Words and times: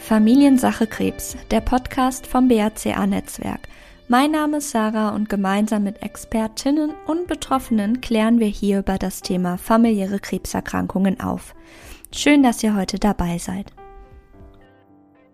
Familiensache 0.00 0.88
Krebs, 0.88 1.36
der 1.52 1.60
Podcast 1.60 2.26
vom 2.26 2.48
BACA-Netzwerk. 2.48 3.68
Mein 4.08 4.32
Name 4.32 4.56
ist 4.56 4.70
Sarah 4.70 5.10
und 5.10 5.28
gemeinsam 5.28 5.84
mit 5.84 6.02
Expertinnen 6.02 6.92
und 7.06 7.28
Betroffenen 7.28 8.00
klären 8.00 8.40
wir 8.40 8.48
hier 8.48 8.80
über 8.80 8.98
das 8.98 9.20
Thema 9.20 9.56
familiäre 9.56 10.18
Krebserkrankungen 10.18 11.20
auf. 11.20 11.54
Schön, 12.12 12.42
dass 12.42 12.62
ihr 12.64 12.74
heute 12.74 12.98
dabei 12.98 13.38
seid. 13.38 13.72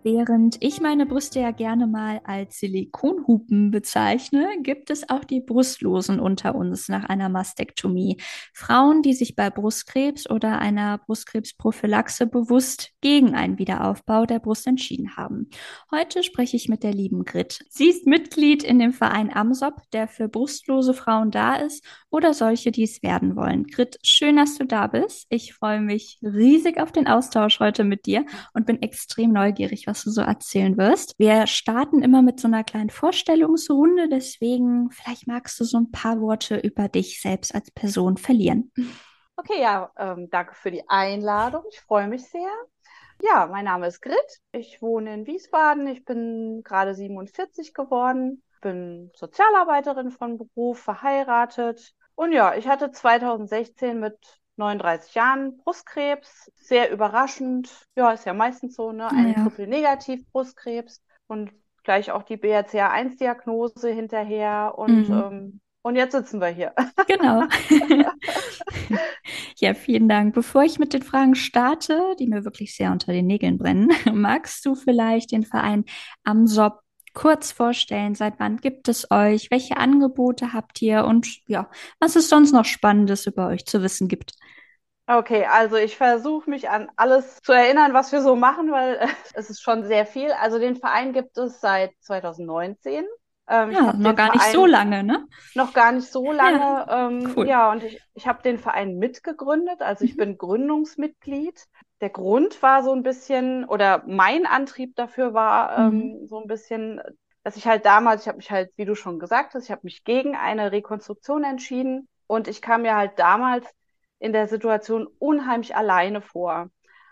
Während 0.09 0.63
ich 0.63 0.79
meine 0.79 1.05
Brüste 1.05 1.41
ja 1.41 1.51
gerne 1.51 1.85
mal 1.85 2.21
als 2.23 2.59
Silikonhupen 2.59 3.71
bezeichne, 3.71 4.47
gibt 4.61 4.89
es 4.89 5.09
auch 5.09 5.25
die 5.25 5.41
Brustlosen 5.41 6.21
unter 6.21 6.55
uns 6.55 6.87
nach 6.87 7.03
einer 7.09 7.27
Mastektomie. 7.27 8.15
Frauen, 8.53 9.01
die 9.01 9.13
sich 9.13 9.35
bei 9.35 9.49
Brustkrebs 9.49 10.29
oder 10.29 10.59
einer 10.59 10.99
Brustkrebsprophylaxe 10.99 12.25
bewusst 12.25 12.91
gegen 13.01 13.35
einen 13.35 13.59
Wiederaufbau 13.59 14.25
der 14.25 14.39
Brust 14.39 14.65
entschieden 14.65 15.17
haben. 15.17 15.49
Heute 15.91 16.23
spreche 16.23 16.55
ich 16.55 16.69
mit 16.69 16.83
der 16.83 16.93
lieben 16.93 17.25
Grit. 17.25 17.59
Sie 17.67 17.89
ist 17.89 18.07
Mitglied 18.07 18.63
in 18.63 18.79
dem 18.79 18.93
Verein 18.93 19.29
AMSOP, 19.29 19.81
der 19.91 20.07
für 20.07 20.29
brustlose 20.29 20.93
Frauen 20.93 21.31
da 21.31 21.57
ist 21.57 21.83
oder 22.09 22.33
solche, 22.33 22.71
die 22.71 22.83
es 22.83 23.03
werden 23.03 23.35
wollen. 23.35 23.65
Grit, 23.65 23.99
schön, 24.03 24.37
dass 24.37 24.57
du 24.57 24.65
da 24.65 24.87
bist. 24.87 25.25
Ich 25.27 25.53
freue 25.53 25.81
mich 25.81 26.17
riesig 26.23 26.79
auf 26.79 26.93
den 26.93 27.07
Austausch 27.07 27.59
heute 27.59 27.83
mit 27.83 28.05
dir 28.05 28.25
und 28.53 28.65
bin 28.65 28.81
extrem 28.81 29.33
neugierig, 29.33 29.85
was 29.85 29.96
was 29.97 30.03
du 30.03 30.11
so 30.11 30.21
erzählen 30.21 30.77
wirst. 30.77 31.15
Wir 31.17 31.47
starten 31.47 32.03
immer 32.03 32.21
mit 32.21 32.39
so 32.39 32.47
einer 32.47 32.63
kleinen 32.63 32.89
Vorstellungsrunde, 32.89 34.09
deswegen 34.09 34.91
vielleicht 34.91 35.27
magst 35.27 35.59
du 35.59 35.63
so 35.63 35.77
ein 35.77 35.91
paar 35.91 36.21
Worte 36.21 36.57
über 36.57 36.87
dich 36.87 37.21
selbst 37.21 37.55
als 37.55 37.71
Person 37.71 38.17
verlieren. 38.17 38.71
Okay, 39.35 39.61
ja, 39.61 39.91
ähm, 39.97 40.29
danke 40.29 40.53
für 40.55 40.71
die 40.71 40.87
Einladung. 40.87 41.63
Ich 41.71 41.79
freue 41.81 42.07
mich 42.07 42.25
sehr. 42.29 42.49
Ja, 43.21 43.47
mein 43.47 43.65
Name 43.65 43.87
ist 43.87 44.01
Grit. 44.01 44.41
Ich 44.51 44.81
wohne 44.81 45.13
in 45.13 45.25
Wiesbaden. 45.25 45.87
Ich 45.87 46.05
bin 46.05 46.61
gerade 46.63 46.93
47 46.93 47.73
geworden, 47.73 48.43
bin 48.61 49.11
Sozialarbeiterin 49.15 50.11
von 50.11 50.37
Beruf, 50.37 50.79
verheiratet. 50.79 51.95
Und 52.13 52.31
ja, 52.31 52.55
ich 52.55 52.67
hatte 52.67 52.91
2016 52.91 53.99
mit 53.99 54.17
39 54.57 55.13
Jahren 55.13 55.57
Brustkrebs, 55.57 56.51
sehr 56.55 56.91
überraschend. 56.91 57.69
Ja, 57.95 58.11
ist 58.11 58.25
ja 58.25 58.33
meistens 58.33 58.75
so, 58.75 58.91
ne? 58.91 59.09
Ein 59.09 59.33
ja. 59.33 59.43
Triple 59.43 59.67
negativ 59.67 60.29
Brustkrebs 60.31 61.01
und 61.27 61.51
gleich 61.83 62.11
auch 62.11 62.23
die 62.23 62.37
BRCA1-Diagnose 62.37 63.89
hinterher 63.89 64.73
und 64.77 65.09
mhm. 65.09 65.15
ähm, 65.15 65.61
und 65.87 65.95
jetzt 65.95 66.11
sitzen 66.11 66.41
wir 66.41 66.49
hier. 66.49 66.73
Genau. 67.07 67.43
ja, 69.57 69.73
vielen 69.73 70.09
Dank. 70.09 70.35
Bevor 70.35 70.63
ich 70.63 70.79
mit 70.79 70.91
den 70.91 71.01
Fragen 71.01 71.33
starte, 71.33 72.13
die 72.19 72.27
mir 72.27 72.43
wirklich 72.43 72.75
sehr 72.75 72.91
unter 72.91 73.13
den 73.13 73.25
Nägeln 73.25 73.57
brennen, 73.57 73.91
magst 74.13 74.65
du 74.65 74.75
vielleicht 74.75 75.31
den 75.31 75.45
Verein 75.45 75.85
AMSOP 76.25 76.81
kurz 77.13 77.53
vorstellen? 77.53 78.15
Seit 78.15 78.37
wann 78.37 78.57
gibt 78.57 78.89
es 78.89 79.09
euch? 79.11 79.49
Welche 79.49 79.77
Angebote 79.77 80.51
habt 80.51 80.81
ihr? 80.81 81.05
Und 81.05 81.25
ja, 81.47 81.69
was 82.01 82.17
es 82.17 82.27
sonst 82.27 82.51
noch 82.51 82.65
Spannendes 82.65 83.25
über 83.25 83.47
euch 83.47 83.65
zu 83.65 83.81
wissen 83.81 84.09
gibt? 84.09 84.33
Okay, 85.09 85.45
also 85.45 85.77
ich 85.77 85.95
versuche 85.95 86.49
mich 86.49 86.69
an 86.69 86.91
alles 86.97 87.39
zu 87.41 87.53
erinnern, 87.53 87.93
was 87.93 88.11
wir 88.11 88.21
so 88.21 88.35
machen, 88.35 88.71
weil 88.71 88.95
äh, 88.95 89.07
es 89.33 89.49
ist 89.49 89.61
schon 89.61 89.85
sehr 89.85 90.05
viel. 90.05 90.31
Also 90.33 90.59
den 90.59 90.75
Verein 90.75 91.13
gibt 91.13 91.37
es 91.37 91.61
seit 91.61 91.91
2019. 92.01 93.05
Ähm, 93.49 93.71
ja, 93.71 93.93
noch 93.93 94.13
gar 94.15 94.27
Verein, 94.27 94.31
nicht 94.33 94.51
so 94.51 94.65
lange, 94.65 95.03
ne? 95.05 95.25
Noch 95.55 95.73
gar 95.73 95.93
nicht 95.93 96.11
so 96.11 96.33
lange. 96.33 96.59
Ja, 96.59 97.07
ähm, 97.07 97.33
cool. 97.37 97.47
ja 97.47 97.71
und 97.71 97.83
ich, 97.83 98.01
ich 98.15 98.27
habe 98.27 98.43
den 98.43 98.57
Verein 98.57 98.97
mitgegründet. 98.97 99.81
Also 99.81 100.03
ich 100.03 100.15
mhm. 100.15 100.17
bin 100.17 100.37
Gründungsmitglied. 100.37 101.65
Der 102.01 102.09
Grund 102.09 102.61
war 102.61 102.83
so 102.83 102.91
ein 102.91 103.03
bisschen, 103.03 103.63
oder 103.63 104.03
mein 104.05 104.45
Antrieb 104.45 104.93
dafür 104.97 105.33
war 105.33 105.77
ähm, 105.77 106.19
mhm. 106.19 106.27
so 106.27 106.41
ein 106.41 106.47
bisschen, 106.47 107.01
dass 107.43 107.55
ich 107.55 107.65
halt 107.65 107.85
damals, 107.85 108.23
ich 108.23 108.27
habe 108.27 108.37
mich 108.37 108.51
halt, 108.51 108.71
wie 108.75 108.83
du 108.83 108.93
schon 108.93 109.19
gesagt 109.19 109.53
hast, 109.53 109.63
ich 109.63 109.71
habe 109.71 109.81
mich 109.85 110.03
gegen 110.03 110.35
eine 110.35 110.73
Rekonstruktion 110.73 111.45
entschieden. 111.45 112.09
Und 112.27 112.49
ich 112.49 112.61
kam 112.61 112.81
mir 112.81 112.97
halt 112.97 113.17
damals 113.17 113.65
in 114.19 114.33
der 114.33 114.47
Situation 114.47 115.07
unheimlich 115.19 115.75
alleine 115.75 116.21
vor. 116.21 116.69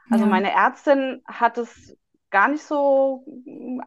Also 0.09 0.25
ja. 0.25 0.29
meine 0.29 0.51
Ärztin 0.51 1.21
hat 1.25 1.57
es 1.57 1.97
gar 2.29 2.47
nicht 2.49 2.63
so 2.63 3.25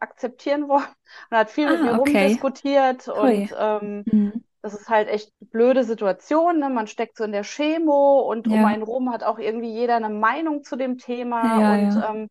akzeptieren 0.00 0.68
wollen 0.68 0.86
und 1.30 1.36
hat 1.36 1.50
viel 1.50 1.68
ah, 1.68 1.72
mit 1.72 1.82
mir 1.82 2.00
okay. 2.00 2.18
rumdiskutiert 2.18 3.06
Hui. 3.06 3.42
und 3.42 3.54
ähm, 3.58 4.04
mhm. 4.06 4.44
das 4.62 4.74
ist 4.74 4.88
halt 4.88 5.08
echt 5.08 5.32
blöde 5.40 5.84
Situation. 5.84 6.60
Ne? 6.60 6.70
Man 6.70 6.86
steckt 6.86 7.16
so 7.16 7.24
in 7.24 7.32
der 7.32 7.44
Chemo 7.44 8.20
und 8.20 8.46
ja. 8.46 8.54
um 8.54 8.64
einen 8.64 8.82
rum 8.82 9.12
hat 9.12 9.22
auch 9.22 9.38
irgendwie 9.38 9.72
jeder 9.72 9.96
eine 9.96 10.08
Meinung 10.08 10.64
zu 10.64 10.76
dem 10.76 10.98
Thema 10.98 11.60
ja, 11.60 11.72
und 11.74 12.04
ähm, 12.08 12.30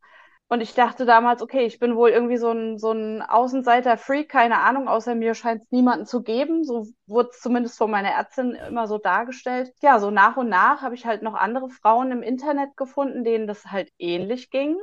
und 0.49 0.61
ich 0.61 0.73
dachte 0.73 1.05
damals, 1.05 1.41
okay, 1.41 1.65
ich 1.65 1.77
bin 1.77 1.97
wohl 1.97 2.09
irgendwie 2.09 2.37
so 2.37 2.51
ein, 2.51 2.77
so 2.77 2.91
ein 2.91 3.21
Außenseiter-Freak, 3.21 4.29
keine 4.29 4.59
Ahnung, 4.59 4.87
außer 4.87 5.13
mir 5.13 5.33
scheint 5.33 5.63
es 5.63 5.71
niemanden 5.71 6.05
zu 6.05 6.23
geben. 6.23 6.63
So 6.63 6.87
wurde 7.05 7.29
es 7.33 7.41
zumindest 7.41 7.77
von 7.77 7.91
meiner 7.91 8.11
Ärztin 8.11 8.51
immer 8.51 8.87
so 8.87 8.97
dargestellt. 8.97 9.73
Ja, 9.81 9.99
so 9.99 10.09
nach 10.09 10.37
und 10.37 10.47
nach 10.47 10.81
habe 10.81 10.95
ich 10.95 11.05
halt 11.05 11.21
noch 11.21 11.33
andere 11.33 11.69
Frauen 11.69 12.11
im 12.11 12.23
Internet 12.23 12.77
gefunden, 12.77 13.25
denen 13.25 13.45
das 13.45 13.65
halt 13.65 13.91
ähnlich 13.97 14.49
ging. 14.49 14.77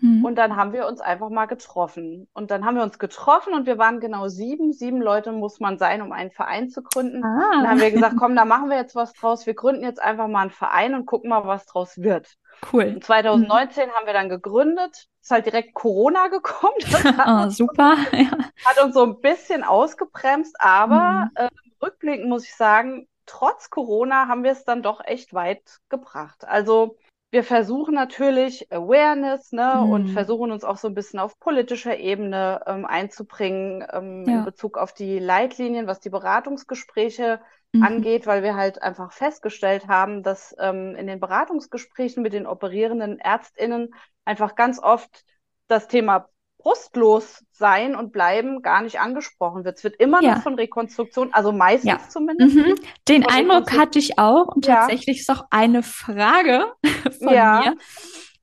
Mhm. 0.00 0.24
Und 0.24 0.36
dann 0.36 0.54
haben 0.54 0.72
wir 0.72 0.86
uns 0.86 1.00
einfach 1.00 1.30
mal 1.30 1.46
getroffen. 1.46 2.28
Und 2.32 2.52
dann 2.52 2.64
haben 2.64 2.76
wir 2.76 2.84
uns 2.84 3.00
getroffen 3.00 3.54
und 3.54 3.66
wir 3.66 3.76
waren 3.76 3.98
genau 3.98 4.28
sieben. 4.28 4.72
Sieben 4.72 5.02
Leute 5.02 5.32
muss 5.32 5.58
man 5.58 5.78
sein, 5.78 6.00
um 6.00 6.12
einen 6.12 6.30
Verein 6.30 6.68
zu 6.68 6.82
gründen. 6.82 7.24
Ah. 7.24 7.50
Dann 7.54 7.68
haben 7.68 7.80
wir 7.80 7.90
gesagt, 7.90 8.14
komm, 8.16 8.36
da 8.36 8.44
machen 8.44 8.70
wir 8.70 8.76
jetzt 8.76 8.94
was 8.94 9.12
draus. 9.14 9.46
Wir 9.46 9.54
gründen 9.54 9.82
jetzt 9.82 10.00
einfach 10.00 10.28
mal 10.28 10.42
einen 10.42 10.50
Verein 10.50 10.94
und 10.94 11.06
gucken 11.06 11.30
mal, 11.30 11.44
was 11.44 11.66
draus 11.66 11.98
wird. 11.98 12.36
Cool. 12.72 12.94
Und 12.96 13.04
2019 13.04 13.88
mhm. 13.88 13.92
haben 13.92 14.06
wir 14.06 14.12
dann 14.12 14.28
gegründet. 14.28 15.08
Ist 15.22 15.30
halt 15.30 15.46
direkt 15.46 15.74
Corona 15.74 16.28
gekommen. 16.28 16.74
oh, 17.26 17.48
super. 17.50 17.96
Ja. 18.12 18.30
Hat 18.64 18.82
uns 18.82 18.94
so 18.94 19.04
ein 19.04 19.20
bisschen 19.20 19.64
ausgebremst, 19.64 20.56
aber 20.58 21.26
mhm. 21.26 21.30
äh, 21.34 21.48
rückblickend 21.82 22.28
muss 22.28 22.44
ich 22.44 22.54
sagen, 22.54 23.06
trotz 23.26 23.70
Corona 23.70 24.28
haben 24.28 24.42
wir 24.42 24.52
es 24.52 24.64
dann 24.64 24.82
doch 24.82 25.04
echt 25.04 25.34
weit 25.34 25.80
gebracht. 25.88 26.46
Also 26.46 26.96
wir 27.30 27.44
versuchen 27.44 27.94
natürlich 27.94 28.72
Awareness 28.72 29.52
ne, 29.52 29.82
mhm. 29.84 29.90
und 29.90 30.08
versuchen 30.08 30.50
uns 30.50 30.64
auch 30.64 30.78
so 30.78 30.88
ein 30.88 30.94
bisschen 30.94 31.18
auf 31.18 31.38
politischer 31.38 31.98
Ebene 31.98 32.62
ähm, 32.66 32.86
einzubringen 32.86 33.86
ähm, 33.92 34.24
ja. 34.26 34.38
in 34.38 34.44
Bezug 34.44 34.78
auf 34.78 34.94
die 34.94 35.18
Leitlinien, 35.18 35.86
was 35.86 36.00
die 36.00 36.08
Beratungsgespräche 36.08 37.40
mhm. 37.72 37.82
angeht, 37.82 38.26
weil 38.26 38.42
wir 38.42 38.56
halt 38.56 38.82
einfach 38.82 39.12
festgestellt 39.12 39.88
haben, 39.88 40.22
dass 40.22 40.56
ähm, 40.58 40.94
in 40.96 41.06
den 41.06 41.20
Beratungsgesprächen 41.20 42.22
mit 42.22 42.32
den 42.32 42.46
operierenden 42.46 43.18
Ärztinnen 43.18 43.94
einfach 44.24 44.54
ganz 44.54 44.78
oft 44.82 45.24
das 45.66 45.86
Thema 45.86 46.30
brustlos 46.58 47.44
sein 47.52 47.94
und 47.94 48.12
bleiben 48.12 48.62
gar 48.62 48.82
nicht 48.82 49.00
angesprochen 49.00 49.64
wird. 49.64 49.78
Es 49.78 49.84
wird 49.84 49.96
immer 49.96 50.22
ja. 50.22 50.34
noch 50.34 50.42
von 50.42 50.54
Rekonstruktion, 50.54 51.32
also 51.32 51.52
meistens 51.52 51.90
ja. 51.90 52.00
zumindest. 52.08 52.54
Mhm. 52.54 52.74
Den 53.08 53.26
Eindruck 53.26 53.72
hatte 53.72 53.98
ich 53.98 54.18
auch 54.18 54.48
und 54.48 54.66
ja. 54.66 54.76
tatsächlich 54.76 55.20
ist 55.20 55.30
auch 55.30 55.44
eine 55.50 55.82
Frage 55.82 56.66
von 57.18 57.32
mir, 57.32 57.76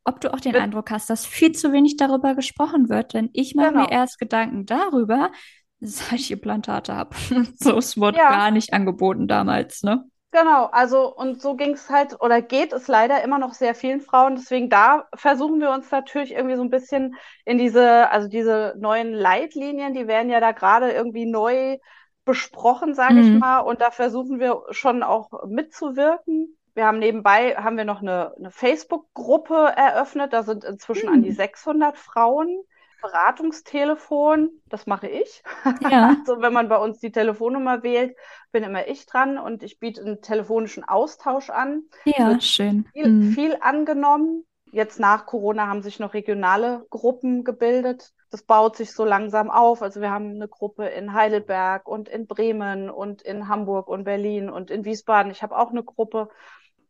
ob 0.06 0.22
du 0.22 0.34
auch 0.34 0.40
den 0.40 0.56
Eindruck 0.56 0.92
hast, 0.92 1.10
dass 1.10 1.26
viel 1.26 1.52
zu 1.52 1.74
wenig 1.74 1.98
darüber 1.98 2.36
gesprochen 2.36 2.90
wird, 2.90 3.14
denn 3.14 3.30
ich 3.34 3.56
mache 3.56 3.70
genau. 3.70 3.82
mir 3.82 3.92
erst 3.92 4.20
Gedanken 4.20 4.66
darüber, 4.66 5.32
seit 5.80 6.20
ich 6.20 6.32
Implantate 6.32 6.96
habe. 6.96 7.16
so, 7.60 7.78
es 7.78 7.98
wurde 7.98 8.18
gar 8.18 8.52
nicht 8.52 8.74
angeboten 8.74 9.28
damals, 9.28 9.84
ne? 9.84 10.06
Genau, 10.36 10.66
also 10.66 11.16
und 11.16 11.42
so 11.42 11.56
ging 11.56 11.76
es 11.76 11.90
halt 11.90 12.20
oder 12.20 12.42
geht 12.42 12.74
es 12.74 12.90
leider 12.90 13.24
immer 13.24 13.40
noch 13.40 13.54
sehr 13.54 13.74
vielen 13.74 14.02
Frauen. 14.02 14.36
Deswegen 14.36 14.70
da 14.70 15.08
versuchen 15.16 15.62
wir 15.62 15.72
uns 15.72 15.90
natürlich 15.92 16.34
irgendwie 16.34 16.58
so 16.58 16.62
ein 16.62 16.70
bisschen 16.70 17.16
in 17.46 17.58
diese, 17.58 18.10
also 18.12 18.28
diese 18.28 18.76
neuen 18.78 19.14
Leitlinien, 19.14 19.94
die 19.94 20.08
werden 20.08 20.30
ja 20.30 20.42
da 20.42 20.52
gerade 20.52 20.92
irgendwie 20.92 21.26
neu 21.26 21.78
besprochen, 22.26 22.94
sage 22.94 23.14
mhm. 23.14 23.22
ich 23.22 23.40
mal. 23.40 23.60
Und 23.60 23.80
da 23.80 23.92
versuchen 23.92 24.42
wir 24.42 24.64
schon 24.72 25.04
auch 25.04 25.30
mitzuwirken. 25.48 26.58
Wir 26.74 26.86
haben 26.86 27.00
nebenbei, 27.00 27.56
haben 27.56 27.78
wir 27.78 27.86
noch 27.86 28.02
eine, 28.02 28.36
eine 28.36 28.52
Facebook-Gruppe 28.52 29.72
eröffnet. 29.78 30.34
Da 30.34 30.44
sind 30.44 30.66
inzwischen 30.66 31.08
mhm. 31.08 31.16
an 31.16 31.24
die 31.24 31.32
600 31.32 31.98
Frauen. 31.98 32.62
Beratungstelefon, 33.02 34.50
das 34.70 34.88
mache 34.88 35.08
ich. 35.08 35.44
Ja. 35.90 36.16
also 36.20 36.42
wenn 36.42 36.54
man 36.54 36.70
bei 36.70 36.78
uns 36.78 37.00
die 37.00 37.12
Telefonnummer 37.12 37.84
wählt, 37.84 38.16
bin 38.52 38.64
immer 38.64 38.88
ich 38.88 39.06
dran 39.06 39.38
und 39.38 39.64
ich 39.64 39.80
biete 39.80 40.02
einen 40.02 40.22
telefonischen 40.22 40.84
Austausch 40.84 41.50
an. 41.50 41.84
Ja, 42.06 42.30
Wird 42.30 42.44
schön. 42.44 42.86
Viel, 42.94 43.08
mhm. 43.08 43.32
viel 43.32 43.58
angenommen. 43.62 44.46
Jetzt 44.72 45.00
nach 45.00 45.26
Corona 45.26 45.68
haben 45.68 45.82
sich 45.82 46.00
noch 46.00 46.14
regionale 46.14 46.86
Gruppen 46.90 47.44
gebildet. 47.44 48.12
Das 48.30 48.44
baut 48.44 48.76
sich 48.76 48.92
so 48.92 49.06
langsam 49.06 49.50
auf. 49.50 49.82
Also 49.82 50.02
wir 50.02 50.12
haben 50.12 50.32
eine 50.32 50.48
Gruppe 50.48 50.88
in 50.88 51.14
Heidelberg 51.14 51.88
und 51.88 52.10
in 52.10 52.28
Bremen 52.28 52.90
und 52.90 53.22
in 53.22 53.48
Hamburg 53.48 53.88
und 53.88 54.04
Berlin 54.04 54.50
und 54.50 54.72
in 54.72 54.84
Wiesbaden. 54.84 55.32
Ich 55.32 55.44
habe 55.44 55.58
auch 55.58 55.72
eine 55.72 55.84
Gruppe. 55.84 56.30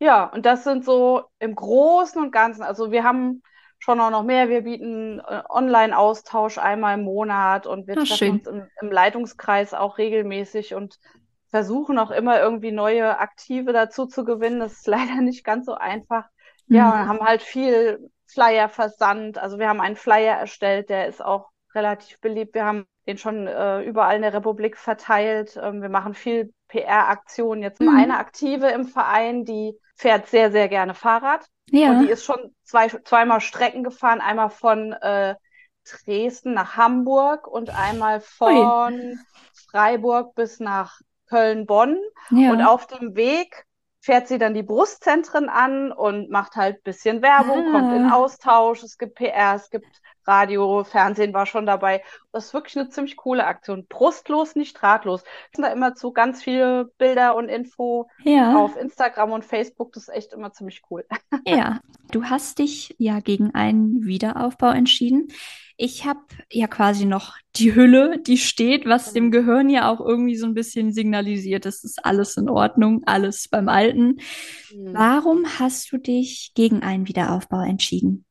Ja, 0.00 0.24
und 0.24 0.44
das 0.44 0.64
sind 0.64 0.84
so 0.84 1.24
im 1.38 1.54
Großen 1.54 2.20
und 2.20 2.32
Ganzen. 2.32 2.62
Also 2.62 2.90
wir 2.90 3.04
haben 3.04 3.42
schon 3.86 4.00
auch 4.00 4.10
noch 4.10 4.24
mehr. 4.24 4.48
Wir 4.48 4.62
bieten 4.62 5.20
äh, 5.20 5.42
Online-Austausch 5.48 6.58
einmal 6.58 6.98
im 6.98 7.04
Monat 7.04 7.68
und 7.68 7.86
wir 7.86 7.94
Ach, 7.96 8.04
treffen 8.04 8.30
uns 8.32 8.48
im, 8.48 8.66
im, 8.82 8.90
Leitungskreis 8.90 9.74
auch 9.74 9.96
regelmäßig 9.96 10.74
und 10.74 10.98
versuchen 11.50 11.96
auch 12.00 12.10
immer 12.10 12.40
irgendwie 12.40 12.72
neue 12.72 13.18
Aktive 13.18 13.72
dazu 13.72 14.06
zu 14.06 14.24
gewinnen. 14.24 14.58
Das 14.58 14.72
ist 14.72 14.86
leider 14.88 15.20
nicht 15.20 15.44
ganz 15.44 15.66
so 15.66 15.74
einfach. 15.74 16.24
Mhm. 16.66 16.76
Ja, 16.76 17.06
haben 17.06 17.20
halt 17.20 17.42
viel 17.42 18.10
Flyer-Versand. 18.26 19.38
Also 19.38 19.60
wir 19.60 19.68
haben 19.68 19.80
einen 19.80 19.94
Flyer 19.94 20.34
erstellt, 20.34 20.90
der 20.90 21.06
ist 21.06 21.24
auch 21.24 21.50
relativ 21.72 22.20
beliebt. 22.20 22.56
Wir 22.56 22.64
haben 22.64 22.86
den 23.06 23.18
schon 23.18 23.46
äh, 23.46 23.82
überall 23.82 24.16
in 24.16 24.22
der 24.22 24.34
Republik 24.34 24.76
verteilt. 24.76 25.56
Ähm, 25.62 25.80
wir 25.80 25.90
machen 25.90 26.14
viel 26.14 26.52
PR-Aktionen. 26.68 27.62
Jetzt 27.62 27.80
mhm. 27.80 27.96
eine 27.96 28.18
Aktive 28.18 28.68
im 28.68 28.86
Verein, 28.86 29.44
die 29.44 29.78
fährt 29.94 30.28
sehr, 30.28 30.52
sehr 30.52 30.68
gerne 30.68 30.94
Fahrrad. 30.94 31.46
Ja. 31.70 31.90
Und 31.90 32.02
die 32.02 32.10
ist 32.10 32.24
schon 32.24 32.54
zwei, 32.64 32.88
zweimal 32.88 33.40
Strecken 33.40 33.82
gefahren, 33.82 34.20
einmal 34.20 34.50
von 34.50 34.92
äh, 34.92 35.34
Dresden 35.84 36.54
nach 36.54 36.76
Hamburg 36.76 37.46
und 37.46 37.70
einmal 37.70 38.20
von 38.20 38.94
Ui. 38.94 39.16
Freiburg 39.70 40.34
bis 40.34 40.60
nach 40.60 41.00
Köln-Bonn. 41.28 41.98
Ja. 42.30 42.50
Und 42.50 42.62
auf 42.62 42.86
dem 42.86 43.16
Weg 43.16 43.66
fährt 44.06 44.28
sie 44.28 44.38
dann 44.38 44.54
die 44.54 44.62
Brustzentren 44.62 45.48
an 45.48 45.90
und 45.90 46.30
macht 46.30 46.54
halt 46.54 46.84
bisschen 46.84 47.22
Werbung, 47.22 47.66
ah. 47.66 47.70
kommt 47.72 47.92
in 47.92 48.08
Austausch, 48.08 48.84
es 48.84 48.98
gibt 48.98 49.16
PR, 49.16 49.56
es 49.56 49.68
gibt 49.68 50.00
Radio, 50.28 50.84
Fernsehen 50.84 51.34
war 51.34 51.44
schon 51.44 51.66
dabei. 51.66 52.04
Das 52.30 52.46
ist 52.46 52.54
wirklich 52.54 52.78
eine 52.78 52.88
ziemlich 52.88 53.16
coole 53.16 53.44
Aktion. 53.44 53.86
Brustlos, 53.88 54.54
nicht 54.54 54.80
drahtlos. 54.80 55.22
Es 55.22 55.56
sind 55.56 55.64
da 55.64 55.72
immer 55.72 55.96
zu 55.96 56.12
ganz 56.12 56.40
viele 56.40 56.92
Bilder 56.98 57.34
und 57.34 57.48
Info 57.48 58.08
ja. 58.22 58.56
auf 58.56 58.76
Instagram 58.76 59.32
und 59.32 59.44
Facebook. 59.44 59.92
Das 59.92 60.04
ist 60.04 60.14
echt 60.14 60.32
immer 60.32 60.52
ziemlich 60.52 60.82
cool. 60.88 61.04
Ja, 61.44 61.80
du 62.10 62.24
hast 62.24 62.60
dich 62.60 62.94
ja 62.98 63.20
gegen 63.20 63.54
einen 63.54 64.04
Wiederaufbau 64.04 64.70
entschieden. 64.70 65.28
Ich 65.78 66.06
habe 66.06 66.20
ja 66.50 66.66
quasi 66.68 67.04
noch 67.04 67.36
die 67.56 67.74
Hülle, 67.74 68.18
die 68.18 68.38
steht, 68.38 68.86
was 68.86 69.12
dem 69.12 69.30
Gehirn 69.30 69.68
ja 69.68 69.90
auch 69.90 70.00
irgendwie 70.00 70.36
so 70.36 70.46
ein 70.46 70.54
bisschen 70.54 70.92
signalisiert, 70.92 71.66
es 71.66 71.84
ist 71.84 72.04
alles 72.04 72.36
in 72.36 72.48
Ordnung, 72.48 73.02
alles 73.04 73.48
beim 73.48 73.68
Alten. 73.68 74.20
Mhm. 74.74 74.94
Warum 74.94 75.44
hast 75.58 75.92
du 75.92 75.98
dich 75.98 76.52
gegen 76.54 76.82
einen 76.82 77.08
Wiederaufbau 77.08 77.60
entschieden? 77.60 78.24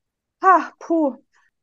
Ha, 0.44 0.72
puh, 0.80 1.18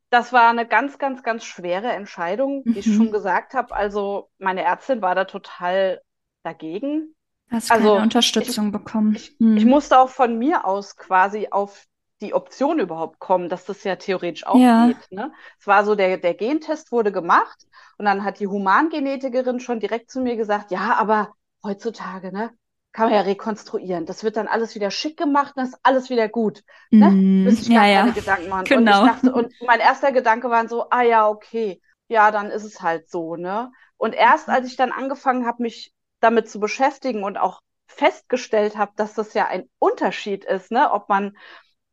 das 0.09 0.31
war 0.31 0.49
eine 0.49 0.67
ganz, 0.67 0.99
ganz, 0.99 1.23
ganz 1.23 1.43
schwere 1.43 1.91
Entscheidung, 1.91 2.61
wie 2.65 2.71
mhm. 2.71 2.77
ich 2.77 2.95
schon 2.95 3.11
gesagt 3.11 3.55
habe. 3.55 3.73
Also 3.75 4.29
meine 4.37 4.61
Ärztin 4.61 5.01
war 5.01 5.15
da 5.15 5.25
total 5.25 6.01
dagegen. 6.43 7.15
Hast 7.49 7.71
also, 7.71 7.89
keine 7.89 8.03
Unterstützung 8.03 8.67
ich, 8.67 8.71
bekommen. 8.71 9.15
Ich, 9.15 9.35
mhm. 9.39 9.57
ich, 9.57 9.65
musste 9.65 9.99
auch 9.99 10.09
von 10.09 10.37
mir 10.37 10.65
aus 10.65 10.97
quasi 10.97 11.47
auf 11.49 11.85
die 12.23 12.33
Option 12.33 12.79
überhaupt 12.79 13.19
kommen, 13.19 13.49
dass 13.49 13.65
das 13.65 13.83
ja 13.83 13.95
theoretisch 13.95 14.45
auch 14.45 14.57
ja. 14.57 14.87
geht. 14.87 15.11
Ne? 15.11 15.31
Es 15.59 15.67
war 15.67 15.85
so, 15.85 15.95
der, 15.95 16.17
der 16.17 16.33
Gentest 16.33 16.91
wurde 16.91 17.11
gemacht 17.11 17.67
und 17.97 18.05
dann 18.05 18.23
hat 18.23 18.39
die 18.39 18.47
Humangenetikerin 18.47 19.59
schon 19.59 19.79
direkt 19.79 20.09
zu 20.09 20.21
mir 20.21 20.35
gesagt, 20.35 20.71
ja, 20.71 20.95
aber 20.95 21.33
heutzutage, 21.63 22.31
ne, 22.31 22.51
kann 22.93 23.09
man 23.09 23.15
ja 23.15 23.21
rekonstruieren. 23.21 24.05
Das 24.05 24.23
wird 24.23 24.37
dann 24.37 24.47
alles 24.47 24.75
wieder 24.75 24.91
schick 24.91 25.17
gemacht, 25.17 25.53
dann 25.55 25.65
ist 25.65 25.77
alles 25.83 26.09
wieder 26.09 26.29
gut. 26.29 26.63
Ne? 26.91 27.09
Mm, 27.09 27.43
Müsste 27.43 27.63
ich 27.63 27.75
ja, 27.75 27.85
ja. 27.85 28.05
Gedanken 28.07 28.49
machen. 28.49 28.65
Genau. 28.65 29.01
Und, 29.01 29.07
dachte, 29.07 29.33
und 29.33 29.53
mein 29.65 29.79
erster 29.79 30.11
Gedanke 30.11 30.49
war 30.49 30.67
so, 30.67 30.89
ah 30.89 31.01
ja, 31.01 31.27
okay, 31.27 31.81
ja, 32.07 32.31
dann 32.31 32.51
ist 32.51 32.63
es 32.63 32.81
halt 32.81 33.09
so, 33.09 33.35
ne? 33.35 33.71
Und 33.97 34.13
erst 34.13 34.49
als 34.49 34.67
ich 34.67 34.75
dann 34.75 34.91
angefangen 34.91 35.45
habe, 35.45 35.63
mich 35.63 35.93
damit 36.19 36.49
zu 36.49 36.59
beschäftigen 36.59 37.23
und 37.23 37.37
auch 37.37 37.61
festgestellt 37.87 38.77
habe, 38.77 38.91
dass 38.95 39.13
das 39.13 39.33
ja 39.33 39.47
ein 39.47 39.69
Unterschied 39.79 40.45
ist, 40.45 40.71
ne? 40.71 40.91
Ob 40.91 41.09
man 41.09 41.35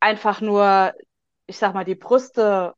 einfach 0.01 0.41
nur, 0.41 0.95
ich 1.47 1.59
sag 1.59 1.75
mal, 1.75 1.85
die 1.85 1.95
Brüste 1.95 2.75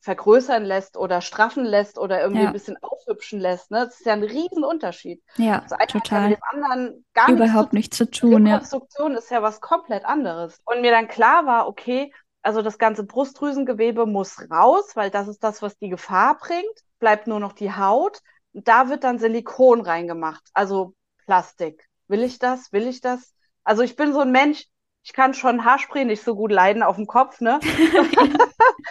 vergrößern 0.00 0.64
lässt 0.64 0.96
oder 0.96 1.20
straffen 1.20 1.64
lässt 1.64 1.96
oder 1.96 2.20
irgendwie 2.20 2.42
ja. 2.42 2.48
ein 2.48 2.52
bisschen 2.52 2.76
aufhübschen 2.82 3.38
lässt. 3.38 3.70
Ne? 3.70 3.84
Das 3.84 4.00
ist 4.00 4.06
ja 4.06 4.14
ein 4.14 4.24
Riesenunterschied. 4.24 5.22
Ja, 5.36 5.60
das 5.60 5.72
eine 5.72 5.86
total. 5.86 6.22
Hat 6.22 6.30
mit 6.30 6.38
dem 6.38 6.42
anderen 6.50 7.04
gar 7.14 7.28
Überhaupt 7.28 7.72
nichts 7.72 7.96
zu, 7.96 8.04
nichts 8.04 8.18
zu 8.18 8.26
tun. 8.26 8.46
Rekonstruktion 8.46 9.12
ja. 9.12 9.18
ist 9.18 9.30
ja 9.30 9.42
was 9.42 9.60
komplett 9.60 10.04
anderes. 10.04 10.60
Und 10.64 10.80
mir 10.80 10.90
dann 10.90 11.06
klar 11.06 11.46
war, 11.46 11.68
okay, 11.68 12.12
also 12.42 12.62
das 12.62 12.78
ganze 12.78 13.04
Brustdrüsengewebe 13.04 14.04
muss 14.04 14.50
raus, 14.50 14.96
weil 14.96 15.10
das 15.10 15.28
ist 15.28 15.44
das, 15.44 15.62
was 15.62 15.78
die 15.78 15.88
Gefahr 15.88 16.36
bringt. 16.36 16.64
Bleibt 16.98 17.28
nur 17.28 17.38
noch 17.38 17.52
die 17.52 17.72
Haut. 17.72 18.18
Und 18.52 18.66
da 18.66 18.88
wird 18.88 19.04
dann 19.04 19.20
Silikon 19.20 19.82
reingemacht, 19.82 20.42
also 20.52 20.94
Plastik. 21.26 21.88
Will 22.08 22.24
ich 22.24 22.40
das? 22.40 22.72
Will 22.72 22.88
ich 22.88 23.00
das? 23.00 23.34
Also 23.62 23.82
ich 23.82 23.94
bin 23.94 24.12
so 24.12 24.20
ein 24.20 24.32
Mensch, 24.32 24.66
ich 25.04 25.12
kann 25.12 25.34
schon 25.34 25.64
Haarspray 25.64 26.04
nicht 26.04 26.22
so 26.22 26.34
gut 26.34 26.52
leiden 26.52 26.82
auf 26.82 26.96
dem 26.96 27.06
Kopf, 27.06 27.40
ne? 27.40 27.58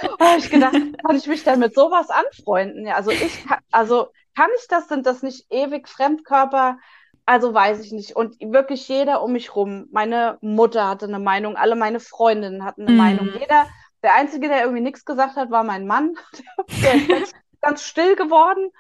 da 0.19 0.25
habe 0.25 0.39
ich 0.39 0.49
gedacht, 0.49 0.73
kann 0.73 1.15
ich 1.15 1.27
mich 1.27 1.43
denn 1.43 1.59
mit 1.59 1.73
sowas 1.73 2.09
anfreunden? 2.09 2.85
Ja, 2.85 2.95
also 2.95 3.11
ich 3.11 3.45
also 3.71 4.07
kann 4.35 4.49
ich 4.59 4.67
das? 4.67 4.87
Sind 4.87 5.05
das 5.05 5.23
nicht 5.23 5.45
ewig 5.51 5.87
Fremdkörper? 5.87 6.77
Also 7.25 7.53
weiß 7.53 7.79
ich 7.85 7.91
nicht. 7.91 8.15
Und 8.15 8.39
wirklich 8.39 8.87
jeder 8.87 9.21
um 9.21 9.33
mich 9.33 9.55
rum, 9.55 9.87
meine 9.91 10.37
Mutter 10.41 10.87
hatte 10.87 11.05
eine 11.05 11.19
Meinung, 11.19 11.55
alle 11.55 11.75
meine 11.75 11.99
Freundinnen 11.99 12.65
hatten 12.65 12.83
eine 12.83 12.93
mm. 12.93 12.97
Meinung. 12.97 13.29
Jeder, 13.39 13.67
der 14.03 14.15
Einzige, 14.15 14.47
der 14.47 14.61
irgendwie 14.61 14.81
nichts 14.81 15.05
gesagt 15.05 15.35
hat, 15.35 15.51
war 15.51 15.63
mein 15.63 15.85
Mann. 15.85 16.15
der 16.83 16.95
ist 16.95 17.07
ganz, 17.07 17.33
ganz 17.61 17.83
still 17.83 18.15
geworden. 18.15 18.71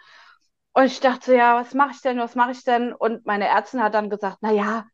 Und 0.73 0.85
ich 0.85 1.01
dachte, 1.01 1.35
ja, 1.35 1.55
was 1.55 1.73
mache 1.73 1.91
ich 1.91 2.01
denn, 2.01 2.17
was 2.17 2.35
mache 2.35 2.51
ich 2.51 2.63
denn? 2.63 2.93
Und 2.93 3.25
meine 3.25 3.47
Ärztin 3.47 3.83
hat 3.83 3.93
dann 3.93 4.09
gesagt, 4.09 4.37
na 4.41 4.51
ja, 4.51 4.85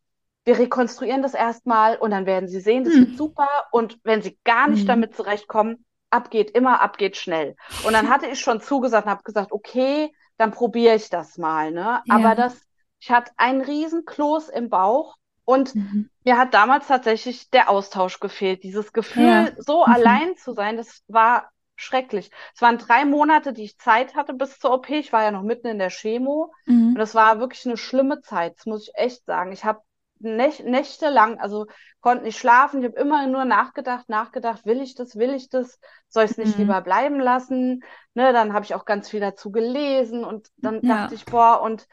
wir 0.47 0.57
rekonstruieren 0.57 1.21
das 1.21 1.33
erstmal 1.33 1.97
und 1.97 2.11
dann 2.11 2.25
werden 2.25 2.47
sie 2.47 2.61
sehen, 2.61 2.85
das 2.85 2.94
hm. 2.94 3.07
wird 3.07 3.17
super. 3.17 3.49
Und 3.71 3.99
wenn 4.05 4.21
sie 4.21 4.39
gar 4.45 4.69
nicht 4.69 4.81
hm. 4.81 4.88
damit 4.88 5.13
zurechtkommen, 5.13 5.83
abgeht 6.09 6.51
immer, 6.51 6.81
abgeht 6.81 7.17
schnell. 7.17 7.57
Und 7.85 7.91
dann 7.91 8.09
hatte 8.09 8.27
ich 8.27 8.39
schon 8.39 8.61
zugesagt 8.61 9.05
und 9.05 9.11
habe 9.11 9.23
gesagt, 9.23 9.51
okay, 9.51 10.15
dann 10.38 10.51
probiere 10.51 10.95
ich 10.95 11.09
das 11.09 11.38
mal. 11.38 11.71
Ne? 11.71 12.01
Ja. 12.05 12.15
Aber 12.15 12.33
das, 12.33 12.57
ich 12.99 13.11
hatte 13.11 13.33
einen 13.35 13.59
riesen 13.59 14.05
Kloß 14.05 14.47
im 14.47 14.69
Bauch 14.69 15.17
und 15.44 15.75
mhm. 15.75 16.09
mir 16.23 16.38
hat 16.38 16.53
damals 16.53 16.88
tatsächlich 16.88 17.50
der 17.50 17.69
Austausch 17.69 18.21
gefehlt. 18.21 18.63
Dieses 18.63 18.93
Gefühl, 18.93 19.25
ja. 19.25 19.51
so 19.57 19.85
mhm. 19.85 19.91
allein 19.91 20.38
zu 20.38 20.53
sein, 20.53 20.77
das 20.77 21.03
war 21.09 21.50
schrecklich. 21.75 22.31
Es 22.55 22.61
waren 22.61 22.77
drei 22.77 23.03
Monate, 23.03 23.51
die 23.51 23.65
ich 23.65 23.77
Zeit 23.77 24.15
hatte 24.15 24.33
bis 24.33 24.59
zur 24.59 24.73
OP. 24.73 24.89
Ich 24.89 25.11
war 25.11 25.23
ja 25.23 25.31
noch 25.31 25.43
mitten 25.43 25.67
in 25.67 25.77
der 25.77 25.89
Chemo. 25.89 26.53
Mhm. 26.65 26.91
Und 26.91 26.95
das 27.00 27.15
war 27.15 27.41
wirklich 27.41 27.65
eine 27.65 27.75
schlimme 27.75 28.21
Zeit, 28.21 28.55
das 28.55 28.65
muss 28.65 28.83
ich 28.88 28.93
echt 28.95 29.25
sagen. 29.25 29.51
Ich 29.51 29.65
habe 29.65 29.81
Näch 30.19 30.63
nächtelang, 30.63 31.39
also 31.39 31.67
konnte 32.01 32.25
nicht 32.25 32.37
schlafen. 32.37 32.81
Ich 32.81 32.87
habe 32.87 32.99
immer 32.99 33.27
nur 33.27 33.45
nachgedacht, 33.45 34.09
nachgedacht, 34.09 34.65
will 34.65 34.81
ich 34.81 34.95
das, 34.95 35.15
will 35.17 35.33
ich 35.33 35.49
das, 35.49 35.79
soll 36.07 36.25
ich 36.25 36.31
es 36.31 36.37
nicht 36.37 36.57
mhm. 36.57 36.63
lieber 36.63 36.81
bleiben 36.81 37.19
lassen? 37.19 37.83
Ne, 38.13 38.33
dann 38.33 38.53
habe 38.53 38.65
ich 38.65 38.75
auch 38.75 38.85
ganz 38.85 39.09
viel 39.09 39.19
dazu 39.19 39.51
gelesen 39.51 40.23
und 40.23 40.49
dann 40.57 40.81
ja. 40.81 41.01
dachte 41.01 41.15
ich, 41.15 41.25
boah, 41.25 41.61
und 41.61 41.87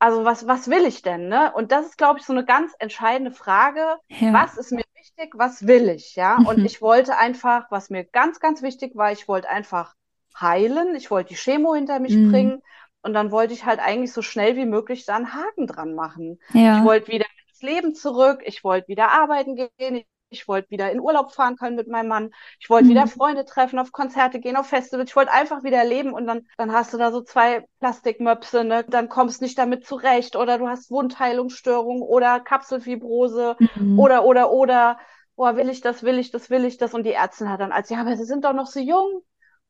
also 0.00 0.24
was, 0.24 0.46
was 0.46 0.68
will 0.68 0.86
ich 0.86 1.02
denn? 1.02 1.28
Ne? 1.28 1.52
Und 1.54 1.72
das 1.72 1.86
ist, 1.86 1.98
glaube 1.98 2.18
ich, 2.18 2.24
so 2.24 2.32
eine 2.32 2.44
ganz 2.44 2.72
entscheidende 2.78 3.32
Frage. 3.32 3.96
Ja. 4.08 4.32
Was 4.32 4.56
ist 4.56 4.72
mir 4.72 4.82
wichtig? 4.94 5.34
Was 5.36 5.66
will 5.66 5.90
ich? 5.90 6.16
Ja. 6.16 6.38
Mhm. 6.38 6.46
Und 6.46 6.64
ich 6.64 6.80
wollte 6.80 7.18
einfach, 7.18 7.70
was 7.70 7.90
mir 7.90 8.04
ganz, 8.04 8.40
ganz 8.40 8.62
wichtig 8.62 8.96
war, 8.96 9.12
ich 9.12 9.28
wollte 9.28 9.50
einfach 9.50 9.94
heilen. 10.40 10.94
Ich 10.94 11.10
wollte 11.10 11.28
die 11.28 11.38
Chemo 11.38 11.74
hinter 11.74 12.00
mich 12.00 12.16
mhm. 12.16 12.32
bringen. 12.32 12.62
Und 13.02 13.12
dann 13.12 13.30
wollte 13.30 13.52
ich 13.52 13.66
halt 13.66 13.80
eigentlich 13.80 14.12
so 14.12 14.22
schnell 14.22 14.56
wie 14.56 14.66
möglich 14.66 15.04
da 15.04 15.16
einen 15.16 15.34
Haken 15.34 15.66
dran 15.66 15.94
machen. 15.94 16.38
Ja. 16.52 16.78
Ich 16.78 16.84
wollte 16.84 17.12
wieder 17.12 17.26
Leben 17.62 17.94
zurück. 17.94 18.42
Ich 18.44 18.64
wollte 18.64 18.88
wieder 18.88 19.10
arbeiten 19.10 19.56
gehen. 19.56 20.04
Ich, 20.32 20.46
wollte 20.46 20.70
wieder 20.70 20.92
in 20.92 21.00
Urlaub 21.00 21.32
fahren 21.32 21.56
können 21.56 21.74
mit 21.74 21.88
meinem 21.88 22.08
Mann. 22.08 22.30
Ich 22.60 22.70
wollte 22.70 22.86
mhm. 22.86 22.90
wieder 22.90 23.06
Freunde 23.08 23.44
treffen, 23.44 23.80
auf 23.80 23.90
Konzerte 23.90 24.38
gehen, 24.38 24.56
auf 24.56 24.66
Festivals. 24.68 25.10
Ich 25.10 25.16
wollte 25.16 25.32
einfach 25.32 25.64
wieder 25.64 25.84
leben 25.84 26.12
und 26.12 26.26
dann, 26.26 26.46
dann 26.56 26.72
hast 26.72 26.94
du 26.94 26.98
da 26.98 27.10
so 27.10 27.20
zwei 27.22 27.66
Plastikmöpse, 27.80 28.62
ne? 28.62 28.84
Dann 28.84 29.08
kommst 29.08 29.42
nicht 29.42 29.58
damit 29.58 29.84
zurecht 29.84 30.36
oder 30.36 30.58
du 30.58 30.68
hast 30.68 30.90
Wundheilungsstörungen 30.90 32.02
oder 32.02 32.38
Kapselfibrose 32.38 33.56
mhm. 33.74 33.98
oder, 33.98 34.24
oder, 34.24 34.52
oder. 34.52 34.98
Boah, 35.34 35.56
will 35.56 35.68
ich 35.68 35.80
das, 35.80 36.02
will 36.04 36.18
ich 36.18 36.30
das, 36.30 36.48
will 36.48 36.64
ich 36.64 36.76
das? 36.76 36.94
Und 36.94 37.04
die 37.04 37.12
Ärztin 37.12 37.48
hat 37.48 37.60
dann 37.60 37.72
als, 37.72 37.90
ja, 37.90 38.00
aber 38.00 38.16
sie 38.16 38.24
sind 38.24 38.44
doch 38.44 38.52
noch 38.52 38.66
so 38.66 38.78
jung. 38.78 39.22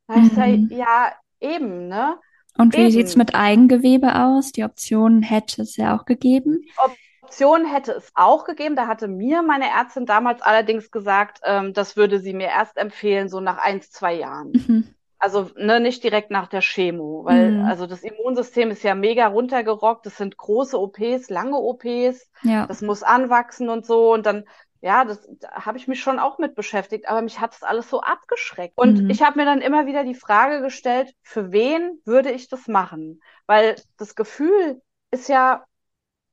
Da 0.09 0.17
mhm. 0.17 0.27
ich 0.27 0.33
sage, 0.33 0.67
ja, 0.71 1.13
eben, 1.41 1.89
ne? 1.89 2.19
Und 2.57 2.77
wie 2.77 2.91
sieht 2.91 3.07
es 3.07 3.17
mit 3.17 3.35
Eigengewebe 3.35 4.15
aus? 4.17 4.53
Die 4.53 4.65
Option 4.65 5.23
hätte 5.23 5.63
es 5.63 5.77
ja 5.77 5.97
auch 5.97 6.05
gegeben. 6.05 6.65
Ob 6.85 6.95
Option 7.31 7.65
hätte 7.65 7.93
es 7.93 8.11
auch 8.15 8.45
gegeben. 8.45 8.75
Da 8.75 8.89
hatte 8.89 9.07
mir 9.07 9.43
meine 9.43 9.71
Ärztin 9.71 10.05
damals 10.05 10.43
allerdings 10.43 10.91
gesagt, 10.91 11.41
ähm, 11.45 11.73
das 11.73 11.97
würde 11.97 12.19
sie 12.19 12.35
mir 12.35 12.49
erst 12.49 12.77
empfehlen, 12.77 13.29
so 13.29 13.39
nach 13.39 13.59
ein, 13.59 13.83
zwei 13.83 14.15
Jahren. 14.15 14.53
Mhm. 14.53 14.95
Also 15.21 15.49
ne, 15.57 15.79
nicht 15.79 16.03
direkt 16.03 16.33
nach 16.33 16.49
der 16.49 16.61
Chemo, 16.61 17.25
weil 17.25 17.53
mhm. 17.53 17.65
also 17.67 17.87
das 17.87 18.03
Immunsystem 18.03 18.71
ist 18.71 18.83
ja 18.83 18.97
mega 18.97 19.29
runtergerockt. 19.29 20.07
Das 20.07 20.17
sind 20.17 20.37
große 20.37 20.77
OPs, 20.77 21.31
lange 21.31 21.57
OPs. 21.57 22.29
Ja. 22.43 22.67
Das 22.67 22.83
muss 22.83 23.05
anwachsen 23.05 23.69
und 23.69 23.87
so. 23.87 24.13
Und 24.13 24.27
dann, 24.27 24.45
ja, 24.81 25.05
das 25.05 25.29
da 25.39 25.53
habe 25.67 25.79
ich 25.79 25.87
mich 25.87 26.01
schon 26.01 26.19
auch 26.19 26.39
mit 26.39 26.57
beschäftigt, 26.57 27.09
aber 27.09 27.23
mich 27.23 27.39
hat 27.39 27.53
das 27.53 27.63
alles 27.63 27.89
so 27.89 28.01
abgeschreckt. 28.01 28.77
Und 28.77 29.05
mhm. 29.05 29.11
ich 29.11 29.23
habe 29.23 29.39
mir 29.39 29.45
dann 29.45 29.61
immer 29.61 29.87
wieder 29.87 30.03
die 30.03 30.15
Frage 30.15 30.63
gestellt, 30.63 31.15
für 31.23 31.53
wen 31.53 32.01
würde 32.05 32.33
ich 32.33 32.49
das 32.49 32.67
machen? 32.67 33.21
Weil 33.47 33.77
das 33.99 34.17
Gefühl 34.17 34.83
ist 35.13 35.29
ja 35.29 35.65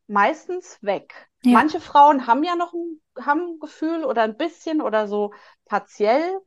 meistens 0.07 0.79
weg. 0.81 1.13
Ja. 1.43 1.53
Manche 1.53 1.79
Frauen 1.79 2.27
haben 2.27 2.43
ja 2.43 2.55
noch 2.55 2.73
ein, 2.73 3.01
haben 3.19 3.41
ein 3.41 3.59
Gefühl 3.59 4.03
oder 4.03 4.23
ein 4.23 4.37
bisschen 4.37 4.81
oder 4.81 5.07
so 5.07 5.33
partiell, 5.65 6.39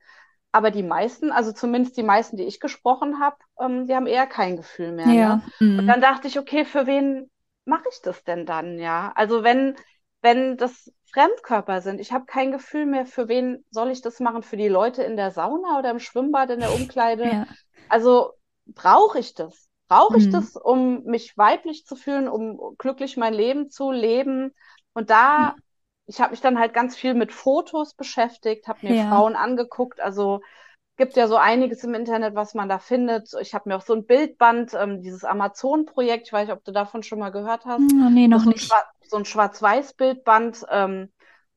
aber 0.53 0.71
die 0.71 0.83
meisten, 0.83 1.31
also 1.31 1.53
zumindest 1.53 1.97
die 1.97 2.03
meisten, 2.03 2.37
die 2.37 2.45
ich 2.45 2.59
gesprochen 2.61 3.21
habe, 3.21 3.37
ähm, 3.61 3.87
die 3.87 3.95
haben 3.95 4.07
eher 4.07 4.27
kein 4.27 4.57
Gefühl 4.57 4.93
mehr. 4.93 5.07
Ja. 5.07 5.37
Ne? 5.37 5.43
Mhm. 5.61 5.79
Und 5.81 5.87
dann 5.87 6.01
dachte 6.01 6.27
ich, 6.27 6.39
okay, 6.39 6.65
für 6.65 6.87
wen 6.87 7.31
mache 7.65 7.85
ich 7.91 8.01
das 8.03 8.25
denn 8.25 8.47
dann? 8.47 8.79
Ja, 8.79 9.13
also 9.15 9.45
wenn 9.45 9.77
wenn 10.23 10.57
das 10.57 10.93
Fremdkörper 11.13 11.81
sind. 11.81 12.01
Ich 12.01 12.13
habe 12.13 12.27
kein 12.27 12.53
Gefühl 12.53 12.87
mehr, 12.87 13.07
für 13.07 13.29
wen 13.29 13.65
soll 13.71 13.91
ich 13.91 14.01
das 14.01 14.21
machen? 14.21 14.43
Für 14.43 14.57
die 14.57 14.69
Leute 14.69 15.03
in 15.03 15.17
der 15.17 15.31
Sauna 15.31 15.79
oder 15.79 15.91
im 15.91 15.99
Schwimmbad, 15.99 16.51
in 16.51 16.61
der 16.61 16.75
Umkleide? 16.75 17.25
Ja. 17.25 17.47
Also 17.89 18.33
brauche 18.67 19.19
ich 19.19 19.35
das? 19.35 19.69
Brauche 19.91 20.19
ich 20.19 20.27
mhm. 20.27 20.31
das, 20.31 20.55
um 20.55 21.03
mich 21.03 21.37
weiblich 21.37 21.85
zu 21.85 21.97
fühlen, 21.97 22.29
um 22.29 22.77
glücklich 22.79 23.17
mein 23.17 23.35
Leben 23.35 23.71
zu 23.71 23.91
leben? 23.91 24.55
Und 24.93 25.11
da, 25.11 25.57
mhm. 25.57 25.63
ich 26.07 26.21
habe 26.21 26.31
mich 26.31 26.41
dann 26.41 26.61
halt 26.61 26.73
ganz 26.73 26.95
viel 26.95 27.15
mit 27.15 27.33
Fotos 27.33 27.95
beschäftigt, 27.95 28.69
habe 28.69 28.87
mir 28.87 28.95
ja. 28.95 29.09
Frauen 29.09 29.35
angeguckt. 29.35 30.01
Also 30.01 30.43
gibt 30.97 31.17
ja 31.17 31.27
so 31.27 31.35
einiges 31.35 31.83
im 31.83 31.95
Internet, 31.95 32.37
was 32.37 32.55
man 32.55 32.69
da 32.69 32.79
findet. 32.79 33.33
Ich 33.41 33.53
habe 33.53 33.69
mir 33.69 33.77
auch 33.77 33.83
so 33.83 33.95
ein 33.95 34.07
Bildband, 34.07 34.75
ähm, 34.75 35.03
dieses 35.03 35.25
Amazon-Projekt, 35.25 36.29
ich 36.29 36.33
weiß 36.33 36.47
nicht, 36.47 36.57
ob 36.57 36.63
du 36.63 36.71
davon 36.71 37.03
schon 37.03 37.19
mal 37.19 37.31
gehört 37.31 37.65
hast. 37.65 37.81
Oh, 37.81 38.11
nee, 38.11 38.29
noch 38.29 38.45
so 38.45 38.51
nicht. 38.51 38.73
so 39.09 39.17
ein 39.17 39.25
Schwarz-Weiß-Bildband. 39.25 40.67
Ähm, 40.71 41.11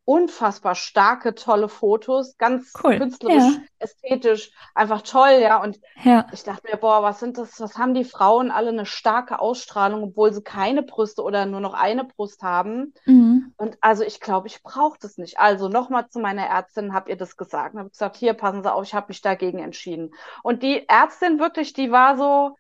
unfassbar 0.05 0.75
starke, 0.75 1.33
tolle 1.33 1.69
Fotos, 1.69 2.37
ganz 2.37 2.73
cool. 2.83 2.97
künstlerisch, 2.97 3.55
ja. 3.55 3.61
ästhetisch, 3.79 4.51
einfach 4.75 5.01
toll, 5.01 5.39
ja. 5.39 5.61
Und 5.61 5.79
ja. 6.03 6.27
ich 6.33 6.43
dachte 6.43 6.67
mir, 6.69 6.77
boah, 6.77 7.01
was 7.03 7.19
sind 7.19 7.37
das, 7.37 7.59
was 7.61 7.77
haben 7.77 7.93
die 7.93 8.03
Frauen 8.03 8.51
alle 8.51 8.69
eine 8.69 8.85
starke 8.85 9.39
Ausstrahlung, 9.39 10.03
obwohl 10.03 10.33
sie 10.33 10.43
keine 10.43 10.83
Brüste 10.83 11.23
oder 11.23 11.45
nur 11.45 11.61
noch 11.61 11.73
eine 11.73 12.03
Brust 12.03 12.41
haben. 12.43 12.93
Mhm. 13.05 13.53
Und 13.57 13.77
also 13.79 14.03
ich 14.03 14.19
glaube, 14.19 14.47
ich 14.47 14.61
brauche 14.61 14.97
das 14.99 15.17
nicht. 15.17 15.39
Also 15.39 15.69
nochmal 15.69 16.09
zu 16.09 16.19
meiner 16.19 16.45
Ärztin, 16.47 16.93
habe 16.93 17.09
ihr 17.09 17.17
das 17.17 17.37
gesagt 17.37 17.73
und 17.73 17.79
habe 17.79 17.89
gesagt, 17.89 18.17
hier, 18.17 18.33
passen 18.33 18.61
Sie 18.61 18.73
auf, 18.73 18.83
ich 18.83 18.93
habe 18.93 19.07
mich 19.07 19.21
dagegen 19.21 19.59
entschieden. 19.59 20.13
Und 20.43 20.63
die 20.63 20.87
Ärztin 20.89 21.39
wirklich, 21.39 21.71
die 21.71 21.91
war 21.91 22.17
so, 22.17 22.57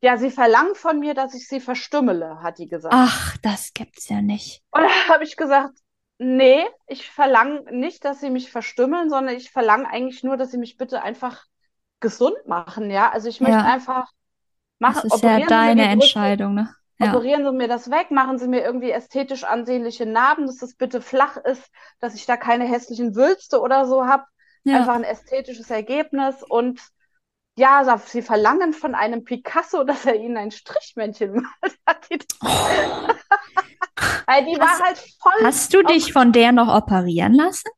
ja, 0.00 0.16
sie 0.18 0.30
verlangt 0.30 0.76
von 0.76 0.98
mir, 0.98 1.14
dass 1.14 1.34
ich 1.34 1.48
sie 1.48 1.60
verstümmele, 1.60 2.42
hat 2.42 2.58
die 2.58 2.68
gesagt. 2.68 2.94
Ach, 2.96 3.36
das 3.42 3.72
gibt's 3.72 4.08
ja 4.08 4.20
nicht. 4.20 4.62
Und 4.70 4.82
da 4.82 5.14
habe 5.14 5.24
ich 5.24 5.36
gesagt, 5.36 5.78
Nee, 6.18 6.64
ich 6.86 7.10
verlange 7.10 7.62
nicht, 7.70 8.04
dass 8.04 8.20
sie 8.20 8.30
mich 8.30 8.50
verstümmeln, 8.50 9.10
sondern 9.10 9.34
ich 9.34 9.50
verlange 9.50 9.88
eigentlich 9.88 10.22
nur, 10.22 10.36
dass 10.36 10.50
sie 10.50 10.58
mich 10.58 10.76
bitte 10.76 11.02
einfach 11.02 11.44
gesund 12.00 12.36
machen, 12.46 12.90
ja. 12.90 13.10
Also 13.10 13.28
ich 13.28 13.40
möchte 13.40 13.58
ja. 13.58 13.64
einfach 13.64 14.10
machen. 14.78 15.00
Das 15.02 15.14
ist 15.14 15.22
ja 15.22 15.40
deine 15.40 15.88
Entscheidung, 15.88 16.54
ne? 16.54 16.74
Ja. 16.98 17.10
Operieren 17.10 17.44
Sie 17.44 17.52
mir 17.52 17.68
das 17.68 17.90
weg, 17.90 18.10
machen 18.10 18.38
Sie 18.38 18.48
mir 18.48 18.62
irgendwie 18.64 18.90
ästhetisch 18.90 19.44
ansehnliche 19.44 20.06
Narben, 20.06 20.46
dass 20.46 20.56
das 20.56 20.74
bitte 20.76 21.02
flach 21.02 21.36
ist, 21.36 21.70
dass 22.00 22.14
ich 22.14 22.24
da 22.24 22.38
keine 22.38 22.64
hässlichen 22.64 23.14
Wülste 23.14 23.60
oder 23.60 23.84
so 23.84 24.06
habe. 24.06 24.24
Ja. 24.64 24.78
Einfach 24.78 24.94
ein 24.94 25.04
ästhetisches 25.04 25.70
Ergebnis 25.70 26.42
und 26.42 26.80
ja, 27.58 27.98
sie 27.98 28.22
verlangen 28.22 28.72
von 28.72 28.94
einem 28.94 29.24
Picasso, 29.24 29.84
dass 29.84 30.06
er 30.06 30.16
ihnen 30.16 30.36
ein 30.36 30.50
Strichmännchen 30.50 31.32
malt. 31.86 32.26
Oh. 32.42 32.48
Weil 34.26 34.44
die 34.44 34.58
hast, 34.60 34.80
war 34.80 34.86
halt 34.86 34.98
voll. 35.20 35.44
Hast 35.44 35.72
du 35.72 35.82
dich 35.82 36.12
von 36.12 36.32
der 36.32 36.52
noch 36.52 36.74
operieren 36.74 37.32
lassen? 37.32 37.68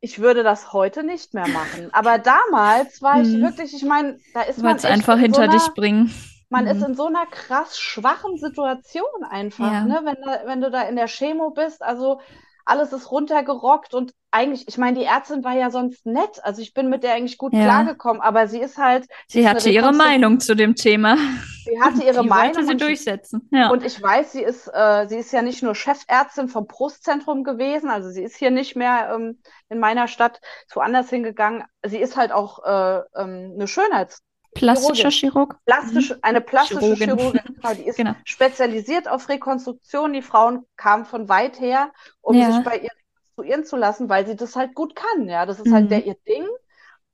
Ich 0.00 0.18
würde 0.18 0.42
das 0.42 0.72
heute 0.72 1.04
nicht 1.04 1.32
mehr 1.34 1.46
machen. 1.46 1.90
Aber 1.92 2.18
damals 2.18 3.02
war 3.02 3.16
hm. 3.16 3.22
ich 3.22 3.40
wirklich, 3.40 3.74
ich 3.74 3.84
meine, 3.84 4.18
da 4.34 4.42
ist 4.42 4.58
man. 4.58 4.78
einfach 4.84 5.18
hinter 5.18 5.36
so 5.36 5.42
einer, 5.42 5.52
dich 5.52 5.68
bringen. 5.74 6.12
Man 6.48 6.68
hm. 6.68 6.76
ist 6.76 6.86
in 6.86 6.94
so 6.94 7.06
einer 7.06 7.26
krass 7.26 7.78
schwachen 7.78 8.36
Situation 8.36 9.04
einfach, 9.30 9.72
ja. 9.72 9.84
ne? 9.84 10.00
Wenn, 10.02 10.48
wenn 10.48 10.60
du 10.60 10.70
da 10.70 10.82
in 10.82 10.96
der 10.96 11.06
Chemo 11.06 11.50
bist. 11.50 11.82
Also 11.82 12.20
alles 12.64 12.92
ist 12.92 13.10
runtergerockt 13.10 13.94
und 13.94 14.12
eigentlich, 14.30 14.66
ich 14.66 14.78
meine, 14.78 14.98
die 14.98 15.04
Ärztin 15.04 15.44
war 15.44 15.54
ja 15.54 15.70
sonst 15.70 16.06
nett. 16.06 16.40
Also 16.42 16.62
ich 16.62 16.72
bin 16.72 16.88
mit 16.88 17.02
der 17.02 17.14
eigentlich 17.14 17.36
gut 17.36 17.52
ja. 17.52 17.64
klargekommen, 17.64 18.22
aber 18.22 18.48
sie 18.48 18.60
ist 18.60 18.78
halt. 18.78 19.06
Sie 19.28 19.46
hatte 19.46 19.68
ihre 19.68 19.92
Meinung 19.92 20.40
zu 20.40 20.56
dem 20.56 20.74
Thema. 20.74 21.16
Sie 21.64 21.80
hatte 21.80 22.02
ihre 22.02 22.22
die 22.22 22.28
Meinung. 22.28 22.56
Wollte 22.56 22.66
sie 22.66 22.76
durchsetzen. 22.76 23.48
Ja. 23.52 23.70
Und 23.70 23.84
ich 23.84 24.02
weiß, 24.02 24.32
sie 24.32 24.42
ist, 24.42 24.68
äh, 24.68 25.06
sie 25.06 25.16
ist 25.16 25.32
ja 25.32 25.42
nicht 25.42 25.62
nur 25.62 25.74
Chefärztin 25.74 26.48
vom 26.48 26.66
Brustzentrum 26.66 27.44
gewesen, 27.44 27.90
also 27.90 28.10
sie 28.10 28.22
ist 28.22 28.36
hier 28.36 28.50
nicht 28.50 28.74
mehr 28.74 29.12
ähm, 29.14 29.38
in 29.68 29.78
meiner 29.78 30.08
Stadt 30.08 30.40
woanders 30.72 31.10
hingegangen. 31.10 31.64
Sie 31.84 31.98
ist 31.98 32.16
halt 32.16 32.32
auch 32.32 32.64
äh, 32.64 33.02
ähm, 33.14 33.52
eine 33.54 33.68
Schönheits 33.68 34.22
Plastischer 34.54 35.10
Chirurg? 35.10 35.56
Plastisch, 35.64 36.10
mhm. 36.10 36.16
Eine 36.22 36.40
plastische 36.40 36.94
Chirurgin. 36.94 37.16
Chirurgin. 37.18 37.40
Genau, 37.62 37.74
die 37.74 37.86
ist 37.86 37.96
genau. 37.96 38.14
spezialisiert 38.24 39.08
auf 39.08 39.28
Rekonstruktion. 39.28 40.12
Die 40.12 40.22
Frauen 40.22 40.66
kamen 40.76 41.04
von 41.04 41.28
weit 41.28 41.60
her, 41.60 41.92
um 42.20 42.36
ja. 42.36 42.50
sich 42.50 42.64
bei 42.64 42.76
ihr 42.76 42.90
rekonstruieren 42.90 43.64
zu 43.64 43.76
lassen, 43.76 44.08
weil 44.08 44.26
sie 44.26 44.36
das 44.36 44.56
halt 44.56 44.74
gut 44.74 44.94
kann. 44.96 45.28
Ja, 45.28 45.46
das 45.46 45.58
ist 45.58 45.68
mhm. 45.68 45.74
halt 45.74 45.90
der 45.90 46.04
ihr 46.04 46.16
Ding. 46.26 46.46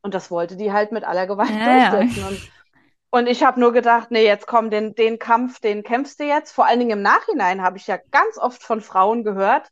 Und 0.00 0.14
das 0.14 0.30
wollte 0.30 0.56
die 0.56 0.72
halt 0.72 0.92
mit 0.92 1.04
aller 1.04 1.26
Gewalt 1.26 1.50
ja, 1.50 1.90
durchsetzen. 1.90 2.20
Ja. 2.20 2.28
Und, 2.28 2.50
und 3.10 3.26
ich 3.26 3.42
habe 3.42 3.60
nur 3.60 3.72
gedacht, 3.72 4.10
nee, 4.10 4.24
jetzt 4.24 4.46
komm, 4.46 4.70
den, 4.70 4.94
den 4.94 5.18
Kampf, 5.18 5.60
den 5.60 5.82
kämpfst 5.82 6.20
du 6.20 6.24
jetzt. 6.24 6.52
Vor 6.52 6.66
allen 6.66 6.78
Dingen 6.78 6.92
im 6.92 7.02
Nachhinein 7.02 7.62
habe 7.62 7.78
ich 7.78 7.86
ja 7.86 7.98
ganz 8.10 8.38
oft 8.38 8.62
von 8.62 8.80
Frauen 8.80 9.24
gehört, 9.24 9.68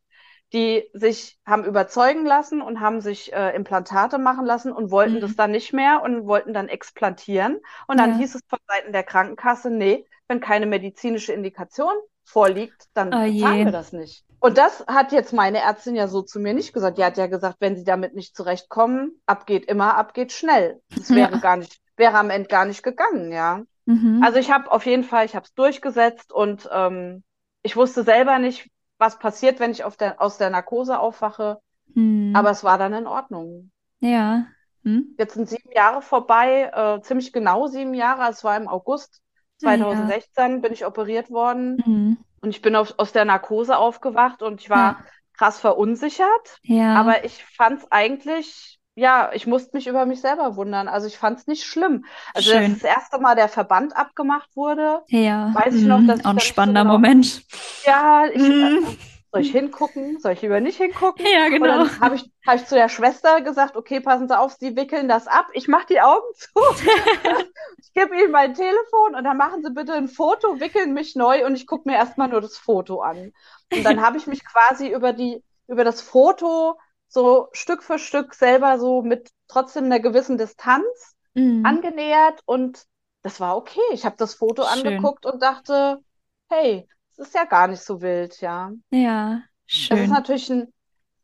die 0.56 0.88
sich 0.94 1.38
haben 1.44 1.64
überzeugen 1.64 2.24
lassen 2.24 2.62
und 2.62 2.80
haben 2.80 3.02
sich 3.02 3.30
äh, 3.34 3.54
Implantate 3.54 4.16
machen 4.16 4.46
lassen 4.46 4.72
und 4.72 4.90
wollten 4.90 5.16
mhm. 5.16 5.20
das 5.20 5.36
dann 5.36 5.50
nicht 5.50 5.74
mehr 5.74 6.00
und 6.02 6.26
wollten 6.26 6.54
dann 6.54 6.68
explantieren. 6.68 7.60
Und 7.86 8.00
dann 8.00 8.12
ja. 8.12 8.16
hieß 8.16 8.36
es 8.36 8.40
von 8.48 8.58
Seiten 8.66 8.92
der 8.92 9.02
Krankenkasse, 9.02 9.68
nee, 9.70 10.06
wenn 10.28 10.40
keine 10.40 10.64
medizinische 10.64 11.34
Indikation 11.34 11.92
vorliegt, 12.24 12.86
dann 12.94 13.08
oh 13.08 13.22
bezahlen 13.22 13.66
wir 13.66 13.72
das 13.72 13.92
nicht. 13.92 14.24
Und 14.40 14.56
das 14.56 14.84
hat 14.86 15.12
jetzt 15.12 15.34
meine 15.34 15.58
Ärztin 15.58 15.94
ja 15.94 16.08
so 16.08 16.22
zu 16.22 16.40
mir 16.40 16.54
nicht 16.54 16.72
gesagt. 16.72 16.96
Die 16.96 17.04
hat 17.04 17.18
ja 17.18 17.26
gesagt, 17.26 17.56
wenn 17.60 17.76
sie 17.76 17.84
damit 17.84 18.14
nicht 18.14 18.34
zurechtkommen, 18.34 19.20
abgeht 19.26 19.66
immer, 19.66 19.96
abgeht 19.96 20.32
schnell. 20.32 20.80
Das 20.94 21.10
wäre 21.10 21.32
ja. 21.32 21.38
gar 21.38 21.56
nicht, 21.56 21.80
wäre 21.96 22.16
am 22.16 22.30
Ende 22.30 22.48
gar 22.48 22.64
nicht 22.64 22.82
gegangen, 22.82 23.30
ja. 23.30 23.62
Mhm. 23.84 24.22
Also 24.24 24.38
ich 24.38 24.50
habe 24.50 24.72
auf 24.72 24.86
jeden 24.86 25.04
Fall, 25.04 25.26
ich 25.26 25.36
habe 25.36 25.44
es 25.44 25.54
durchgesetzt 25.54 26.32
und 26.32 26.68
ähm, 26.72 27.24
ich 27.62 27.76
wusste 27.76 28.04
selber 28.04 28.38
nicht, 28.38 28.70
was 28.98 29.18
passiert, 29.18 29.60
wenn 29.60 29.70
ich 29.72 29.82
der, 29.98 30.20
aus 30.20 30.38
der 30.38 30.50
Narkose 30.50 30.98
aufwache. 30.98 31.60
Hm. 31.94 32.32
Aber 32.34 32.50
es 32.50 32.64
war 32.64 32.78
dann 32.78 32.92
in 32.92 33.06
Ordnung. 33.06 33.70
Ja. 34.00 34.46
Hm? 34.82 35.14
Jetzt 35.18 35.34
sind 35.34 35.48
sieben 35.48 35.72
Jahre 35.72 36.02
vorbei, 36.02 36.70
äh, 36.72 37.00
ziemlich 37.02 37.32
genau 37.32 37.66
sieben 37.66 37.94
Jahre. 37.94 38.30
Es 38.30 38.44
war 38.44 38.56
im 38.56 38.68
August 38.68 39.20
2016 39.58 40.52
ja. 40.52 40.58
bin 40.58 40.72
ich 40.72 40.84
operiert 40.84 41.30
worden 41.30 41.78
hm. 41.82 42.16
und 42.42 42.50
ich 42.50 42.62
bin 42.62 42.76
auf, 42.76 42.94
aus 42.98 43.12
der 43.12 43.24
Narkose 43.24 43.76
aufgewacht 43.76 44.42
und 44.42 44.60
ich 44.60 44.70
war 44.70 44.78
ja. 44.78 45.04
krass 45.36 45.58
verunsichert. 45.58 46.58
Ja. 46.62 46.94
Aber 46.94 47.24
ich 47.24 47.44
fand 47.44 47.80
es 47.80 47.90
eigentlich 47.90 48.75
ja, 48.98 49.30
ich 49.34 49.46
musste 49.46 49.76
mich 49.76 49.86
über 49.86 50.06
mich 50.06 50.22
selber 50.22 50.56
wundern. 50.56 50.88
Also 50.88 51.06
ich 51.06 51.18
fand 51.18 51.38
es 51.38 51.46
nicht 51.46 51.64
schlimm. 51.64 52.06
Also 52.32 52.50
Schön. 52.52 52.72
das, 52.72 52.82
erste 52.82 53.18
Mal 53.18 53.36
der 53.36 53.48
Verband 53.48 53.94
abgemacht 53.94 54.48
wurde, 54.56 55.02
ja. 55.08 55.52
weiß 55.54 55.74
ich 55.74 55.84
noch, 55.84 56.00
dass 56.06 56.20
mhm. 56.20 56.26
Auch 56.26 56.30
ein 56.30 56.40
spannender 56.40 56.82
so 56.82 56.88
Moment. 56.88 57.42
Ja, 57.84 58.24
ich, 58.32 58.40
mm. 58.40 58.86
soll 59.30 59.40
ich 59.42 59.52
hingucken? 59.52 60.18
Soll 60.18 60.32
ich 60.32 60.40
lieber 60.40 60.60
nicht 60.60 60.78
hingucken? 60.78 61.26
Ja, 61.30 61.50
genau. 61.50 61.82
Und 61.82 61.90
dann 61.90 62.00
habe 62.00 62.14
ich, 62.16 62.30
hab 62.46 62.56
ich 62.56 62.64
zu 62.64 62.74
der 62.74 62.88
Schwester 62.88 63.42
gesagt, 63.42 63.76
okay, 63.76 64.00
passen 64.00 64.28
Sie 64.28 64.38
auf, 64.38 64.54
Sie 64.54 64.76
wickeln 64.76 65.08
das 65.08 65.28
ab. 65.28 65.48
Ich 65.52 65.68
mache 65.68 65.88
die 65.90 66.00
Augen 66.00 66.26
zu. 66.34 66.48
ich 67.78 67.92
gebe 67.92 68.16
Ihnen 68.16 68.30
mein 68.30 68.54
Telefon 68.54 69.14
und 69.14 69.24
dann 69.24 69.36
machen 69.36 69.62
Sie 69.62 69.72
bitte 69.72 69.92
ein 69.92 70.08
Foto, 70.08 70.58
wickeln 70.58 70.94
mich 70.94 71.14
neu 71.16 71.44
und 71.44 71.54
ich 71.54 71.66
gucke 71.66 71.86
mir 71.86 71.96
erstmal 71.96 72.28
nur 72.28 72.40
das 72.40 72.56
Foto 72.56 73.02
an. 73.02 73.34
Und 73.70 73.84
dann 73.84 74.00
habe 74.00 74.16
ich 74.16 74.26
mich 74.26 74.42
quasi 74.42 74.88
über 74.88 75.12
die, 75.12 75.42
über 75.68 75.84
das 75.84 76.00
Foto 76.00 76.78
so 77.08 77.48
Stück 77.52 77.82
für 77.82 77.98
Stück 77.98 78.34
selber 78.34 78.78
so 78.78 79.02
mit 79.02 79.30
trotzdem 79.48 79.84
einer 79.84 80.00
gewissen 80.00 80.38
Distanz 80.38 81.16
mhm. 81.34 81.64
angenähert 81.64 82.42
und 82.46 82.84
das 83.22 83.40
war 83.40 83.56
okay. 83.56 83.80
Ich 83.92 84.04
habe 84.04 84.16
das 84.16 84.34
Foto 84.34 84.64
schön. 84.64 84.86
angeguckt 84.86 85.26
und 85.26 85.42
dachte, 85.42 86.00
hey, 86.48 86.88
es 87.12 87.18
ist 87.18 87.34
ja 87.34 87.44
gar 87.44 87.68
nicht 87.68 87.82
so 87.82 88.00
wild, 88.00 88.40
ja. 88.40 88.70
Ja, 88.90 89.42
schön. 89.66 89.96
Das 89.96 90.06
ist 90.06 90.12
natürlich 90.12 90.50
ein 90.50 90.72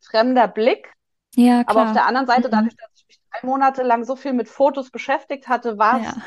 fremder 0.01 0.49
Blick. 0.49 0.93
Ja, 1.35 1.65
klar. 1.65 1.77
Aber 1.77 1.89
auf 1.89 1.93
der 1.95 2.07
anderen 2.07 2.27
Seite, 2.27 2.49
mhm. 2.49 2.53
dadurch, 2.53 2.77
dass 2.77 2.91
ich 2.95 3.07
mich 3.07 3.21
drei 3.31 3.47
Monate 3.47 3.83
lang 3.83 4.05
so 4.05 4.17
viel 4.17 4.33
mit 4.33 4.49
Fotos 4.49 4.91
beschäftigt 4.91 5.49
hatte, 5.49 5.79
war 5.79 6.01
es 6.01 6.07
ja. 6.07 6.23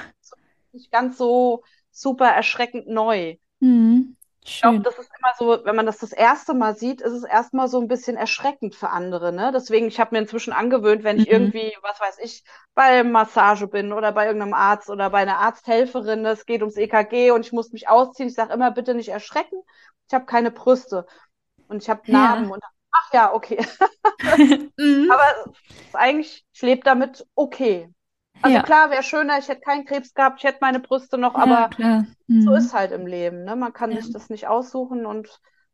nicht 0.72 0.92
ganz 0.92 1.18
so 1.18 1.64
super 1.92 2.28
erschreckend 2.28 2.88
neu. 2.88 3.38
Mhm. 3.60 4.16
Ich 4.48 4.62
glaube, 4.62 4.82
das 4.82 5.00
ist 5.00 5.10
immer 5.18 5.34
so, 5.40 5.66
wenn 5.66 5.76
man 5.76 5.88
das 5.88 5.98
das 5.98 6.12
erste 6.12 6.54
Mal 6.54 6.76
sieht, 6.76 7.02
ist 7.02 7.14
es 7.14 7.24
erstmal 7.24 7.68
so 7.68 7.80
ein 7.80 7.88
bisschen 7.88 8.16
erschreckend 8.16 8.76
für 8.76 8.90
andere. 8.90 9.34
Ne? 9.34 9.52
Deswegen, 9.52 9.88
ich 9.88 10.00
habe 10.00 10.14
mir 10.14 10.22
inzwischen 10.22 10.54
angewöhnt, 10.54 11.04
wenn 11.04 11.18
ich 11.18 11.26
mhm. 11.26 11.32
irgendwie, 11.32 11.76
was 11.82 12.00
weiß 12.00 12.20
ich, 12.20 12.44
bei 12.76 13.04
Massage 13.04 13.68
bin 13.68 13.92
oder 13.92 14.12
bei 14.12 14.28
irgendeinem 14.28 14.54
Arzt 14.54 14.92
oder 14.92 15.10
bei 15.10 15.20
einer 15.20 15.40
Arzthelferin, 15.40 16.24
es 16.28 16.46
geht 16.46 16.62
ums 16.62 16.78
EKG 16.78 17.32
und 17.32 17.44
ich 17.44 17.54
muss 17.54 17.72
mich 17.72 17.90
ausziehen. 17.90 18.30
Ich 18.30 18.36
sage 18.36 18.54
immer, 18.54 18.70
bitte 18.70 18.94
nicht 18.94 19.10
erschrecken. 19.10 19.58
Ich 20.08 20.14
habe 20.14 20.26
keine 20.26 20.52
Brüste 20.52 21.08
und 21.68 21.82
ich 21.82 21.90
habe 21.90 22.12
Narben 22.12 22.46
ja. 22.46 22.54
und 22.54 22.64
ach 22.92 23.14
ja, 23.14 23.34
okay. 23.34 23.58
mhm. 24.78 25.12
Aber 25.12 25.54
eigentlich, 25.94 26.46
ich 26.54 26.62
lebe 26.62 26.82
damit 26.84 27.26
okay. 27.34 27.90
Also 28.46 28.58
ja. 28.58 28.62
klar, 28.64 28.92
wäre 28.92 29.02
schöner, 29.02 29.40
ich 29.40 29.48
hätte 29.48 29.62
keinen 29.62 29.86
Krebs 29.86 30.14
gehabt, 30.14 30.38
ich 30.38 30.44
hätte 30.44 30.60
meine 30.62 30.80
Brüste 30.80 31.18
noch, 31.18 31.34
aber 31.34 31.72
ja, 31.80 32.06
mhm. 32.28 32.42
so 32.44 32.54
ist 32.54 32.76
halt 32.76 32.92
im 32.92 33.08
Leben. 33.08 33.44
Ne? 33.44 33.56
Man 33.56 33.74
kann 33.74 33.90
ja. 33.90 34.00
sich 34.00 34.14
das 34.14 34.30
nicht 34.30 34.48
aussuchen 34.48 35.08
und 35.08 35.28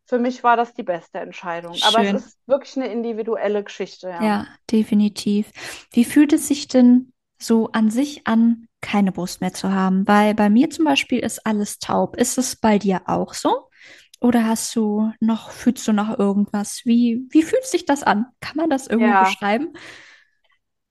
für 0.05 0.19
mich 0.19 0.41
war 0.45 0.55
das 0.55 0.73
die 0.73 0.83
beste 0.83 1.19
Entscheidung. 1.19 1.73
Schön. 1.73 1.83
Aber 1.93 2.01
es 2.01 2.27
ist 2.27 2.39
wirklich 2.47 2.77
eine 2.77 2.87
individuelle 2.87 3.61
Geschichte. 3.65 4.07
Ja. 4.07 4.23
ja, 4.23 4.47
definitiv. 4.71 5.51
Wie 5.91 6.05
fühlt 6.05 6.31
es 6.31 6.47
sich 6.47 6.69
denn 6.69 7.11
so 7.37 7.69
an 7.73 7.89
sich 7.89 8.25
an, 8.25 8.67
keine 8.79 9.11
Brust 9.11 9.41
mehr 9.41 9.53
zu 9.53 9.73
haben? 9.73 10.07
Weil 10.07 10.33
bei 10.33 10.49
mir 10.49 10.69
zum 10.69 10.85
Beispiel 10.85 11.19
ist 11.19 11.45
alles 11.45 11.77
taub. 11.77 12.15
Ist 12.15 12.37
es 12.37 12.55
bei 12.55 12.79
dir 12.79 13.01
auch 13.07 13.33
so? 13.33 13.67
Oder 14.21 14.45
hast 14.45 14.73
du 14.77 15.11
noch, 15.19 15.51
fühlst 15.51 15.85
du 15.89 15.91
noch 15.91 16.17
irgendwas? 16.17 16.83
Wie, 16.85 17.25
wie 17.31 17.43
fühlt 17.43 17.65
sich 17.65 17.85
das 17.85 18.03
an? 18.03 18.27
Kann 18.39 18.55
man 18.55 18.69
das 18.69 18.87
irgendwie 18.87 19.09
Ja, 19.09 19.23
beschreiben? 19.23 19.73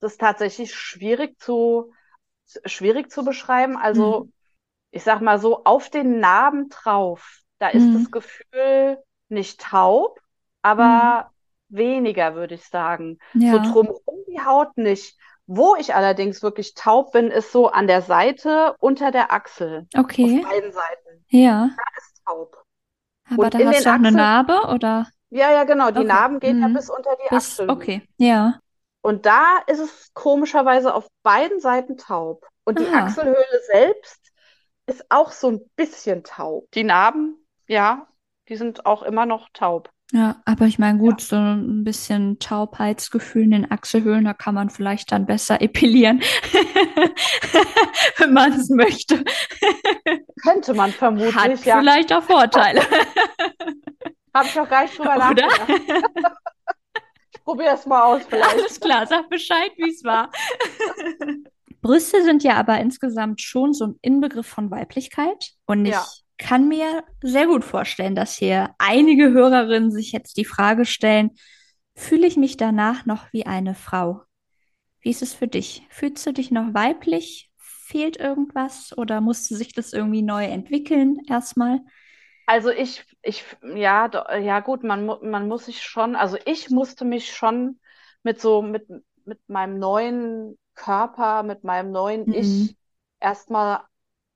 Das 0.01 0.13
ist 0.13 0.21
tatsächlich 0.21 0.75
schwierig 0.75 1.39
zu, 1.41 1.93
schwierig 2.67 3.11
zu 3.11 3.25
beschreiben. 3.25 3.77
Also, 3.79 4.27
Hm. 4.27 4.31
ich 4.91 5.03
sag 5.05 5.21
mal 5.21 5.39
so, 5.39 5.65
auf 5.65 5.91
den 5.91 6.21
Narben 6.21 6.69
drauf, 6.69 7.41
da 7.59 7.69
ist 7.69 7.95
Hm. 7.95 7.97
das 7.97 8.11
Gefühl 8.11 9.03
nicht 9.29 9.61
taub, 9.61 10.21
aber 10.63 11.31
weniger, 11.69 12.35
würde 12.35 12.55
ich 12.57 12.65
sagen. 12.69 13.19
So 13.43 13.59
Ja, 13.59 13.61
drumherum 13.61 14.25
die 14.29 14.41
Haut 14.45 14.77
nicht. 14.77 15.19
Wo 15.47 15.77
ich 15.77 15.95
allerdings 15.95 16.43
wirklich 16.43 16.75
taub 16.75 17.13
bin, 17.13 17.31
ist 17.31 17.53
so 17.53 17.69
an 17.69 17.87
der 17.89 18.03
Seite 18.03 18.77
unter 18.81 19.11
der 19.11 19.33
Achsel. 19.33 19.89
Auf 20.21 20.33
okay. 20.33 20.41
beiden 20.41 20.73
Seiten. 20.73 21.27
Ja. 21.31 21.71
Da 21.77 21.83
ist 21.99 22.23
taub. 22.27 22.65
Aber 23.25 23.51
Und 23.51 23.55
da 23.55 23.65
hast 23.65 23.87
du 23.87 23.91
auch 23.91 23.95
eine 23.95 24.11
Achseln, 24.11 24.13
Narbe, 24.13 24.69
oder? 24.75 25.09
ja, 25.31 25.51
ja, 25.53 25.65
genau, 25.65 25.91
die 25.91 26.05
Okay. 26.05 26.05
Narben 26.05 26.41
gehen 26.41 26.59
ja 26.61 26.69
Hm. 26.69 26.75
bis 26.75 26.91
unter 26.91 27.17
die 27.25 27.31
Bis, 27.31 27.63
Achselhöhle. 27.69 27.69
okay. 27.69 28.03
Ja. 28.19 28.61
Und 29.03 29.25
da 29.27 29.59
ist 29.67 29.79
es 29.79 30.11
komischerweise 30.15 30.95
auf 30.95 31.07
beiden 31.23 31.61
Seiten 31.61 31.97
taub. 31.97 32.47
Und 32.65 32.79
die 32.79 32.87
Ah. 32.87 33.05
Achselhöhle 33.07 33.61
selbst 33.73 34.21
ist 34.87 35.05
auch 35.11 35.33
so 35.33 35.49
ein 35.51 35.61
bisschen 35.77 36.23
taub. 36.25 36.71
Die 36.73 36.85
Narben, 36.85 37.37
ja, 37.67 38.07
die 38.49 38.57
sind 38.57 38.85
auch 38.87 39.03
immer 39.03 39.25
noch 39.27 39.49
taub. 39.55 39.91
Ja, 40.13 40.43
aber 40.45 40.65
ich 40.67 40.79
meine, 40.81 40.99
Ja. 40.99 41.05
gut, 41.05 41.21
so 41.21 41.37
ein 41.37 41.85
bisschen 41.85 42.41
Taubheitsgefühl 42.41 43.45
in 43.45 43.51
den 43.53 43.71
Achselhöhlen, 43.71 44.25
da 44.25 44.35
kann 44.35 44.55
man 44.57 44.69
vielleicht 44.69 45.13
dann 45.13 45.25
besser 45.25 45.63
epilieren, 45.63 46.21
wenn 48.19 48.33
man 48.33 48.53
es 48.53 48.69
möchte. 48.71 49.23
Könnte 50.43 50.75
man 50.75 50.91
Hat 50.91 50.97
vermutlich, 50.99 51.65
ja. 51.65 51.79
vielleicht 51.79 52.13
auch 52.13 52.25
Vorteile, 52.25 52.81
Habe 54.35 54.47
ich 54.49 54.59
auch 54.61 54.69
gar 54.69 54.83
nicht 54.83 54.99
drüber 54.99 55.15
oder? 55.31 55.47
nachgedacht. 55.47 56.30
Ich 57.51 57.57
probiere 57.57 57.75
es 57.75 57.87
mal 57.87 58.03
aus 58.03 58.23
vielleicht. 58.29 58.55
Alles 58.59 58.81
klar, 58.81 59.07
sag 59.07 59.29
Bescheid, 59.31 59.73
wie 59.77 59.91
es 59.91 60.05
war. 60.05 60.31
Brüste 61.83 62.23
sind 62.25 62.43
ja 62.43 62.57
aber 62.57 62.79
insgesamt 62.81 63.41
schon 63.41 63.73
so 63.73 63.87
ein 63.87 63.97
Inbegriff 64.03 64.47
von 64.47 64.71
Weiblichkeit. 64.71 65.53
Und 65.67 65.87
ich 65.87 65.99
Ja, 65.99 66.07
kann 66.39 66.69
mir 66.69 67.05
sehr 67.23 67.47
gut 67.47 67.65
vorstellen, 67.65 68.15
dass 68.15 68.37
hier 68.37 68.75
einige 68.79 69.31
Hörerinnen 69.31 69.91
sich 69.91 70.13
jetzt 70.13 70.37
die 70.37 70.45
Frage 70.45 70.85
stellen, 70.85 71.31
fühle 71.95 72.27
ich 72.27 72.37
mich 72.37 72.57
danach 72.57 73.07
noch 73.07 73.33
wie 73.33 73.47
eine 73.47 73.75
Frau? 73.75 74.23
Wie 75.03 75.11
ist 75.11 75.23
es 75.23 75.35
für 75.35 75.49
dich? 75.49 75.85
Fühlst 75.91 76.27
du 76.27 76.33
dich 76.33 76.51
noch 76.51 76.75
weiblich? 76.75 77.51
Fehlt 77.59 78.19
irgendwas 78.19 78.97
oder 78.99 79.21
musste 79.21 79.57
sich 79.57 79.75
das 79.75 79.93
irgendwie 79.93 80.23
neu 80.23 80.45
entwickeln 80.47 81.19
erstmal? 81.29 81.81
also 82.47 82.71
ich, 82.71 83.05
ich, 83.23 83.45
ja, 83.63 84.11
ja 84.39 84.61
gut, 84.61 84.83
man, 84.85 85.07
man 85.07 85.49
muss 85.49 85.67
sich 85.67 85.83
schon, 85.83 86.17
also 86.17 86.37
ich 86.47 86.71
musste 86.71 87.05
mich 87.05 87.35
schon 87.35 87.81
mit 88.23 88.41
so, 88.41 88.63
mit, 88.63 88.89
mit 89.25 89.41
meinem 89.49 89.79
neuen 89.79 90.59
Körper, 90.75 91.43
mit 91.43 91.65
meinem 91.65 91.91
neuen 91.93 92.27
Mhm. 92.27 92.71
Ich 92.71 92.77
erstmal 93.21 93.83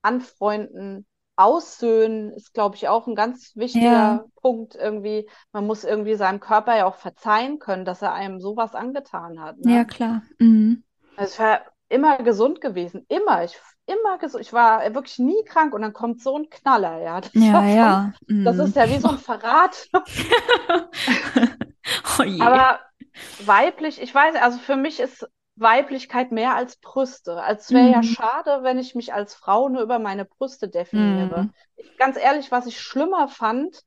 anfreunden. 0.01 1.05
Aussöhnen 1.37 2.31
ist, 2.31 2.53
glaube 2.53 2.75
ich, 2.77 2.87
auch 2.87 3.07
ein 3.07 3.15
ganz 3.15 3.55
Ja, 3.73 4.17
wichtiger 4.17 4.25
Punkt 4.35 4.75
irgendwie. 4.75 5.29
Man 5.51 5.67
muss 5.67 5.83
irgendwie 5.83 6.15
seinem 6.15 6.39
Körper 6.39 6.77
ja 6.77 6.85
auch 6.85 6.95
verzeihen 6.95 7.59
können, 7.59 7.83
dass 7.85 8.01
er 8.01 8.13
einem 8.13 8.39
sowas 8.39 8.73
angetan 8.75 9.41
hat, 9.41 9.57
ja, 9.63 9.83
ne? 9.83 9.85
klar. 9.85 10.23
Mhm. 10.39 10.83
Also 11.15 11.33
ich 11.33 11.39
war 11.39 11.61
immer 11.89 12.17
gesund 12.23 12.61
gewesen, 12.61 13.05
immer. 13.09 13.43
Ich 13.43 13.57
immer 13.87 14.17
gesund. 14.17 14.41
Ich 14.43 14.53
war 14.53 14.81
wirklich 14.95 15.19
nie 15.19 15.43
krank 15.45 15.73
und 15.73 15.81
dann 15.81 15.93
kommt 15.93 16.21
so 16.21 16.37
ein 16.37 16.49
Knaller, 16.49 16.99
ja. 17.01 17.21
Das 17.21 17.31
Ja, 17.33 17.51
war 17.51 17.67
schon, 17.67 17.77
ja. 17.77 18.13
das 18.43 18.57
Mhm. 18.57 18.59
ist 18.59 18.75
ja 18.75 18.89
wie 18.89 18.99
so 18.99 19.09
ein 19.09 19.17
Verrat. 19.19 19.89
Oh. 22.19 22.23
Aber 22.37 22.79
weiblich, 23.37 24.01
ich 24.01 24.13
weiß, 24.13 24.35
also 24.35 24.57
für 24.59 24.75
mich 24.75 24.99
ist 24.99 25.27
Weiblichkeit 25.55 26.31
mehr 26.31 26.55
als 26.55 26.77
Brüste. 26.77 27.41
Also 27.41 27.61
es 27.61 27.73
wäre 27.73 27.89
ja 27.89 28.01
Mhm. 28.01 28.03
schade, 28.03 28.59
wenn 28.63 28.77
ich 28.79 28.93
mich 28.95 29.13
als 29.13 29.33
Frau 29.35 29.69
nur 29.69 29.81
über 29.81 29.99
meine 29.99 30.25
Brüste 30.25 30.67
definiere. 30.69 31.41
Mhm. 31.41 31.53
Ich, 31.77 31.97
ganz 31.97 32.17
ehrlich, 32.17 32.51
was 32.51 32.65
ich 32.67 32.79
schlimmer 32.79 33.27
fand, 33.29 33.81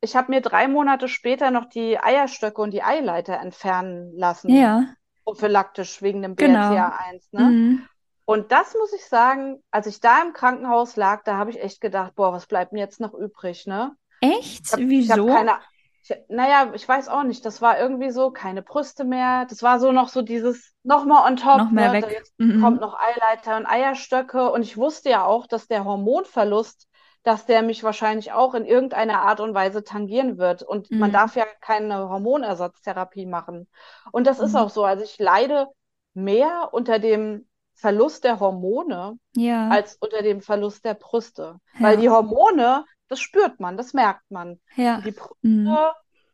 ich 0.00 0.16
habe 0.16 0.30
mir 0.32 0.42
drei 0.42 0.68
Monate 0.68 1.08
später 1.08 1.50
noch 1.50 1.66
die 1.66 1.98
Eierstöcke 2.00 2.62
und 2.62 2.72
die 2.72 2.84
Eileiter 2.84 3.40
entfernen 3.40 4.16
lassen, 4.16 4.52
Ja, 4.60 4.94
prophylaktisch 5.24 6.02
wegen 6.02 6.22
dem 6.22 6.36
genau. 6.36 6.36
BRCA1, 6.36 7.32
ne? 7.32 7.86
Und 8.26 8.52
das 8.52 8.74
muss 8.74 8.92
ich 8.94 9.06
sagen, 9.06 9.64
als 9.72 9.88
ich 9.88 10.00
da 10.00 10.22
im 10.22 10.34
Krankenhaus 10.34 10.96
lag, 10.96 11.24
da 11.24 11.36
habe 11.38 11.50
ich 11.50 11.62
echt 11.62 11.80
gedacht, 11.82 12.14
boah, 12.16 12.32
was 12.34 12.46
bleibt 12.48 12.72
mir 12.72 12.80
jetzt 12.80 13.00
noch 13.00 13.14
übrig, 13.14 13.66
ne? 13.66 13.96
Echt? 14.20 14.74
Ich 14.74 14.86
ich 14.98 15.10
hab 15.10 15.26
Wieso? 15.26 15.26
keine, 15.26 15.60
ich, 16.02 16.14
naja, 16.28 16.72
ich 16.74 16.88
weiß 16.88 17.08
auch 17.08 17.22
nicht, 17.24 17.44
das 17.44 17.62
war 17.62 17.78
irgendwie 17.78 18.10
so, 18.10 18.30
keine 18.32 18.62
Brüste 18.62 19.04
mehr. 19.04 19.46
Das 19.46 19.62
war 19.62 19.80
so 19.80 19.92
noch 19.92 20.08
so 20.08 20.22
dieses, 20.22 20.74
nochmal 20.84 21.26
on 21.30 21.36
Noch 21.50 21.70
top, 21.70 21.72
mehr 21.72 21.90
ne? 22.00 22.06
Weg. 22.06 22.06
jetzt 22.12 22.34
kommt 22.56 22.80
Mhm. 22.80 22.80
noch 22.80 22.98
Eileiter 22.98 23.56
und 23.56 23.66
Eierstöcke. 23.66 24.50
Und 24.52 24.62
ich 24.62 24.76
wusste 24.76 25.10
ja 25.10 25.24
auch, 25.24 25.46
dass 25.46 25.68
der 25.68 25.84
Hormonverlust, 25.84 26.88
dass 27.22 27.46
der 27.46 27.62
mich 27.62 27.82
wahrscheinlich 27.84 28.32
auch 28.32 28.54
in 28.54 28.64
irgendeiner 28.66 29.22
Art 29.22 29.40
und 29.40 29.54
Weise 29.54 29.84
tangieren 29.84 30.38
wird. 30.38 30.62
Und 30.62 30.90
man 30.96 31.10
Mhm. 31.10 31.12
darf 31.12 31.36
ja 31.36 31.44
keine 31.60 32.08
Hormonersatztherapie 32.08 33.26
machen. 33.26 33.68
Und 34.12 34.26
das 34.26 34.38
ist 34.40 34.54
Mhm. 34.54 34.56
auch 34.56 34.70
so. 34.70 34.84
Also 34.84 35.04
ich 35.04 35.18
leide 35.18 35.68
mehr 36.14 36.70
unter 36.72 36.98
dem 36.98 37.48
Verlust 37.76 38.24
der 38.24 38.40
Hormone 38.40 39.18
Ja, 39.36 39.68
als 39.70 39.96
unter 40.00 40.22
dem 40.22 40.40
Verlust 40.40 40.84
der 40.84 40.94
Brüste. 40.94 41.60
Weil 41.78 41.94
ja, 41.96 42.00
die 42.02 42.10
Hormone, 42.10 42.84
das 43.08 43.20
spürt 43.20 43.60
man, 43.60 43.76
das 43.76 43.92
merkt 43.92 44.28
man. 44.30 44.60
ja. 44.76 45.00
Die 45.00 45.12
Brüste, 45.12 45.36
Mhm. 45.42 45.76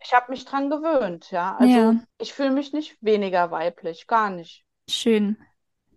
ich 0.04 0.12
habe 0.14 0.30
mich 0.32 0.44
dran 0.44 0.70
gewöhnt, 0.70 1.30
ja. 1.30 1.56
Also 1.56 1.94
ich 2.18 2.32
fühle 2.32 2.50
mich 2.50 2.72
nicht 2.72 2.96
weniger 3.00 3.50
weiblich, 3.50 4.06
gar 4.06 4.30
nicht. 4.30 4.64
schön. 4.88 5.36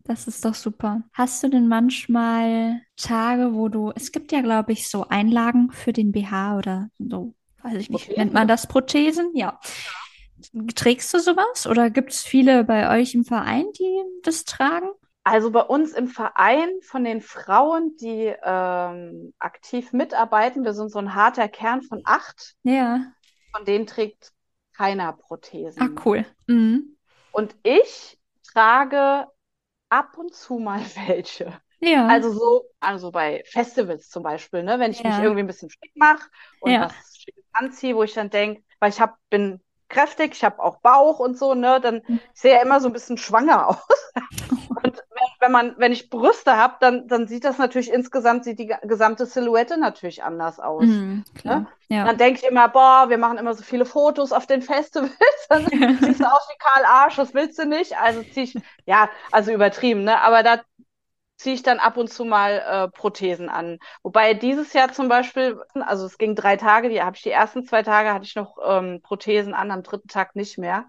Das 0.07 0.27
ist 0.27 0.45
doch 0.45 0.53
super. 0.53 1.01
Hast 1.13 1.41
du 1.43 1.49
denn 1.49 1.67
manchmal 1.67 2.79
Tage, 2.95 3.55
wo 3.55 3.69
du, 3.69 3.91
es 3.95 4.11
gibt 4.11 4.31
ja, 4.31 4.41
glaube 4.41 4.71
ich, 4.71 4.87
so 4.87 5.07
Einlagen 5.07 5.71
für 5.71 5.93
den 5.93 6.11
BH 6.11 6.57
oder 6.59 6.89
so, 6.99 7.33
weiß 7.63 7.73
ich 7.77 7.89
nicht, 7.89 8.15
nennt 8.15 8.31
man 8.31 8.47
das 8.47 8.67
Prothesen? 8.67 9.31
Ja. 9.33 9.59
Trägst 10.75 11.13
du 11.13 11.19
sowas 11.19 11.65
oder 11.65 11.89
gibt 11.89 12.11
es 12.11 12.21
viele 12.21 12.63
bei 12.63 12.99
euch 12.99 13.15
im 13.15 13.25
Verein, 13.25 13.65
die 13.79 14.03
das 14.23 14.45
tragen? 14.45 14.89
Also 15.25 15.51
bei 15.51 15.61
uns 15.63 15.91
im 15.93 16.07
Verein 16.07 16.69
von 16.83 17.03
den 17.03 17.21
Frauen, 17.21 17.97
die 17.97 18.33
ähm, 18.43 19.33
aktiv 19.39 19.91
mitarbeiten, 19.91 20.63
wir 20.63 20.73
sind 20.73 20.89
so 20.91 20.99
ein 20.99 21.15
harter 21.15 21.49
Kern 21.49 21.81
von 21.81 22.01
acht, 22.05 22.55
Ja. 22.63 23.13
von 23.55 23.65
denen 23.65 23.87
trägt 23.87 24.33
keiner 24.73 25.13
Ah, 25.77 25.89
Prothesen. 25.93 26.05
cool. 26.05 26.25
Mhm. 26.47 26.95
Und 27.31 27.55
ich 27.63 28.19
trage 28.53 29.27
ab 29.89 30.17
und 30.17 30.33
zu 30.35 30.59
mal 30.59 30.81
welche. 31.07 31.61
Ja, 31.79 32.05
Also 32.07 32.31
so, 32.33 32.65
also 32.81 33.11
bei 33.11 33.43
Festivals 33.47 34.09
zum 34.09 34.23
Beispiel, 34.23 34.63
ne, 34.63 34.79
wenn 34.79 34.91
ich 34.91 35.05
mich 35.05 35.19
ja, 35.19 35.21
irgendwie 35.21 35.41
ein 35.41 35.47
bisschen 35.47 35.69
schick 35.71 35.91
mache 35.95 36.29
und 36.59 36.79
ja. 36.79 36.81
was 36.81 37.17
Schickes 37.19 37.45
anziehe, 37.53 37.95
wo 37.95 38.03
ich 38.03 38.13
dann 38.13 38.29
denke, 38.31 38.63
weil 38.79 38.89
ich 38.91 39.01
hab, 39.01 39.17
bin 39.29 39.63
kräftig, 39.89 40.33
ich 40.33 40.43
habe 40.45 40.61
auch 40.63 40.79
Bauch 40.81 41.19
und 41.19 41.37
so, 41.37 41.55
ne, 41.55 41.81
dann 41.81 41.97
Mhm. 42.07 42.19
ich 42.35 42.41
sehe 42.41 42.55
ja 42.55 42.61
immer 42.63 42.81
so 42.81 42.87
ein 42.89 42.93
bisschen 42.93 43.17
schwanger 43.17 43.69
aus. 43.69 44.13
Und 44.83 45.03
wenn, 45.39 45.51
man, 45.51 45.75
wenn 45.77 45.91
ich 45.91 46.09
Brüste 46.09 46.57
habe, 46.57 46.75
dann, 46.79 47.07
dann 47.07 47.27
sieht 47.27 47.43
das 47.45 47.57
natürlich 47.57 47.91
insgesamt, 47.91 48.43
sieht 48.45 48.59
die 48.59 48.67
ge- 48.67 48.77
gesamte 48.83 49.25
Silhouette 49.25 49.77
natürlich 49.77 50.23
anders 50.23 50.59
aus. 50.59 51.03
Mhm, 51.03 51.23
Ne? 51.43 51.65
Ja. 51.89 52.03
Dann 52.03 52.17
denke 52.17 52.39
ich 52.41 52.47
immer, 52.49 52.69
boah, 52.69 53.09
wir 53.09 53.17
machen 53.17 53.37
immer 53.37 53.53
so 53.55 53.63
viele 53.63 53.85
Fotos 53.85 54.31
auf 54.31 54.45
den 54.47 54.61
Festivals, 54.61 55.13
dann 55.49 55.67
siehst 56.01 56.23
du 56.23 56.27
aus 56.27 56.47
wie 56.49 56.57
Karl 56.59 56.85
Arsch, 56.85 57.15
das 57.15 57.33
willst 57.33 57.57
du 57.59 57.65
nicht. 57.65 57.97
Also 57.97 58.23
ziehe 58.23 58.45
ich, 58.45 58.59
ja, 58.85 59.09
also 59.31 59.51
übertrieben, 59.51 60.03
ne? 60.03 60.21
Aber 60.21 60.43
da 60.43 60.61
ziehe 61.37 61.55
ich 61.55 61.63
dann 61.63 61.79
ab 61.79 61.97
und 61.97 62.09
zu 62.11 62.25
mal 62.25 62.87
äh, 62.87 62.97
Prothesen 62.97 63.49
an. 63.49 63.79
Wobei 64.03 64.33
dieses 64.33 64.73
Jahr 64.73 64.91
zum 64.93 65.09
Beispiel, 65.09 65.61
also 65.73 66.05
es 66.05 66.17
ging 66.17 66.35
drei 66.35 66.57
Tage, 66.57 66.89
die 66.89 67.01
habe 67.03 67.15
ich 67.17 67.23
die 67.23 67.29
ersten 67.31 67.65
zwei 67.65 67.83
Tage 67.83 68.13
hatte 68.13 68.25
ich 68.25 68.35
noch 68.35 68.57
ähm, 68.65 69.01
Prothesen 69.01 69.53
an, 69.53 69.71
am 69.71 69.83
dritten 69.83 70.07
Tag 70.07 70.35
nicht 70.35 70.57
mehr. 70.57 70.85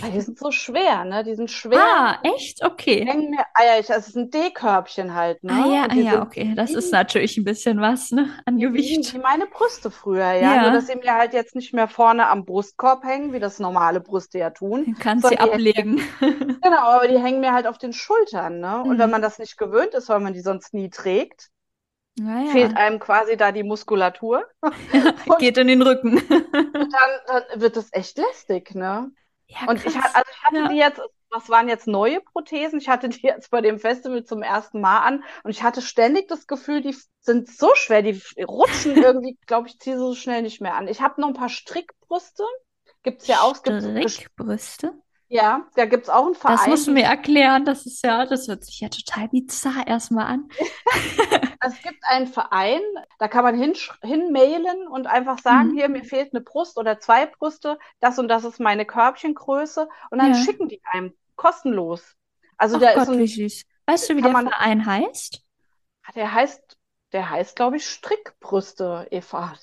Weil 0.00 0.12
die 0.12 0.20
sind 0.20 0.38
so 0.38 0.50
schwer, 0.52 1.04
ne? 1.04 1.24
Die 1.24 1.34
sind 1.34 1.50
schwer, 1.50 1.82
Ah, 1.82 2.18
echt? 2.22 2.62
Okay. 2.64 3.06
hängen 3.06 3.30
mir, 3.30 3.44
ah 3.54 3.64
ja, 3.64 3.72
also 3.74 3.92
es 3.94 4.08
ist 4.08 4.16
ein 4.16 4.30
D-Körbchen 4.30 5.14
halt, 5.14 5.42
Ah 5.46 5.58
ne? 5.58 5.60
ja, 5.60 5.84
Und 5.84 5.90
ah 5.90 5.94
ja, 5.96 6.22
okay. 6.22 6.54
Das 6.54 6.74
ist 6.74 6.92
natürlich 6.92 7.36
ein 7.36 7.44
bisschen 7.44 7.80
was, 7.80 8.10
ne? 8.10 8.28
An 8.46 8.58
Gewicht. 8.58 9.14
wie 9.14 9.18
meine 9.18 9.46
Brüste 9.46 9.90
früher, 9.90 10.32
ja. 10.32 10.56
Nur, 10.56 10.70
dass 10.70 10.86
Ja, 10.86 10.88
sie 10.88 10.96
mir 10.96 11.14
halt 11.14 11.32
jetzt 11.32 11.54
nicht 11.54 11.72
mehr 11.74 11.88
vorne 11.88 12.28
am 12.28 12.44
Brustkorb 12.44 13.04
hängen, 13.04 13.32
wie 13.32 13.40
das 13.40 13.58
normale 13.58 14.00
Brüste 14.00 14.38
ja 14.38 14.50
tun, 14.50 14.90
dann 14.90 14.98
kannst 14.98 15.30
sie 15.30 15.38
die 15.38 15.50
hängen 15.50 15.60
ablegen. 15.64 16.00
genau, 16.62 16.78
aber 16.82 17.08
die 17.08 17.18
hängen 17.20 17.40
mir 17.40 17.52
halt 17.52 17.66
auf 17.66 17.78
den 17.78 17.92
Schultern, 17.92 18.60
ne? 18.60 18.84
Und 18.84 18.98
wenn 18.98 19.10
Mhm. 19.10 19.12
man 19.12 19.22
das 19.22 19.38
nicht 19.38 19.56
gewöhnt 19.58 19.94
ist, 19.94 20.08
weil 20.08 20.20
man 20.20 20.32
die 20.34 20.40
sonst 20.40 20.74
nie 20.74 20.90
trägt, 20.90 21.50
Naja, 22.16 22.60
fehlt 22.60 22.76
einem 22.76 22.98
quasi 23.00 23.36
da 23.36 23.52
die 23.52 23.64
Muskulatur. 23.64 24.44
Geht 25.38 25.58
in 25.58 25.68
den 25.68 25.82
Rücken. 25.82 26.20
und 26.76 26.92
dann, 26.92 27.42
dann 27.50 27.60
wird 27.60 27.76
das 27.76 27.92
echt 27.92 28.18
lästig, 28.18 28.74
ne? 28.74 29.10
Ja, 29.46 29.58
Und 29.68 29.84
ich, 29.84 29.94
also 29.96 30.30
ich 30.30 30.42
hatte 30.42 30.68
die 30.68 30.76
Ja. 30.76 30.88
jetzt, 30.88 31.00
was 31.30 31.48
waren 31.48 31.68
jetzt 31.68 31.86
neue 31.86 32.20
Prothesen? 32.20 32.78
Ich 32.78 32.88
hatte 32.88 33.08
die 33.08 33.20
jetzt 33.26 33.50
bei 33.50 33.60
dem 33.60 33.78
Festival 33.78 34.24
zum 34.24 34.42
ersten 34.42 34.80
Mal 34.80 35.00
an 35.00 35.24
und 35.42 35.50
ich 35.50 35.62
hatte 35.62 35.82
ständig 35.82 36.28
das 36.28 36.46
Gefühl, 36.46 36.80
die 36.82 36.96
sind 37.20 37.48
so 37.48 37.70
schwer, 37.74 38.02
die 38.02 38.20
rutschen 38.42 38.96
irgendwie, 39.02 39.38
glaube 39.46 39.68
ich, 39.68 39.78
ziehe 39.78 39.98
so 39.98 40.14
schnell 40.14 40.42
nicht 40.42 40.60
mehr 40.60 40.74
an. 40.74 40.88
Ich 40.88 41.00
habe 41.00 41.20
noch 41.20 41.28
ein 41.28 41.34
paar 41.34 41.48
Strickbrüste. 41.48 42.44
Gibt 43.02 43.22
es 43.22 43.28
ja 43.28 43.40
auch. 43.40 43.56
Strickbrüste? 43.56 44.94
Ja, 45.28 45.66
da 45.74 45.86
gibt 45.86 46.04
es 46.04 46.10
auch 46.10 46.26
einen 46.26 46.34
Verein. 46.34 46.56
Das 46.56 46.66
musst 46.66 46.86
du 46.86 46.92
mir 46.92 47.04
erklären. 47.04 47.64
Das 47.64 47.86
ist 47.86 48.04
ja, 48.04 48.26
das 48.26 48.46
hört 48.46 48.64
sich 48.64 48.80
ja 48.80 48.88
total 48.88 49.28
bizarr 49.28 49.86
erstmal 49.86 50.26
an. 50.26 50.48
es 51.60 51.80
gibt 51.82 52.04
einen 52.04 52.26
Verein, 52.26 52.82
da 53.18 53.28
kann 53.28 53.44
man 53.44 53.56
hin, 53.56 53.74
hinmailen 54.02 54.86
und 54.86 55.06
einfach 55.06 55.38
sagen, 55.38 55.70
mhm. 55.70 55.76
hier, 55.76 55.88
mir 55.88 56.04
fehlt 56.04 56.34
eine 56.34 56.42
Brust 56.42 56.76
oder 56.78 57.00
zwei 57.00 57.26
Brüste, 57.26 57.78
das 58.00 58.18
und 58.18 58.28
das 58.28 58.44
ist 58.44 58.60
meine 58.60 58.84
Körbchengröße. 58.84 59.88
Und 60.10 60.18
dann 60.18 60.34
ja. 60.34 60.40
schicken 60.40 60.68
die 60.68 60.80
einem 60.92 61.14
kostenlos. 61.36 62.16
Also 62.56 62.76
Ach 62.76 62.80
der 62.80 62.94
Gott, 62.94 63.02
ist 63.04 63.08
ein, 63.10 63.18
wie 63.18 63.26
süß. 63.26 63.62
Weißt 63.86 64.10
du, 64.10 64.16
wie 64.16 64.22
der 64.22 64.32
man, 64.32 64.48
Verein 64.48 64.86
heißt? 64.86 65.42
Der 66.14 66.32
heißt, 66.32 66.78
der 67.12 67.30
heißt, 67.30 67.56
glaube 67.56 67.76
ich, 67.76 67.86
Strickbrüste, 67.86 69.08
Eva. 69.10 69.54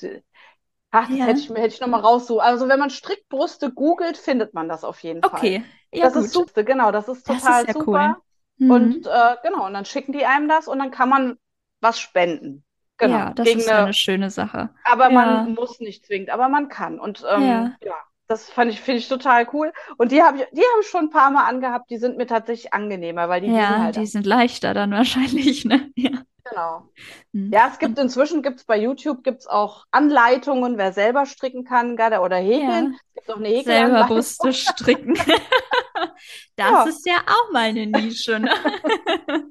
Ach, 0.91 1.08
das 1.08 1.17
ja. 1.17 1.25
hätte 1.25 1.39
ich 1.39 1.49
hätte 1.49 1.67
ich 1.67 1.82
noch 1.82 1.88
mal 1.88 2.01
raussuchen. 2.01 2.41
Also 2.41 2.67
wenn 2.67 2.80
man 2.80 2.89
Strickbrüste 2.89 3.71
googelt, 3.71 4.17
findet 4.17 4.54
man 4.54 4.67
das 4.67 4.84
auf 4.84 4.99
jeden 4.99 5.21
Fall. 5.21 5.32
Okay, 5.34 5.63
ja, 5.93 6.06
das 6.06 6.13
gut. 6.13 6.23
ist 6.25 6.34
super, 6.34 6.63
genau, 6.63 6.91
das 6.91 7.08
ist 7.08 7.25
total 7.25 7.65
das 7.65 7.75
ist 7.75 7.82
super. 7.82 8.17
Cool. 8.17 8.65
Mhm. 8.65 8.71
Und 8.71 9.08
äh, 9.08 9.36
genau, 9.43 9.65
und 9.65 9.73
dann 9.73 9.86
schicken 9.86 10.12
die 10.12 10.25
einem 10.25 10.47
das 10.47 10.67
und 10.67 10.80
dann 10.80 10.91
kann 10.91 11.10
man 11.10 11.38
was 11.80 11.99
spenden. 11.99 12.63
Genau, 12.97 13.17
ja, 13.17 13.34
das 13.34 13.47
ist 13.47 13.67
eine, 13.67 13.80
eine, 13.80 13.93
schöne 13.93 14.30
Sache. 14.30 14.69
Aber 14.84 15.06
ja. 15.06 15.12
man 15.12 15.56
muss 15.56 15.80
nicht 15.80 16.06
zwingend, 16.06 16.30
aber 16.30 16.49
man 16.49 16.69
kann. 16.69 16.99
Und 16.99 17.23
ähm, 17.27 17.41
ja. 17.41 17.75
ja. 17.84 17.95
das 18.27 18.49
fand 18.49 18.71
ich, 18.71 18.80
finde 18.80 18.99
ich 18.99 19.08
total 19.08 19.47
cool. 19.54 19.73
Und 19.97 20.12
die 20.12 20.21
habe 20.21 20.38
ich, 20.38 20.43
die 20.51 20.62
habe 20.62 20.82
ich 20.82 20.88
schon 20.88 21.06
ein 21.06 21.10
paar 21.10 21.32
Mal 21.32 21.45
angehabt, 21.45 21.89
die 21.89 21.97
sind 21.97 22.17
mir 22.17 22.27
tatsächlich 22.27 22.73
angenehmer, 22.73 23.27
weil 23.27 23.41
die 23.41 23.47
ja, 23.47 23.80
halt 23.80 23.95
die 23.95 24.06
sind 24.06 24.27
leichter 24.27 24.75
dann 24.75 24.91
wahrscheinlich, 24.91 25.65
ne? 25.65 25.89
Ja. 25.95 26.12
Genau. 26.43 26.89
Mhm. 27.32 27.51
Ja, 27.51 27.69
es 27.71 27.80
gibt 27.80 27.99
inzwischen 27.99 28.41
gibt's 28.41 28.63
bei 28.63 28.77
YouTube 28.77 29.23
gibt's 29.23 29.47
auch 29.47 29.86
Anleitungen, 29.91 30.77
wer 30.77 30.93
selber 30.93 31.25
stricken 31.25 31.65
kann, 31.65 31.93
oder 31.93 32.38
häkeln. 32.38 32.93
Ja. 32.93 32.97
Es 32.97 33.13
gibt 33.15 33.32
auch 33.32 33.38
eine 33.38 33.47
Häkel 33.47 33.63
Selber 33.63 34.04
Brüste 34.08 34.54
stricken. 34.54 35.13
das 36.56 36.71
ja. 36.71 36.84
ist 36.84 37.06
ja 37.06 37.17
auch 37.27 37.51
mal 37.51 37.69
eine 37.69 37.88
Nische. 37.88 38.39
Ne? 38.39 38.51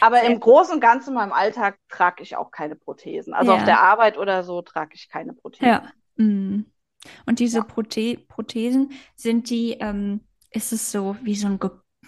Aber 0.00 0.22
im 0.22 0.40
Großen 0.40 0.74
und 0.74 0.80
Ganzen 0.80 1.10
in 1.10 1.14
meinem 1.14 1.32
Alltag 1.32 1.78
trage 1.88 2.22
ich 2.22 2.36
auch 2.36 2.50
keine 2.50 2.76
Prothesen. 2.76 3.34
Also 3.34 3.52
ja. 3.52 3.58
auf 3.58 3.64
der 3.64 3.80
Arbeit 3.80 4.18
oder 4.18 4.44
so 4.44 4.62
trage 4.62 4.92
ich 4.94 5.08
keine 5.08 5.32
Prothesen. 5.32 5.66
Ja. 5.66 5.90
Mhm. 6.16 6.66
Und 7.26 7.38
diese. 7.38 7.62
Prothe 7.62 8.16
Prothesen, 8.16 8.92
sind 9.14 9.50
die, 9.50 9.72
ähm, 9.72 10.20
ist 10.50 10.72
es 10.72 10.90
so 10.90 11.16
wie 11.22 11.34
so 11.34 11.46
ein 11.46 11.58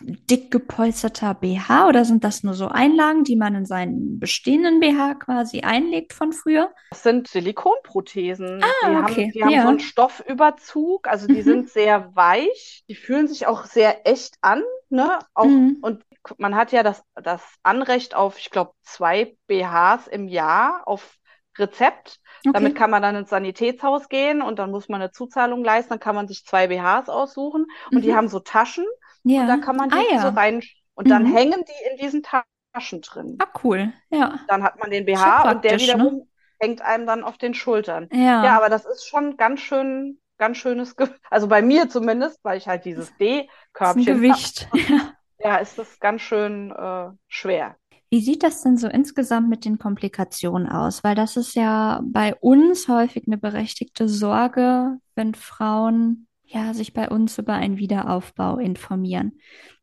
dick 0.00 0.50
gepolsterter 0.50 1.34
BH 1.34 1.88
oder 1.88 2.04
sind 2.04 2.24
das 2.24 2.42
nur 2.42 2.54
so 2.54 2.68
Einlagen, 2.68 3.24
die 3.24 3.36
man 3.36 3.54
in 3.54 3.66
seinen 3.66 4.18
bestehenden 4.18 4.80
BH 4.80 5.14
quasi 5.14 5.60
einlegt 5.60 6.12
von 6.12 6.32
früher? 6.32 6.72
Das 6.90 7.02
sind 7.02 7.28
Silikonprothesen. 7.28 8.62
Ah, 8.62 8.88
die 8.88 8.96
okay. 8.96 9.24
haben, 9.24 9.32
die 9.32 9.42
haben 9.42 9.50
ja. 9.50 9.62
so 9.62 9.68
einen 9.68 9.80
Stoffüberzug, 9.80 11.08
also 11.08 11.26
die 11.26 11.34
mhm. 11.34 11.42
sind 11.42 11.70
sehr 11.70 12.14
weich, 12.14 12.84
die 12.88 12.94
fühlen 12.94 13.28
sich 13.28 13.46
auch 13.46 13.64
sehr 13.64 14.06
echt 14.06 14.36
an, 14.40 14.62
ne? 14.88 15.18
Auch, 15.34 15.44
mhm. 15.44 15.78
Und 15.82 16.04
man 16.38 16.56
hat 16.56 16.72
ja 16.72 16.82
das, 16.82 17.02
das 17.14 17.42
Anrecht 17.62 18.14
auf, 18.14 18.38
ich 18.38 18.50
glaube, 18.50 18.72
zwei 18.82 19.36
BHs 19.46 20.08
im 20.08 20.28
Jahr 20.28 20.82
auf 20.86 21.16
Rezept. 21.58 22.20
Okay. 22.44 22.52
Damit 22.52 22.76
kann 22.76 22.90
man 22.90 23.02
dann 23.02 23.16
ins 23.16 23.30
Sanitätshaus 23.30 24.08
gehen 24.08 24.42
und 24.42 24.58
dann 24.58 24.70
muss 24.70 24.88
man 24.88 25.00
eine 25.00 25.10
Zuzahlung 25.10 25.64
leisten. 25.64 25.90
Dann 25.90 26.00
kann 26.00 26.14
man 26.14 26.28
sich 26.28 26.44
zwei 26.44 26.66
BHs 26.68 27.08
aussuchen 27.08 27.66
und 27.90 27.98
mhm. 27.98 28.02
die 28.02 28.14
haben 28.14 28.28
so 28.28 28.40
Taschen 28.40 28.84
ja. 29.26 29.42
und 29.42 29.48
da 29.48 29.56
kann 29.58 29.76
man 29.76 29.88
die 29.88 29.96
ah, 29.96 30.04
ja. 30.10 30.22
so 30.22 30.28
rein 30.28 30.62
und 30.94 31.10
dann 31.10 31.24
mhm. 31.24 31.36
hängen 31.36 31.64
die 31.66 31.90
in 31.90 31.98
diesen 31.98 32.22
Taschen 32.22 33.02
drin. 33.02 33.36
Ah, 33.40 33.46
cool. 33.62 33.92
Ja. 34.10 34.40
Dann 34.48 34.62
hat 34.62 34.78
man 34.78 34.90
den 34.90 35.04
BH 35.04 35.50
und 35.50 35.64
der 35.64 35.78
wiederum 35.78 36.14
ne? 36.16 36.26
hängt 36.58 36.80
einem 36.80 37.06
dann 37.06 37.22
auf 37.22 37.38
den 37.38 37.54
Schultern. 37.54 38.08
Ja. 38.12 38.44
Ja, 38.44 38.56
aber 38.56 38.68
das 38.68 38.84
ist 38.84 39.06
schon 39.06 39.36
ganz 39.36 39.60
schön, 39.60 40.18
ganz 40.38 40.56
schönes, 40.56 40.96
Ge 40.96 41.08
also 41.30 41.48
bei 41.48 41.62
mir 41.62 41.88
zumindest, 41.88 42.40
weil 42.44 42.58
ich 42.58 42.66
halt 42.66 42.84
dieses 42.84 43.14
D-Körbchen 43.18 44.04
Gewicht. 44.04 44.68
Hab, 44.72 45.14
ja, 45.38 45.56
ist 45.56 45.78
das 45.78 46.00
ganz 46.00 46.22
schön 46.22 46.70
äh, 46.70 47.08
schwer. 47.28 47.76
Wie 48.08 48.20
sieht 48.20 48.42
das 48.42 48.62
denn 48.62 48.76
so 48.76 48.86
insgesamt 48.86 49.48
mit 49.48 49.64
den 49.64 49.78
Komplikationen 49.78 50.68
aus? 50.68 51.02
Weil 51.02 51.16
das 51.16 51.36
ist 51.36 51.54
ja 51.54 52.00
bei 52.04 52.34
uns 52.36 52.88
häufig 52.88 53.24
eine 53.26 53.36
berechtigte 53.36 54.08
Sorge, 54.08 54.98
wenn 55.16 55.34
Frauen 55.34 56.28
ja 56.46 56.74
sich 56.74 56.92
bei 56.92 57.08
uns 57.08 57.38
über 57.38 57.54
einen 57.54 57.78
Wiederaufbau 57.78 58.58
informieren. 58.58 59.40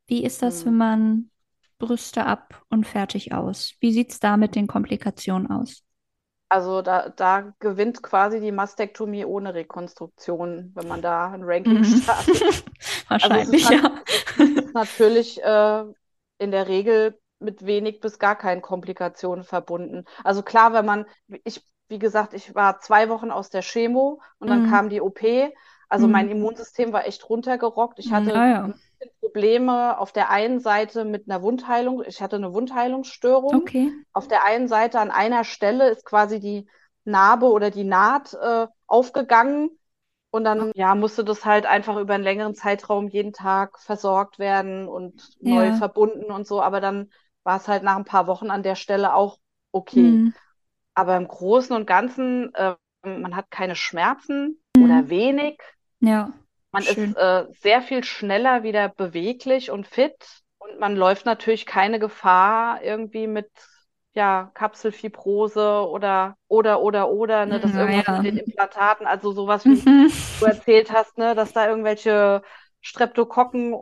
Wie 0.08 0.24
ist 0.24 0.42
das, 0.42 0.62
hm. 0.62 0.66
wenn 0.66 0.78
man 0.78 1.30
Brüste 1.78 2.26
ab 2.26 2.64
und 2.70 2.88
fertig 2.88 3.34
aus? 3.34 3.76
Wie 3.80 3.92
sieht 3.92 4.12
es 4.12 4.20
da 4.20 4.38
mit 4.38 4.56
den 4.56 4.68
Komplikationen 4.68 5.50
aus? 5.50 5.84
Also 6.54 6.84
da, 6.84 7.10
da 7.10 7.52
gewinnt 7.60 8.04
quasi 8.04 8.40
die 8.40 8.52
Mastektomie 8.52 9.26
ohne 9.26 9.56
Rekonstruktion, 9.56 10.72
wenn 10.76 10.88
man 10.88 11.02
da 11.02 11.32
ein 11.32 11.42
Ranking 11.44 11.80
mhm. 11.80 11.84
startet. 11.84 12.64
Wahrscheinlich, 13.08 13.66
also 13.68 13.88
ja. 13.88 14.62
Natürlich 14.74 15.42
äh, 15.44 15.84
in 16.38 16.52
der 16.52 16.68
Regel 16.68 17.20
mit 17.40 17.66
wenig 17.66 18.02
bis 18.02 18.20
gar 18.20 18.36
keinen 18.36 18.62
Komplikationen 18.62 19.44
verbunden. 19.44 20.06
Also 20.24 20.44
klar, 20.44 20.74
wenn 20.74 20.86
man, 20.86 21.06
ich, 21.44 21.66
wie 21.88 22.00
gesagt, 22.00 22.34
ich 22.34 22.54
war 22.54 22.80
zwei 22.80 23.10
Wochen 23.10 23.32
aus 23.32 23.50
der 23.50 23.64
Chemo 23.64 24.22
und 24.38 24.50
dann 24.50 24.68
mhm. 24.68 24.70
kam 24.70 24.90
die 24.90 25.02
OP. 25.02 25.22
Also 25.94 26.08
mhm. 26.08 26.12
mein 26.12 26.30
Immunsystem 26.32 26.92
war 26.92 27.06
echt 27.06 27.30
runtergerockt. 27.30 28.00
Ich 28.00 28.12
hatte 28.12 28.32
ja. 28.32 28.74
Probleme 29.22 30.00
auf 30.00 30.12
der 30.12 30.32
einen 30.32 30.60
Seite 30.60 31.06
mit 31.06 31.30
einer 31.30 31.44
Wundheilung. 31.44 32.04
Ich 32.04 32.20
hatte 32.20 32.38
eine 32.38 32.52
Wundheilungsstörung. 32.52 33.54
Okay. 33.54 33.92
Auf 34.12 34.28
der 34.28 34.44
einen 34.44 34.68
Seite 34.68 35.00
an 35.00 35.12
einer 35.12 35.44
Stelle 35.44 35.90
ist 35.92 36.04
quasi 36.04 36.40
die 36.40 36.68
Narbe 37.06 37.46
oder 37.46 37.70
die 37.70 37.84
Naht 37.84 38.34
äh, 38.34 38.66
aufgegangen. 38.88 39.70
Und 40.32 40.46
dann 40.46 40.72
ja, 40.74 40.96
musste 40.96 41.24
das 41.24 41.46
halt 41.46 41.68
einfach 41.68 41.98
über 41.98 42.16
einen 42.16 42.24
längeren 42.24 42.56
Zeitraum 42.56 43.08
jeden 43.08 43.34
Tag 43.34 43.78
versorgt 43.78 44.40
werden 44.40 44.88
und 44.88 45.38
ja. 45.42 45.54
neu 45.54 45.74
verbunden 45.74 46.32
und 46.32 46.48
so. 46.48 46.60
Aber 46.60 46.82
dann 46.82 47.12
war 47.44 47.58
es 47.58 47.68
halt 47.68 47.84
nach 47.84 47.98
ein 47.98 48.06
paar 48.06 48.26
Wochen 48.26 48.50
an 48.50 48.64
der 48.64 48.74
Stelle 48.74 49.14
auch 49.14 49.38
okay. 49.72 50.02
Mhm. 50.02 50.34
Aber 50.96 51.18
im 51.18 51.28
Großen 51.28 51.76
und 51.76 51.86
Ganzen, 51.86 52.52
äh, 52.56 52.74
man 53.04 53.36
hat 53.36 53.52
keine 53.52 53.76
Schmerzen 53.76 54.60
mhm. 54.76 54.84
oder 54.84 55.10
wenig. 55.10 55.62
Ja. 56.04 56.34
Man 56.72 56.84
Schön. 56.84 57.12
ist 57.12 57.18
äh, 57.18 57.46
sehr 57.62 57.82
viel 57.82 58.04
schneller 58.04 58.64
wieder 58.64 58.90
beweglich 58.90 59.72
und 59.72 59.88
fit 59.88 60.16
und 60.58 60.80
man 60.80 60.96
läuft 60.96 61.26
natürlich 61.26 61.66
keine 61.66 62.00
Gefahr 62.00 62.82
irgendwie 62.84 63.28
mit 63.28 63.50
ja, 64.16 64.52
Kapselfibrose 64.54 65.88
oder 65.88 66.36
oder 66.48 66.82
oder 66.82 67.10
oder, 67.10 67.46
ne, 67.46 67.60
dass 67.60 67.74
ja, 67.74 67.82
irgendwas 67.82 68.08
ja. 68.08 68.22
mit 68.22 68.26
den 68.26 68.38
Implantaten, 68.38 69.08
also 69.08 69.32
sowas 69.32 69.66
wie 69.66 69.70
mhm. 69.90 70.12
du 70.40 70.46
erzählt 70.46 70.92
hast, 70.92 71.18
ne, 71.18 71.36
dass 71.36 71.54
da 71.54 71.68
irgendwelche 71.68 72.42
Streptokokken 72.82 73.76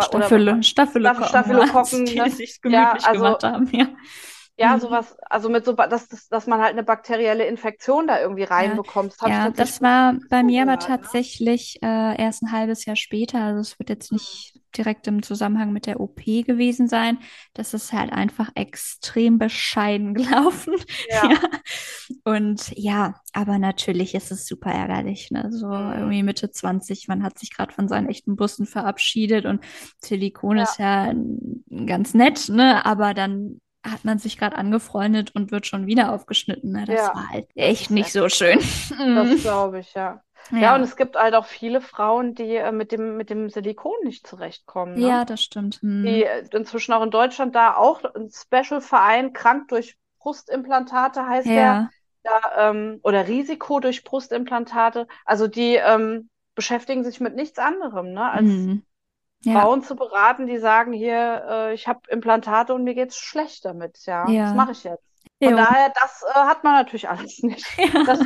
Staphyle, 0.00 0.62
Staphylokokken, 0.62 1.28
Staphylokokken 1.28 2.06
die 2.06 2.20
ne? 2.20 2.30
sich 2.30 2.60
gemütlich 2.60 3.02
ja, 3.02 3.08
also, 3.08 3.24
gemacht 3.24 3.44
haben, 3.44 3.68
ja. 3.72 3.86
Ja, 4.58 4.74
mhm. 4.74 4.80
sowas, 4.80 5.16
also 5.30 5.48
mit 5.48 5.64
so, 5.64 5.72
dass, 5.72 6.08
dass 6.08 6.46
man 6.48 6.60
halt 6.60 6.72
eine 6.72 6.82
bakterielle 6.82 7.46
Infektion 7.46 8.08
da 8.08 8.20
irgendwie 8.20 8.42
reinbekommt. 8.42 9.14
Das 9.20 9.30
ja, 9.30 9.50
das 9.50 9.80
war 9.80 10.16
bei 10.30 10.42
mir 10.42 10.62
aber 10.62 10.72
ne? 10.72 10.78
tatsächlich 10.78 11.78
äh, 11.80 12.20
erst 12.20 12.42
ein 12.42 12.50
halbes 12.50 12.84
Jahr 12.84 12.96
später. 12.96 13.40
Also 13.40 13.60
es 13.60 13.78
wird 13.78 13.88
jetzt 13.88 14.10
nicht 14.10 14.58
direkt 14.76 15.06
im 15.06 15.22
Zusammenhang 15.22 15.72
mit 15.72 15.86
der 15.86 16.00
OP 16.00 16.24
gewesen 16.24 16.88
sein. 16.88 17.18
Das 17.54 17.72
ist 17.72 17.92
halt 17.92 18.12
einfach 18.12 18.50
extrem 18.56 19.38
bescheiden 19.38 20.14
gelaufen. 20.14 20.74
Ja. 21.08 21.30
ja. 21.30 21.38
Und 22.24 22.72
ja, 22.76 23.14
aber 23.32 23.58
natürlich 23.58 24.16
ist 24.16 24.32
es 24.32 24.44
super 24.44 24.72
ärgerlich. 24.72 25.30
Ne? 25.30 25.52
So 25.52 25.68
mhm. 25.68 25.92
irgendwie 25.92 26.22
Mitte 26.24 26.50
20, 26.50 27.06
man 27.06 27.22
hat 27.22 27.38
sich 27.38 27.54
gerade 27.54 27.72
von 27.72 27.86
seinen 27.86 28.08
echten 28.08 28.34
Bussen 28.34 28.66
verabschiedet 28.66 29.46
und 29.46 29.64
Silikon 29.98 30.56
ja. 30.56 30.62
ist 30.64 30.78
ja 30.80 31.14
ganz 31.86 32.14
nett, 32.14 32.48
ne? 32.48 32.84
Aber 32.84 33.14
dann 33.14 33.60
hat 33.84 34.04
man 34.04 34.18
sich 34.18 34.38
gerade 34.38 34.56
angefreundet 34.56 35.34
und 35.34 35.50
wird 35.50 35.66
schon 35.66 35.86
wieder 35.86 36.12
aufgeschnitten. 36.12 36.72
Ne? 36.72 36.84
Das 36.86 36.96
ja. 36.96 37.14
war 37.14 37.28
halt 37.28 37.48
echt 37.54 37.90
nicht 37.90 38.12
so 38.12 38.28
schön. 38.28 38.58
Das 38.98 39.42
glaube 39.42 39.80
ich, 39.80 39.94
ja. 39.94 40.22
ja. 40.50 40.58
ja. 40.58 40.74
und 40.74 40.82
es 40.82 40.96
gibt 40.96 41.16
halt 41.16 41.34
auch 41.34 41.46
viele 41.46 41.80
Frauen, 41.80 42.34
die 42.34 42.56
äh, 42.56 42.72
mit, 42.72 42.92
dem, 42.92 43.16
mit 43.16 43.30
dem 43.30 43.48
Silikon 43.50 43.94
nicht 44.04 44.26
zurechtkommen. 44.26 44.94
Ne? 44.94 45.08
Ja, 45.08 45.24
das 45.24 45.42
stimmt. 45.42 45.76
Hm. 45.82 46.04
Die 46.04 46.24
äh, 46.24 46.44
inzwischen 46.52 46.92
auch 46.92 47.02
in 47.02 47.10
Deutschland 47.10 47.54
da 47.54 47.76
auch 47.76 48.02
ein 48.14 48.30
Special-Verein, 48.30 49.32
krank 49.32 49.68
durch 49.68 49.96
Brustimplantate 50.18 51.26
heißt 51.26 51.46
ja. 51.46 51.54
der. 51.54 51.90
Da, 52.24 52.70
ähm, 52.70 52.98
oder 53.04 53.28
Risiko 53.28 53.78
durch 53.80 54.04
Brustimplantate. 54.04 55.06
Also 55.24 55.46
die 55.46 55.76
ähm, 55.76 56.28
beschäftigen 56.54 57.04
sich 57.04 57.20
mit 57.20 57.36
nichts 57.36 57.58
anderem, 57.58 58.12
ne, 58.12 58.30
als 58.30 58.44
mhm 58.44 58.82
ja. 59.42 59.60
Frauen 59.60 59.82
zu 59.82 59.96
beraten, 59.96 60.46
die 60.46 60.58
sagen 60.58 60.92
hier, 60.92 61.44
äh, 61.48 61.74
ich 61.74 61.86
habe 61.86 62.00
Implantate 62.08 62.74
und 62.74 62.84
mir 62.84 62.94
geht's 62.94 63.18
schlecht 63.18 63.64
damit. 63.64 63.98
Ja, 64.06 64.28
ja. 64.28 64.46
was 64.46 64.54
mache 64.54 64.72
ich 64.72 64.84
jetzt? 64.84 65.04
Von 65.40 65.50
jo. 65.50 65.56
daher, 65.56 65.92
das 66.00 66.24
äh, 66.28 66.38
hat 66.38 66.64
man 66.64 66.74
natürlich 66.74 67.08
alles 67.08 67.38
nicht. 67.42 67.66
Ja. 67.78 68.04
Das, 68.04 68.20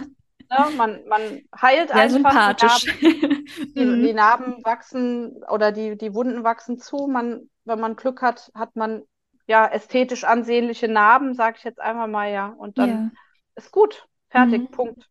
Ne? 0.58 0.76
Man, 0.76 1.04
man 1.06 1.40
heilt 1.60 1.88
Sehr 1.88 1.96
einfach. 1.96 2.14
sympathisch. 2.14 2.84
Die 3.00 3.06
Narben, 3.08 3.44
die, 3.74 3.84
mhm. 3.84 4.02
die 4.02 4.12
Narben 4.12 4.64
wachsen 4.64 5.42
oder 5.48 5.72
die, 5.72 5.96
die 5.96 6.14
Wunden 6.14 6.44
wachsen 6.44 6.78
zu. 6.78 7.06
Man, 7.06 7.48
wenn 7.64 7.80
man 7.80 7.96
Glück 7.96 8.22
hat, 8.22 8.50
hat 8.54 8.76
man 8.76 9.02
ja 9.46 9.66
ästhetisch 9.66 10.24
ansehnliche 10.24 10.88
Narben, 10.88 11.34
sage 11.34 11.56
ich 11.58 11.64
jetzt 11.64 11.80
einfach 11.80 12.06
mal, 12.06 12.30
ja. 12.30 12.48
Und 12.48 12.78
dann 12.78 12.88
ja. 12.88 13.10
ist 13.56 13.72
gut. 13.72 14.06
Fertig, 14.28 14.62
mhm. 14.62 14.70
Punkt. 14.70 15.08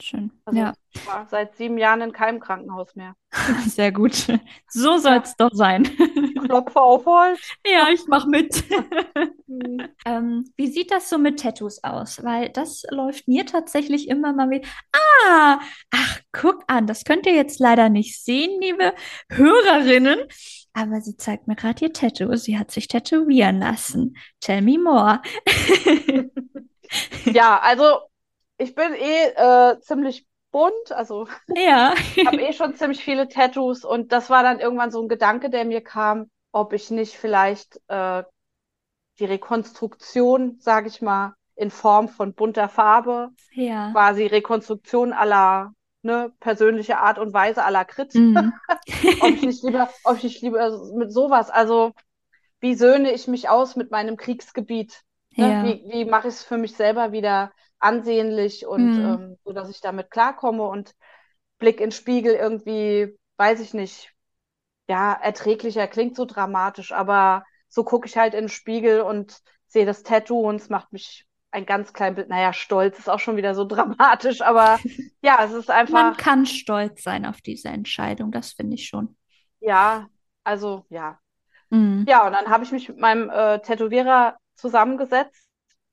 Schön. 0.00 0.30
Also 0.44 0.60
ja. 0.60 0.74
ich 0.94 1.06
war 1.06 1.26
seit 1.30 1.56
sieben 1.56 1.78
Jahren 1.78 2.02
in 2.02 2.12
keinem 2.12 2.40
Krankenhaus 2.40 2.94
mehr. 2.96 3.14
Sehr 3.66 3.92
gut. 3.92 4.14
So 4.68 4.98
soll 4.98 5.20
es 5.22 5.30
ja. 5.30 5.34
doch 5.38 5.50
sein. 5.52 5.84
Klopfe 6.44 6.80
auf 6.80 7.06
Holz. 7.06 7.40
Ja, 7.66 7.88
ich 7.92 8.06
mach 8.06 8.26
mit. 8.26 8.64
Mhm. 9.48 9.88
ähm, 10.04 10.44
wie 10.56 10.66
sieht 10.66 10.90
das 10.90 11.08
so 11.08 11.18
mit 11.18 11.38
Tattoos 11.38 11.82
aus? 11.84 12.22
Weil 12.24 12.48
das 12.48 12.82
läuft 12.90 13.28
mir 13.28 13.46
tatsächlich 13.46 14.08
immer 14.08 14.32
mal 14.32 14.50
wieder. 14.50 14.66
Ah, 14.92 15.60
ach, 15.92 16.20
guck 16.32 16.64
an, 16.66 16.88
das 16.88 17.04
könnt 17.04 17.26
ihr 17.26 17.34
jetzt 17.34 17.60
leider 17.60 17.88
nicht 17.88 18.20
sehen, 18.22 18.60
liebe 18.60 18.92
Hörerinnen. 19.30 20.18
Aber 20.72 21.00
sie 21.00 21.16
zeigt 21.16 21.46
mir 21.46 21.54
gerade 21.54 21.84
ihr 21.84 21.92
Tattoo. 21.92 22.34
Sie 22.34 22.58
hat 22.58 22.72
sich 22.72 22.88
tätowieren 22.88 23.60
lassen. 23.60 24.16
Tell 24.40 24.62
me 24.62 24.78
more. 24.78 25.22
ja, 27.24 27.60
also 27.60 28.00
ich 28.58 28.74
bin 28.74 28.94
eh 28.94 29.26
äh, 29.34 29.80
ziemlich 29.80 30.26
bunt, 30.50 30.92
also 30.92 31.26
ja. 31.54 31.94
habe 32.26 32.40
eh 32.40 32.52
schon 32.52 32.74
ziemlich 32.74 33.02
viele 33.02 33.28
Tattoos 33.28 33.84
und 33.84 34.12
das 34.12 34.30
war 34.30 34.42
dann 34.42 34.60
irgendwann 34.60 34.90
so 34.90 35.02
ein 35.02 35.08
Gedanke, 35.08 35.50
der 35.50 35.64
mir 35.64 35.82
kam, 35.82 36.30
ob 36.52 36.72
ich 36.72 36.90
nicht 36.90 37.14
vielleicht 37.14 37.80
äh, 37.88 38.22
die 39.18 39.24
Rekonstruktion, 39.24 40.56
sage 40.58 40.88
ich 40.88 41.02
mal, 41.02 41.34
in 41.54 41.70
Form 41.70 42.08
von 42.08 42.34
bunter 42.34 42.68
Farbe, 42.68 43.30
ja. 43.52 43.90
quasi 43.92 44.26
Rekonstruktion 44.26 45.12
aller 45.12 45.72
ne, 46.02 46.32
persönliche 46.40 46.98
Art 46.98 47.18
und 47.18 47.32
Weise 47.32 47.64
aller 47.64 47.84
Crit. 47.84 48.14
Mm. 48.14 48.36
ob 49.20 49.30
ich 49.30 49.42
nicht 49.42 49.62
lieber, 49.62 49.90
ob 50.04 50.16
ich 50.18 50.24
nicht 50.24 50.42
lieber 50.42 50.70
mit 50.94 51.12
sowas, 51.12 51.50
also 51.50 51.92
wie 52.60 52.74
söhne 52.74 53.12
ich 53.12 53.26
mich 53.26 53.48
aus 53.48 53.76
mit 53.76 53.90
meinem 53.90 54.16
Kriegsgebiet? 54.16 55.02
Ne? 55.36 55.50
Ja. 55.50 55.64
Wie, 55.64 55.84
wie 55.90 56.04
mache 56.04 56.28
ich 56.28 56.34
es 56.34 56.42
für 56.42 56.58
mich 56.58 56.74
selber 56.76 57.12
wieder 57.12 57.52
ansehnlich 57.78 58.66
und 58.66 58.96
mhm. 58.96 59.04
ähm, 59.04 59.38
so, 59.44 59.52
dass 59.52 59.70
ich 59.70 59.80
damit 59.80 60.10
klarkomme 60.10 60.64
und 60.64 60.94
Blick 61.58 61.80
in 61.80 61.92
Spiegel 61.92 62.34
irgendwie, 62.34 63.16
weiß 63.36 63.60
ich 63.60 63.74
nicht, 63.74 64.12
ja, 64.88 65.12
erträglicher 65.12 65.86
klingt 65.86 66.16
so 66.16 66.24
dramatisch, 66.24 66.92
aber 66.92 67.44
so 67.68 67.84
gucke 67.84 68.06
ich 68.06 68.16
halt 68.16 68.34
in 68.34 68.44
den 68.44 68.48
Spiegel 68.48 69.00
und 69.00 69.38
sehe 69.66 69.86
das 69.86 70.02
Tattoo 70.02 70.48
und 70.48 70.56
es 70.56 70.68
macht 70.68 70.92
mich 70.92 71.26
ein 71.50 71.66
ganz 71.66 71.92
klein 71.92 72.14
bisschen, 72.14 72.30
naja, 72.30 72.52
stolz 72.52 72.98
ist 72.98 73.08
auch 73.08 73.18
schon 73.18 73.36
wieder 73.36 73.54
so 73.54 73.64
dramatisch, 73.68 74.42
aber 74.42 74.78
ja, 75.22 75.44
es 75.44 75.52
ist 75.52 75.70
einfach. 75.70 75.92
Man 75.92 76.16
kann 76.16 76.46
stolz 76.46 77.02
sein 77.02 77.26
auf 77.26 77.40
diese 77.40 77.68
Entscheidung, 77.68 78.30
das 78.30 78.52
finde 78.52 78.74
ich 78.74 78.86
schon. 78.86 79.16
Ja, 79.60 80.08
also 80.44 80.84
ja. 80.88 81.18
Mhm. 81.70 82.04
Ja, 82.08 82.26
und 82.26 82.32
dann 82.32 82.48
habe 82.48 82.62
ich 82.64 82.72
mich 82.72 82.88
mit 82.88 82.98
meinem 82.98 83.28
äh, 83.30 83.58
Tätowierer 83.60 84.36
zusammengesetzt 84.54 85.45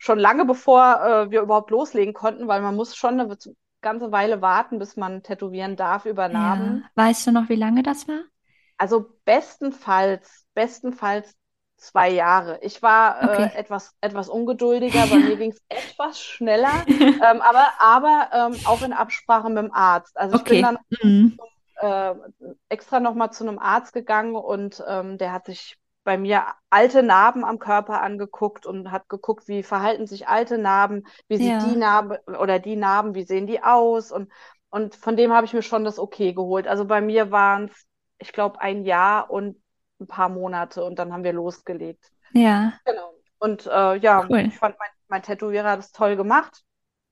schon 0.04 0.20
lange 0.20 0.44
bevor 0.44 1.02
äh, 1.02 1.32
wir 1.32 1.42
überhaupt 1.42 1.72
loslegen 1.72 2.14
konnten, 2.14 2.50
weil 2.50 2.62
man 2.62 2.76
muss 2.76 2.94
schon 2.94 3.22
eine 3.22 3.38
ganze 3.82 4.12
Weile 4.12 4.42
warten, 4.42 4.78
bis 4.78 4.98
man 4.98 5.24
tätowieren 5.24 5.78
darf 5.78 6.06
über 6.06 6.28
Narben. 6.28 6.84
Ja. 6.84 7.06
Weißt 7.06 7.26
du 7.26 7.32
noch, 7.32 7.48
wie 7.48 7.56
lange 7.56 7.84
das 7.84 8.06
war? 8.10 8.20
Also 8.78 9.06
bestenfalls, 9.24 10.46
bestenfalls 10.54 11.34
zwei 11.78 12.10
Jahre. 12.10 12.60
Ich 12.64 12.82
war 12.82 13.22
äh, 13.22 13.26
okay. 13.28 13.44
äh, 13.44 13.58
etwas, 13.58 13.96
etwas 14.02 14.28
ungeduldiger, 14.28 15.08
bei 15.08 15.20
mir 15.20 15.36
ging 15.38 15.52
es 15.52 15.62
etwas 15.70 16.20
schneller, 16.20 16.84
ähm, 16.90 17.42
aber, 17.42 17.68
aber 17.80 18.30
ähm, 18.34 18.60
auch 18.66 18.82
in 18.82 18.92
Absprache 18.92 19.48
mit 19.48 19.64
dem 19.64 19.74
Arzt. 19.74 20.18
Also 20.18 20.36
ich 20.36 20.42
okay. 20.42 20.54
bin 20.56 20.62
dann 20.64 20.78
mhm. 21.02 21.40
äh, 21.78 22.14
extra 22.68 23.00
nochmal 23.00 23.32
zu 23.32 23.48
einem 23.48 23.58
Arzt 23.58 23.94
gegangen 23.94 24.36
und 24.36 24.84
ähm, 24.86 25.18
der 25.18 25.32
hat 25.32 25.46
sich 25.46 25.78
bei 26.04 26.18
mir 26.18 26.46
alte 26.70 27.02
Narben 27.04 27.46
am 27.46 27.60
Körper 27.60 28.02
angeguckt 28.02 28.66
und 28.66 28.92
hat 28.92 29.10
geguckt, 29.10 29.48
wie 29.48 29.64
verhalten 29.64 30.08
sich 30.08 30.28
alte 30.28 30.58
Narben, 30.58 31.06
wie 31.28 31.38
sieht 31.38 31.48
ja. 31.48 31.66
die 31.66 31.76
Narbe 31.76 32.22
oder 32.28 32.60
die 32.60 32.76
Narben, 32.76 33.16
wie 33.16 33.24
sehen 33.24 33.48
die 33.48 33.64
aus 33.64 34.12
und, 34.12 34.32
und 34.70 34.96
von 34.96 35.16
dem 35.16 35.32
habe 35.32 35.46
ich 35.46 35.54
mir 35.54 35.62
schon 35.62 35.84
das 35.84 36.00
Okay 36.00 36.34
geholt. 36.34 36.68
Also 36.68 36.86
bei 36.86 37.00
mir 37.00 37.32
waren 37.32 37.66
es, 37.66 37.86
ich 38.18 38.34
glaube, 38.34 38.60
ein 38.60 38.84
Jahr 38.84 39.30
und 39.30 39.62
ein 40.00 40.08
paar 40.08 40.30
Monate 40.30 40.84
und 40.84 41.00
dann 41.00 41.14
haben 41.14 41.24
wir 41.24 41.34
losgelegt. 41.34 42.12
Ja. 42.34 42.74
Genau. 42.86 43.14
Und 43.40 43.68
äh, 43.68 43.96
ja, 43.98 44.26
cool. 44.30 44.40
ich 44.40 44.58
fand, 44.58 44.78
mein, 44.80 44.90
mein 45.08 45.24
Tätowierer 45.24 45.72
hat 45.72 45.80
das 45.80 45.92
toll 45.92 46.16
gemacht. 46.16 46.64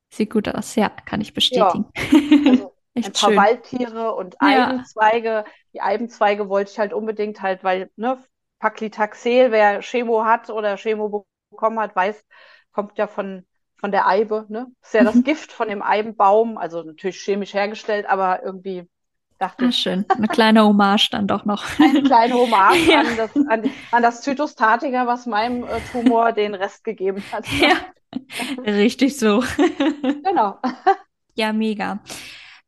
Sieht 0.09 0.31
gut 0.31 0.49
aus, 0.49 0.75
ja, 0.75 0.89
kann 0.89 1.21
ich 1.21 1.33
bestätigen. 1.33 1.85
Ja. 1.95 2.51
Also, 2.51 2.75
Echt 2.93 3.07
ein 3.07 3.13
paar 3.13 3.29
schön. 3.29 3.37
Waldtiere 3.37 4.15
und 4.15 4.35
Eibenzweige. 4.39 5.29
Ja. 5.29 5.45
Die 5.73 5.81
Eibenzweige 5.81 6.49
wollte 6.49 6.71
ich 6.71 6.79
halt 6.79 6.91
unbedingt 6.91 7.41
halt, 7.41 7.63
weil 7.63 7.89
ne, 7.95 8.21
Paclitaxel, 8.61 9.51
wer 9.51 9.81
Chemo 9.81 10.23
hat 10.23 10.49
oder 10.51 10.77
Chemo 10.77 11.25
bekommen 11.49 11.79
hat, 11.79 11.95
weiß, 11.95 12.23
kommt 12.71 12.97
ja 12.97 13.07
von, 13.07 13.43
von 13.75 13.91
der 13.91 14.07
Eibe, 14.07 14.45
ne? 14.49 14.67
Ist 14.83 14.93
ja 14.93 15.03
das 15.03 15.15
mhm. 15.15 15.23
Gift 15.23 15.51
von 15.51 15.67
dem 15.67 15.81
Eibenbaum, 15.81 16.57
also 16.57 16.83
natürlich 16.83 17.17
chemisch 17.17 17.55
hergestellt, 17.55 18.05
aber 18.07 18.43
irgendwie 18.43 18.87
dachte 19.39 19.65
ah, 19.65 19.69
ich. 19.69 19.77
Schön, 19.77 20.05
eine 20.09 20.27
kleine 20.27 20.63
Hommage 20.63 21.09
dann 21.09 21.27
doch 21.27 21.43
noch. 21.43 21.65
Eine 21.79 22.03
kleine 22.03 22.35
Hommage 22.35 22.87
ja. 22.87 22.99
an, 22.99 23.17
das, 23.17 23.35
an, 23.35 23.71
an 23.91 24.03
das 24.03 24.21
Zytostatika, 24.21 25.07
was 25.07 25.25
meinem 25.25 25.63
äh, 25.63 25.79
Tumor 25.91 26.31
den 26.31 26.53
Rest 26.53 26.83
gegeben 26.83 27.23
hat. 27.31 27.45
Ja, 27.59 27.77
richtig 28.65 29.17
so. 29.17 29.43
genau. 30.23 30.59
Ja, 31.33 31.53
mega. 31.53 32.03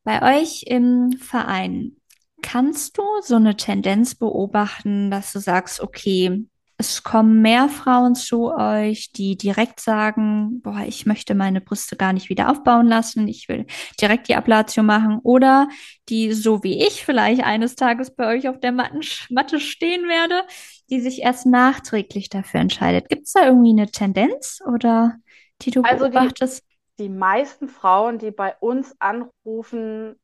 Bei 0.06 0.40
euch 0.40 0.64
im 0.66 1.12
Verein, 1.20 1.98
Kannst 2.44 2.98
du 2.98 3.04
so 3.22 3.38
eine 3.38 3.56
Tendenz 3.56 4.14
beobachten, 4.16 5.10
dass 5.10 5.34
du 5.34 5.40
sagst, 5.40 5.80
okay, 5.80 6.46
es 6.78 7.02
kommen 7.04 7.42
mehr 7.42 7.70
Frauen 7.70 8.16
zu 8.16 8.52
euch, 8.54 9.12
die 9.14 9.38
direkt 9.38 9.80
sagen, 9.80 10.62
boah, 10.62 10.84
ich 10.86 11.06
möchte 11.06 11.36
meine 11.36 11.62
Brüste 11.62 11.96
gar 11.96 12.12
nicht 12.12 12.30
wieder 12.30 12.50
aufbauen 12.52 12.88
lassen, 12.88 13.28
ich 13.28 13.48
will 13.48 13.66
direkt 14.02 14.28
die 14.28 14.36
Ablation 14.36 14.86
machen 14.86 15.20
oder 15.24 15.70
die, 16.10 16.34
so 16.34 16.62
wie 16.64 16.86
ich 16.86 17.06
vielleicht 17.06 17.44
eines 17.44 17.76
Tages 17.76 18.14
bei 18.14 18.28
euch 18.28 18.50
auf 18.50 18.60
der 18.60 18.74
Matte 18.74 19.60
stehen 19.60 20.10
werde, 20.10 20.42
die 20.90 21.00
sich 21.00 21.22
erst 21.22 21.46
nachträglich 21.46 22.30
dafür 22.30 22.60
entscheidet. 22.60 23.08
Gibt 23.08 23.28
es 23.28 23.34
da 23.34 23.46
irgendwie 23.46 23.72
eine 23.72 23.90
Tendenz 23.90 24.60
oder 24.68 25.16
die 25.62 25.72
du 25.72 25.84
also 25.84 26.10
beobachtest? 26.10 26.66
Die, 27.00 27.04
die 27.04 27.10
meisten 27.10 27.70
Frauen, 27.70 28.18
die 28.20 28.32
bei 28.32 28.56
uns 28.60 28.94
anrufen, 29.00 30.16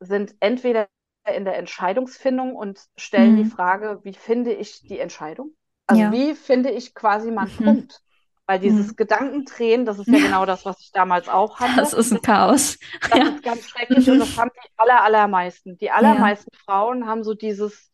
sind 0.00 0.34
entweder 0.40 0.88
in 1.30 1.44
der 1.44 1.56
Entscheidungsfindung 1.56 2.54
und 2.54 2.80
stellen 2.96 3.34
mhm. 3.34 3.44
die 3.44 3.50
Frage, 3.50 4.00
wie 4.02 4.14
finde 4.14 4.52
ich 4.52 4.82
die 4.82 4.98
Entscheidung? 4.98 5.54
Also 5.86 6.02
ja. 6.02 6.12
wie 6.12 6.34
finde 6.34 6.70
ich 6.70 6.94
quasi 6.94 7.30
meinen 7.30 7.52
mhm. 7.58 7.64
Punkt? 7.64 8.00
Weil 8.46 8.58
dieses 8.58 8.88
mhm. 8.88 8.96
Gedankendrehen, 8.96 9.84
das 9.84 10.00
ist 10.00 10.08
ja, 10.08 10.18
ja, 10.18 10.24
genau 10.24 10.46
das, 10.46 10.64
was 10.64 10.80
ich 10.80 10.90
damals 10.90 11.28
auch 11.28 11.60
hatte. 11.60 11.76
Das 11.76 11.92
ist 11.92 12.12
ein 12.12 12.22
Chaos. 12.22 12.76
Das 13.08 13.18
ja. 13.18 13.24
ist 13.28 13.42
ganz 13.42 13.68
schrecklich 13.68 14.10
und 14.10 14.18
das 14.18 14.36
haben 14.36 14.50
die 14.52 14.68
aller, 14.76 15.02
allermeisten. 15.02 15.78
Die 15.78 15.90
allermeisten 15.92 16.50
Frauen 16.56 17.06
haben 17.06 17.22
so 17.22 17.34
dieses, 17.34 17.92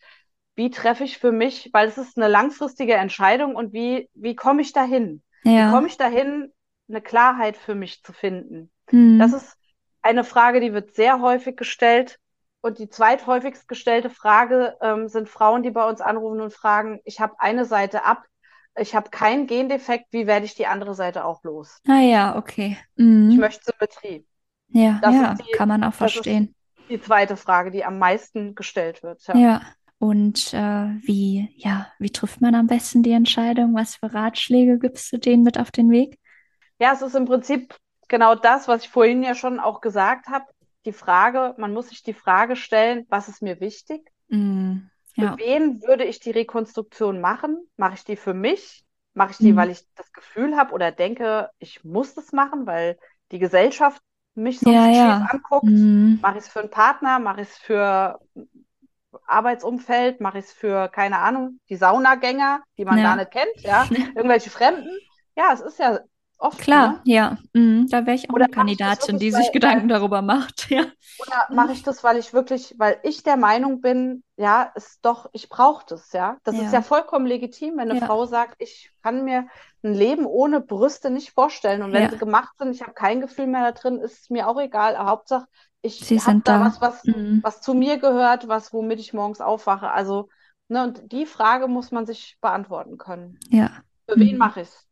wie 0.57 0.71
treffe 0.71 1.05
ich 1.05 1.19
für 1.19 1.33
mich, 1.33 1.69
weil 1.75 1.89
es 1.89 1.99
ist 1.99 2.17
eine 2.17 2.29
langfristige 2.29 2.95
Entscheidung 2.95 3.57
und 3.57 3.75
wie, 3.75 4.09
wie 4.15 4.35
komme 4.35 4.63
ich 4.63 4.73
dahin? 4.73 5.23
Wie 5.43 5.71
komme 5.71 5.87
ich 5.87 5.97
dahin, 5.97 6.53
eine 6.89 7.03
Klarheit 7.03 7.57
für 7.57 7.75
mich 7.75 8.03
zu 8.03 8.13
finden? 8.13 8.71
Mhm. 8.91 9.19
Das 9.19 9.35
ist 9.35 9.55
eine 10.01 10.25
Frage, 10.25 10.61
die 10.61 10.73
wird 10.73 10.95
sehr 10.95 11.21
häufig 11.21 11.57
gestellt 11.57 12.19
und 12.61 12.79
die 12.79 12.89
zweithäufigst 12.89 13.69
gestellte 13.69 14.11
Frage 14.11 14.77
ähm, 14.81 15.09
sind 15.09 15.29
Frauen, 15.29 15.63
die 15.63 15.71
bei 15.71 15.89
uns 15.89 16.01
anrufen 16.01 16.41
und 16.41 16.53
fragen, 16.53 17.01
ich 17.05 17.21
habe 17.21 17.35
eine 17.39 17.65
Seite 17.65 18.05
ab, 18.05 18.25
ich 18.77 18.95
habe 18.95 19.11
keinen 19.11 19.47
Gendefekt, 19.47 20.07
wie 20.11 20.27
werde 20.27 20.47
ich 20.47 20.55
die 20.55 20.67
andere 20.67 20.95
Seite 20.95 21.25
auch 21.25 21.43
los? 21.45 21.81
Ah 21.89 22.01
ja, 22.01 22.37
okay. 22.37 22.77
Mhm. 22.97 23.31
Ich 23.31 23.39
möchte 23.39 23.65
Symmetrie. 23.65 24.27
Ja, 24.69 24.99
das 25.03 25.15
ja 25.15 25.35
die, 25.35 25.53
kann 25.53 25.69
man 25.69 25.85
auch 25.85 25.95
verstehen. 25.95 26.55
die 26.89 27.01
zweite 27.01 27.37
Frage, 27.37 27.71
die 27.71 27.85
am 27.85 27.99
meisten 27.99 28.55
gestellt 28.55 29.03
wird. 29.03 29.27
Ja. 29.27 29.37
ja. 29.37 29.63
Und 30.01 30.55
äh, 30.55 30.91
wie, 31.03 31.53
ja, 31.57 31.89
wie 31.99 32.11
trifft 32.11 32.41
man 32.41 32.55
am 32.55 32.69
besten 32.69 33.03
die 33.03 33.11
Entscheidung? 33.11 33.75
Was 33.75 33.97
für 33.97 34.13
Ratschläge 34.13 34.79
gibst 34.79 35.13
du 35.13 35.19
denen 35.19 35.43
mit 35.43 35.59
auf 35.59 35.73
den 35.73 35.91
Weg? 35.91 36.19
Ja, 36.79 36.93
es 36.93 37.03
ist 37.03 37.17
im 37.17 37.25
Prinzip 37.25 37.75
genau 38.07 38.37
das, 38.37 38.69
was 38.69 38.85
ich 38.85 38.91
vorhin 38.91 39.25
ja 39.25 39.35
schon 39.35 39.59
auch 39.59 39.81
gesagt 39.81 40.29
habe 40.29 40.45
die 40.85 40.93
Frage, 40.93 41.55
man 41.59 41.73
muss 41.73 41.89
sich 41.89 42.03
die 42.03 42.15
Frage 42.15 42.57
stellen, 42.57 43.07
was 43.09 43.29
ist 43.29 43.43
mir 43.43 43.61
wichtig? 43.61 44.11
Mm, 44.29 44.79
ja. 45.15 45.33
Für 45.33 45.39
wen 45.39 45.83
würde 45.83 46.05
ich 46.05 46.21
die 46.21 46.31
Rekonstruktion 46.31 47.21
machen? 47.21 47.59
Mache 47.77 47.95
ich 47.95 48.05
die 48.05 48.17
für 48.17 48.35
mich? 48.35 48.85
Mache 49.15 49.33
ich 49.33 49.39
die, 49.39 49.53
mm. 49.53 49.57
weil 49.57 49.71
ich 49.71 49.83
das 49.97 50.13
Gefühl 50.13 50.57
habe 50.57 50.73
oder 50.73 50.93
denke, 50.93 51.51
ich 51.59 51.85
muss 51.85 52.15
das 52.15 52.33
machen, 52.33 52.67
weil 52.67 52.99
die 53.33 53.39
Gesellschaft 53.39 54.01
mich 54.35 54.61
so 54.61 54.71
ja, 54.71 54.87
ja. 54.89 55.29
anguckt? 55.31 55.65
Mm. 55.65 56.21
Mache 56.21 56.39
ich 56.39 56.45
es 56.45 56.49
für 56.49 56.61
einen 56.61 56.71
Partner? 56.71 57.19
Mache 57.19 57.43
ich 57.43 57.49
es 57.49 57.59
für 57.59 58.21
Arbeitsumfeld? 59.27 60.21
Mache 60.21 60.39
ich 60.39 60.47
es 60.47 60.53
für, 60.53 60.89
keine 60.89 61.19
Ahnung, 61.19 61.59
die 61.69 61.77
Saunagänger, 61.77 62.63
die 62.79 62.85
man 62.85 62.99
ja. 62.99 63.05
gar 63.05 63.17
nicht 63.17 63.33
kennt, 63.33 63.61
ja? 63.61 63.87
Irgendwelche 64.15 64.51
Fremden? 64.51 64.97
Ja, 65.37 65.51
es 65.53 65.61
ist 65.61 65.79
ja 65.79 66.01
oft. 66.39 66.73
Klar, 66.73 67.01
ne? 67.01 67.03
ja. 67.05 67.39
Mhm. 67.55 67.89
Da 67.89 68.05
wäre 68.07 68.17
ich 68.17 68.31
auch 68.31 68.35
Oder 68.35 68.47
eine 68.47 68.49
Kandidatin, 68.49 69.19
die 69.19 69.31
sich 69.33 69.53
weil, 69.53 69.53
Gedanken 69.53 69.89
darüber 69.89 70.23
macht. 70.23 70.69
Ja. 70.71 70.85
Oder 71.17 71.49
mache 71.51 71.73
ich 71.73 71.83
das, 71.83 72.05
weil 72.05 72.17
ich 72.17 72.33
wirklich, 72.33 72.75
weil 72.79 73.01
ich 73.03 73.25
der 73.25 73.37
Meinung 73.37 73.81
bin, 73.81 74.23
ja, 74.37 74.63
ist 74.77 75.01
doch, 75.05 75.29
ich 75.33 75.49
brauche 75.49 75.85
das, 75.89 76.13
ja. 76.13 76.39
Das 76.45 76.59
ist 76.61 76.73
ja 76.73 76.81
Ja, 76.81 76.83
vollkommen 76.83 77.27
legitim, 77.27 77.73
wenn 77.77 77.91
eine 77.91 77.97
ja, 77.97 77.99
Frau 77.99 78.25
sagt, 78.27 78.55
ich 78.59 78.93
kann 79.03 79.25
mir 79.25 79.49
ein 79.83 79.95
Leben 79.95 80.27
ohne 80.27 80.61
Brüste 80.61 81.11
nicht 81.11 81.33
vorstellen. 81.33 81.83
Und 81.83 81.93
wenn 81.93 82.09
sie 82.09 82.17
ja. 82.17 82.19
gemacht 82.19 82.57
sind, 82.59 82.73
ich 82.73 82.83
habe 82.83 82.93
kein 82.93 83.21
Gefühl 83.21 83.49
mehr 83.49 83.63
da 83.65 83.73
drin, 83.73 83.99
ist 83.99 84.23
es 84.23 84.31
mir 84.31 84.47
auch 84.49 84.61
egal. 84.61 84.97
Hauptsache, 84.97 85.47
ich 85.83 86.07
Sie 86.07 86.21
habe 86.25 86.41
da 86.45 86.61
da. 86.61 86.61
was, 86.61 86.81
was, 86.81 87.05
Mhm. 87.05 87.41
was 87.41 87.61
zu 87.63 87.75
mir 87.75 87.99
gehört, 87.99 88.47
was, 88.47 88.73
womit 88.73 89.01
ich 89.01 89.13
morgens 89.13 89.41
aufwache. 89.41 89.91
Also, 89.91 90.29
ne, 90.69 90.85
und 90.85 91.11
die 91.13 91.27
Frage 91.27 91.67
muss 91.67 91.91
man 91.91 92.07
sich 92.07 92.37
beantworten 92.41 92.97
können. 92.97 93.39
Ja. 93.51 93.83
Für 94.09 94.19
wen 94.21 94.37
Mhm. 94.37 94.39
mache 94.39 94.63
ich 94.63 94.69
es? 94.69 94.88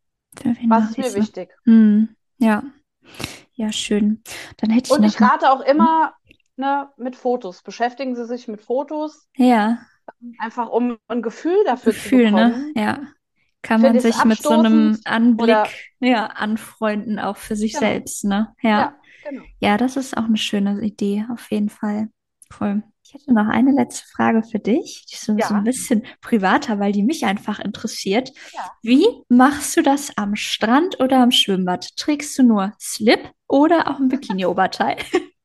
Was 0.69 0.91
ist 0.91 0.99
mir 0.99 1.09
ne? 1.09 1.15
wichtig? 1.15 1.51
Mhm. 1.65 2.17
Ja. 2.39 2.63
Ja, 3.55 3.73
schön. 3.73 4.23
Dann 4.59 4.71
hätte 4.71 4.89
ich 4.89 4.99
Und 4.99 5.05
ich 5.05 5.21
rate 5.21 5.51
auch 5.51 5.61
immer, 5.61 6.15
ne, 6.57 6.91
mit 6.97 7.17
Fotos. 7.17 7.63
Beschäftigen 7.63 8.15
Sie 8.15 8.27
sich 8.27 8.49
mit 8.49 8.61
Fotos. 8.61 9.29
Ja, 9.37 9.79
Einfach 10.39 10.69
um 10.69 10.99
ein 11.09 11.23
Gefühl 11.23 11.57
dafür 11.65 11.93
zu 11.93 11.99
Gefühl, 11.99 12.31
ne? 12.31 12.47
bekommen. 12.47 12.73
Ja. 12.77 13.01
Kann 13.63 13.81
man 13.81 13.99
sich 13.99 14.25
mit 14.25 14.41
so 14.41 14.51
einem 14.51 15.01
Anblick, 15.05 15.43
oder 15.43 15.67
ja, 15.99 16.27
anfreunden, 16.27 17.19
auch 17.19 17.37
für 17.37 17.57
sich 17.57 17.73
genau, 17.73 17.87
selbst, 17.87 18.25
ne? 18.25 18.55
Ja. 18.63 18.71
ja, 18.71 18.97
genau. 19.29 19.43
Ja, 19.59 19.77
das 19.77 19.97
ist 19.97 20.17
auch 20.17 20.25
eine 20.25 20.37
schöne 20.37 20.81
Idee, 20.83 21.27
auf 21.33 21.51
jeden 21.51 21.69
Fall. 21.69 22.09
Cool. 22.61 22.85
Ich 23.09 23.15
hätte 23.15 23.33
noch 23.33 23.47
eine 23.47 23.71
letzte 23.73 24.05
Frage 24.09 24.43
für 24.43 24.59
dich, 24.59 25.07
die 25.09 25.15
ist 25.15 25.25
so, 25.25 25.41
so 25.41 25.55
ein 25.55 25.63
Ja, 25.63 25.65
bisschen 25.65 26.05
privater, 26.21 26.81
weil 26.81 26.91
die 26.93 27.05
mich 27.05 27.25
einfach 27.25 27.61
interessiert. 27.61 28.33
ja. 28.53 28.77
Wie 28.83 29.07
machst 29.29 29.77
du 29.77 29.83
das 29.83 30.17
am 30.17 30.35
Strand 30.35 30.99
oder 31.01 31.19
am 31.23 31.31
Schwimmbad? 31.31 31.97
Trägst 31.97 32.37
du 32.39 32.43
nur 32.43 32.73
Slip 32.81 33.31
oder 33.47 33.89
auch 33.91 33.99
ein 34.01 34.09
Bikini-Oberteil? 34.09 34.97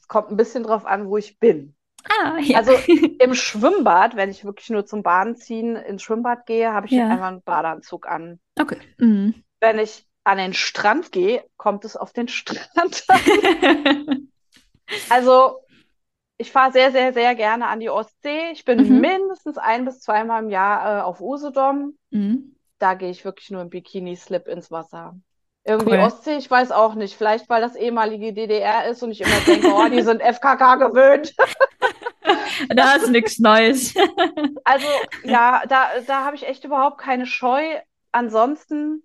Es 0.00 0.08
kommt 0.08 0.30
ein 0.30 0.36
bisschen 0.36 0.62
drauf 0.62 0.86
an, 0.86 1.08
wo 1.08 1.16
ich 1.18 1.38
bin. 1.38 1.76
Ah, 2.10 2.38
ja. 2.40 2.60
Also 2.60 2.80
im 3.18 3.34
Schwimmbad, 3.34 4.16
wenn 4.16 4.30
ich 4.30 4.44
wirklich 4.44 4.70
nur 4.70 4.86
zum 4.86 5.02
Baden 5.04 5.36
ziehen 5.36 5.76
ins 5.76 6.02
Schwimmbad 6.04 6.46
gehe, 6.46 6.72
habe 6.72 6.86
ich 6.86 6.98
Ja, 6.98 7.08
einfach 7.08 7.26
einen 7.28 7.42
Badeanzug 7.42 8.06
an. 8.08 8.40
okay. 8.60 8.78
Mhm. 8.98 9.34
Wenn 9.60 9.78
ich 9.78 10.06
an 10.24 10.38
den 10.38 10.54
Strand 10.54 11.12
gehe, 11.12 11.44
kommt 11.58 11.84
es 11.84 11.94
auf 11.96 12.12
den 12.14 12.28
Strand 12.28 13.04
an. 13.08 13.20
Also 15.08 15.65
ich 16.38 16.52
fahre 16.52 16.72
sehr, 16.72 16.92
sehr, 16.92 17.12
sehr 17.12 17.34
gerne 17.34 17.66
an 17.66 17.80
die 17.80 17.90
Ostsee. 17.90 18.50
Ich 18.52 18.64
bin 18.64 18.78
Mhm. 18.78 19.00
mindestens 19.00 19.58
ein 19.58 19.84
bis 19.84 20.00
zweimal 20.00 20.42
im 20.42 20.50
Jahr 20.50 20.98
äh, 20.98 21.02
auf 21.02 21.20
Usedom. 21.20 21.96
Mhm. 22.10 22.54
Da 22.78 22.94
gehe 22.94 23.10
ich 23.10 23.24
wirklich 23.24 23.50
nur 23.50 23.62
im 23.62 23.70
Bikini-Slip 23.70 24.46
ins 24.48 24.70
Wasser. 24.70 25.14
Irgendwie 25.64 25.92
Cool. 25.92 25.98
Ostsee, 25.98 26.36
ich 26.36 26.50
weiß 26.50 26.70
auch 26.72 26.94
nicht. 26.94 27.16
Vielleicht, 27.16 27.48
weil 27.48 27.60
das 27.60 27.74
ehemalige 27.74 28.32
DDR 28.32 28.86
ist 28.88 29.02
und 29.02 29.10
ich 29.10 29.20
immer 29.20 29.40
denke, 29.46 29.68
oh, 29.72 29.88
die 29.88 30.02
sind 30.02 30.20
FKK 30.22 30.76
gewöhnt. 30.76 31.34
Da 32.74 32.94
ist 32.94 33.10
nichts 33.10 33.38
Neues. 33.38 33.94
Also 34.64 34.86
ja, 35.24 35.62
da, 35.68 35.88
da 36.06 36.24
habe 36.24 36.36
ich 36.36 36.46
echt 36.46 36.64
überhaupt 36.64 36.98
keine 36.98 37.26
Scheu. 37.26 37.62
Ansonsten 38.12 39.02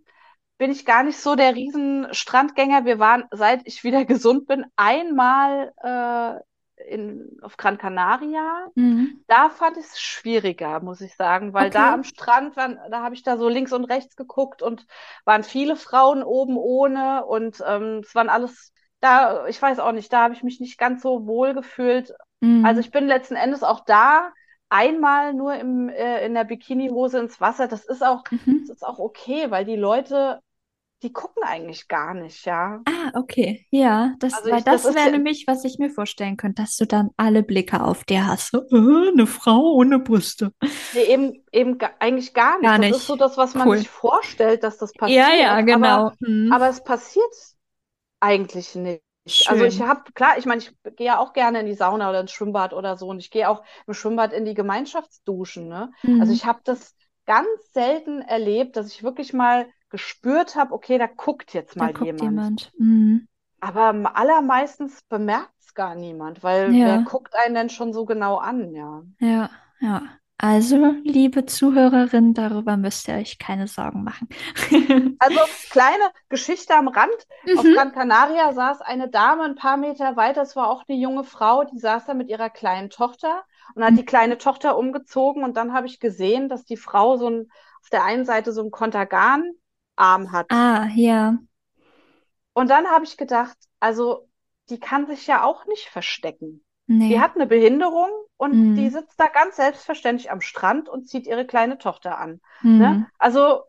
bin 0.58 0.72
ich 0.72 0.86
gar 0.86 1.04
nicht 1.04 1.20
so 1.20 1.36
der 1.36 1.56
Riesen-Strandgänger. 1.56 2.86
Wir 2.86 3.00
waren, 3.00 3.26
seit 3.32 3.62
ich 3.65 3.84
wieder 3.84 4.06
gesund 4.06 4.48
bin, 4.48 4.65
einmal 4.76 5.72
äh, 5.84 6.41
in, 6.88 7.38
auf 7.41 7.58
Gran 7.58 7.78
Canaria. 7.78 8.67
Mhm. 8.76 9.24
Da 9.28 9.50
fand 9.50 9.78
ich 9.78 9.86
es 9.86 10.00
schwieriger, 10.02 10.82
muss 10.82 11.02
ich 11.02 11.15
sagen, 11.15 11.54
weil 11.54 11.72
da 11.72 11.91
Okay. 11.91 11.94
am 11.94 12.04
Strand 12.04 12.58
waren, 12.58 12.78
da 12.91 13.02
habe 13.04 13.15
ich 13.15 13.24
da 13.24 13.38
so 13.38 13.48
links 13.48 13.72
und 13.74 13.86
rechts 13.86 14.15
geguckt 14.17 14.62
und 14.62 14.86
waren 15.26 15.44
viele 15.44 15.78
Frauen 15.78 16.22
oben 16.24 16.58
ohne 16.58 17.26
und 17.26 17.63
ähm, 17.65 18.02
es 18.06 18.13
waren 18.15 18.30
alles 18.30 18.74
da, 19.00 19.48
ich 19.48 19.62
weiß 19.62 19.80
auch 19.80 19.94
nicht, 19.94 20.12
da 20.13 20.24
habe 20.24 20.34
ich 20.34 20.44
mich 20.44 20.60
nicht 20.60 20.78
ganz 20.78 21.02
so 21.02 21.26
wohl 21.28 21.54
gefühlt. 21.54 22.13
Also 22.62 22.80
Mhm. 22.80 22.82
ich 22.82 22.91
bin 22.91 23.08
letzten 23.08 23.36
Endes 23.36 23.63
auch 23.63 23.84
da 23.86 24.32
einmal 24.70 25.34
nur 25.34 25.56
im, 25.56 25.89
äh, 25.89 26.26
in 26.26 26.34
der 26.34 26.44
Bikinihose 26.44 27.20
ins 27.20 27.39
Wasser. 27.41 27.67
Das 27.67 27.86
ist 27.86 28.04
auch, 28.04 28.24
das 28.60 28.70
Mhm. 28.72 28.76
ist 28.78 28.84
auch 28.86 29.00
okay, 29.00 29.50
weil 29.52 29.65
die 29.65 29.76
Leute, 29.76 30.41
die 31.04 31.14
gucken 31.14 31.44
eigentlich 31.44 31.88
gar 31.88 32.14
nicht, 32.14 32.46
ja. 32.46 32.86
Ah, 32.86 33.12
okay. 33.16 33.68
Ja, 33.70 34.16
das, 34.20 34.42
Also 34.42 34.50
ich, 34.50 34.68
das 34.68 34.86
das 34.86 34.86
ist 34.86 34.96
wäre 34.96 35.10
ja, 35.12 35.12
nämlich, 35.12 35.46
was 35.48 35.64
ich 35.66 35.78
mir 35.78 35.90
vorstellen 35.90 36.38
könnte, 36.38 36.64
dass 36.64 36.78
du 36.78 36.86
dann 36.88 37.10
alle 37.18 37.44
Blicke 37.44 37.82
auf 37.84 38.04
dir 38.04 38.26
hast. 38.28 38.52
So, 38.52 38.60
äh, 38.72 39.10
eine 39.12 39.28
Frau 39.28 39.74
ohne 39.74 40.00
Brüste. 40.00 40.52
nee, 40.92 41.04
eben, 41.06 41.46
eben 41.52 41.78
eigentlich 42.00 42.34
gar 42.34 42.60
nicht. 42.60 42.78
Gar 42.78 42.78
Das 42.78 42.92
ist 42.92 43.06
so 43.08 43.16
nicht. 43.16 43.16
das, 43.16 43.38
was 43.38 43.56
man 43.56 43.72
Cool. 43.72 43.78
sich 43.78 43.90
vorstellt, 43.90 44.64
dass 44.64 44.78
das 44.78 44.96
Ja, 45.04 45.34
ja, 45.36 45.62
passiert, 45.62 45.66
aber, 45.70 46.04
genau. 46.04 46.12
Mhm. 46.20 46.50
aber 46.50 46.70
es 46.70 46.84
passiert 46.84 47.34
eigentlich 48.20 48.76
nicht. 48.76 49.04
Also 49.46 49.66
ich 49.66 49.82
Schön. 49.82 49.82
habe, 49.82 50.12
klar, 50.14 50.38
ich 50.38 50.46
meine, 50.46 50.62
ich 50.62 50.74
gehe 50.98 51.08
ja 51.08 51.20
auch 51.20 51.34
gerne 51.34 51.62
in 51.62 51.68
die 51.68 51.76
Sauna 51.76 52.10
oder 52.10 52.22
ins 52.22 52.32
Schwimmbad 52.32 52.74
oder 52.74 52.98
so 52.98 53.08
und 53.10 53.20
ich 53.20 53.32
gehe 53.32 53.50
auch 53.50 53.64
im 53.88 53.94
Schwimmbad 53.94 54.34
in 54.34 54.46
die 54.46 54.54
Gemeinschaftsduschen, 54.56 55.68
ne? 55.68 55.92
Also 56.18 56.34
Mhm. 56.34 56.34
ich 56.34 56.46
habe 56.46 56.62
das 56.64 56.96
ganz 57.26 57.48
selten 57.74 58.22
erlebt, 58.22 58.76
dass 58.78 58.88
ich 58.88 59.04
wirklich 59.04 59.34
mal 59.34 59.68
gespürt 59.91 60.56
habe, 60.56 60.73
okay, 60.73 60.97
da 60.99 61.08
guckt 61.08 61.54
jetzt 61.54 61.77
Da 61.77 61.88
mal 61.88 61.93
guckt 61.93 62.21
jemand. 62.21 62.21
jemand. 62.21 62.71
Mhm. 62.77 63.27
Aber 63.60 64.15
allermeistens 64.17 65.01
bemerkt 65.04 65.54
es 65.60 65.73
gar 65.73 65.95
niemand, 65.95 66.43
weil 66.43 66.77
wer 66.84 66.99
Ja, 66.99 66.99
guckt 66.99 67.34
einen 67.36 67.56
denn 67.56 67.69
schon 67.71 67.93
so 67.93 68.06
genau 68.06 68.38
an, 68.38 68.71
ja. 68.73 69.04
ja, 69.19 69.49
ja. 69.80 70.17
Also, 70.38 70.95
liebe 71.04 71.45
Zuhörerin, 71.45 72.34
darüber 72.34 72.75
müsst 72.75 73.08
ihr 73.08 73.13
euch 73.15 73.38
keine 73.38 73.67
Sorgen 73.67 74.04
machen. 74.04 74.27
Also 75.19 75.39
kleine 75.69 76.04
Geschichte 76.30 76.73
am 76.75 76.88
Rand. 76.88 77.13
Auf 77.54 77.69
Mhm. 77.69 77.69
Gran 77.69 77.91
Canaria 77.93 78.51
saß 78.54 78.82
eine 78.82 79.08
Dame 79.10 79.43
ein 79.43 79.56
paar 79.56 79.77
Meter 79.77 80.15
weiter. 80.17 80.41
Es 80.41 80.56
war 80.56 80.69
auch 80.69 80.84
eine 80.88 80.97
junge 80.97 81.23
Frau, 81.23 81.63
die 81.63 81.77
saß 81.80 82.06
da 82.08 82.13
mit 82.13 82.27
ihrer 82.30 82.49
kleinen 82.49 82.89
Tochter 82.89 83.43
und 83.75 83.84
hat 83.84 83.97
die 83.97 84.06
kleine 84.06 84.38
Tochter 84.38 84.77
umgezogen. 84.77 85.43
Und 85.43 85.56
dann 85.58 85.73
habe 85.73 85.88
ich 85.88 85.99
gesehen, 85.99 86.49
dass 86.49 86.65
die 86.65 86.77
Frau 86.77 87.17
so 87.17 87.30
ein, 87.30 87.51
auf 87.82 87.89
der 87.89 88.04
einen 88.04 88.25
Seite 88.25 88.51
so 88.51 88.62
einen 88.62 88.71
Kontergan-Arm 89.97 90.32
hat. 90.32 90.49
Ah, 90.49 90.91
ja. 90.95 91.39
Und 92.54 92.69
dann 92.69 92.88
habe 92.88 93.06
ich 93.06 93.17
gedacht, 93.17 93.58
also 93.80 94.30
die 94.69 94.80
kann 94.80 95.08
sich 95.08 95.27
ja 95.27 95.43
auch 95.43 95.65
nicht 95.65 95.88
verstecken. 95.89 96.63
Die 97.08 97.19
Nee. 97.19 97.19
hat 97.19 97.36
eine 97.36 97.47
Behinderung 97.47 98.10
und 98.38 98.62
die 98.75 98.89
Mhm. 98.89 98.89
sitzt 98.89 99.19
da 99.19 99.27
ganz 99.27 99.56
selbstverständlich 99.58 100.32
am 100.32 100.41
Strand 100.41 100.88
und 100.89 101.08
zieht 101.10 101.27
ihre 101.27 101.45
kleine 101.45 101.77
Tochter 101.77 102.17
an. 102.17 102.41
Ne? 102.77 103.01
Mhm. 103.01 103.12
Also 103.17 103.63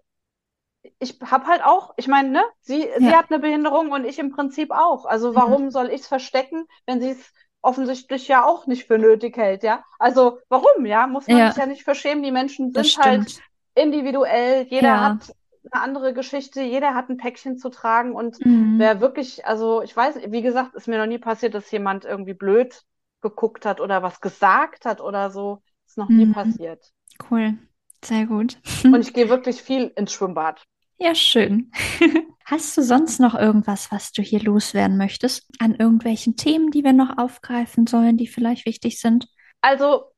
ich 0.98 1.18
habe 1.24 1.46
halt 1.46 1.62
auch, 1.64 1.94
ich 1.96 2.08
meine, 2.08 2.30
ne, 2.30 2.42
sie, 2.60 2.88
sie 2.98 3.14
Ja. 3.14 3.16
hat 3.16 3.30
eine 3.30 3.38
Behinderung 3.40 3.92
und 3.92 4.04
ich 4.04 4.18
im 4.18 4.30
Prinzip 4.32 4.70
auch. 4.70 5.04
Also 5.06 5.34
warum 5.34 5.70
soll 5.70 5.88
ich 5.90 6.02
es 6.02 6.06
verstecken, 6.08 6.66
wenn 6.86 7.00
sie 7.00 7.10
es 7.10 7.32
offensichtlich 7.60 8.26
ja 8.28 8.44
auch 8.44 8.66
nicht 8.66 8.86
für 8.86 8.98
nötig 8.98 9.36
hält, 9.36 9.62
ja? 9.62 9.84
Also 9.98 10.38
warum, 10.48 10.84
ja? 10.86 11.06
Muss 11.06 11.30
man 11.30 11.44
sich 11.44 11.54
Ja, 11.54 11.56
ja 11.56 11.66
nicht 11.66 11.84
für 11.84 11.94
schämen. 11.94 12.22
Die 12.24 12.32
Menschen 12.32 12.72
sind 12.72 12.96
halt 12.96 13.32
individuell, 13.74 14.64
jeder 14.68 15.00
Ja. 15.00 15.00
hat 15.00 15.32
eine 15.70 15.82
andere 15.82 16.12
Geschichte, 16.14 16.62
jeder 16.62 16.94
hat 16.94 17.08
ein 17.08 17.16
Päckchen 17.16 17.58
zu 17.58 17.68
tragen 17.70 18.14
und 18.14 18.40
Mhm. 18.44 18.78
wer 18.78 19.00
wirklich, 19.00 19.46
also 19.46 19.82
ich 19.82 19.96
weiß, 19.96 20.16
wie 20.28 20.42
gesagt, 20.42 20.74
ist 20.74 20.88
mir 20.88 20.98
noch 20.98 21.06
nie 21.06 21.18
passiert, 21.18 21.54
dass 21.54 21.70
jemand 21.70 22.04
irgendwie 22.04 22.34
blöd 22.34 22.82
geguckt 23.20 23.64
hat 23.66 23.80
oder 23.80 24.02
was 24.02 24.20
gesagt 24.20 24.84
hat 24.84 25.00
oder 25.00 25.30
so. 25.30 25.62
Ist 25.86 25.98
noch 25.98 26.14
nie 26.14 26.26
Mhm. 26.26 26.34
passiert. 26.34 26.92
Cool. 27.30 27.58
Sehr 28.04 28.26
gut. 28.26 28.58
Und 28.90 29.00
ich 29.00 29.12
gehe 29.12 29.28
wirklich 29.28 29.60
viel 29.60 29.92
ins 29.96 30.12
Schwimmbad. 30.12 30.64
Ja, 30.98 31.14
schön. 31.14 31.70
Hast 32.44 32.76
du 32.76 32.82
sonst 32.82 33.18
noch 33.20 33.34
irgendwas, 33.34 33.90
was 33.92 34.12
du 34.12 34.22
hier 34.22 34.40
loswerden 34.40 34.96
möchtest? 34.96 35.46
An 35.58 35.74
irgendwelchen 35.74 36.36
Themen, 36.36 36.70
die 36.70 36.84
wir 36.84 36.92
noch 36.92 37.16
aufgreifen 37.18 37.86
sollen, 37.86 38.16
die 38.16 38.26
vielleicht 38.26 38.66
wichtig 38.66 39.00
sind? 39.00 39.26
Also 39.60 40.11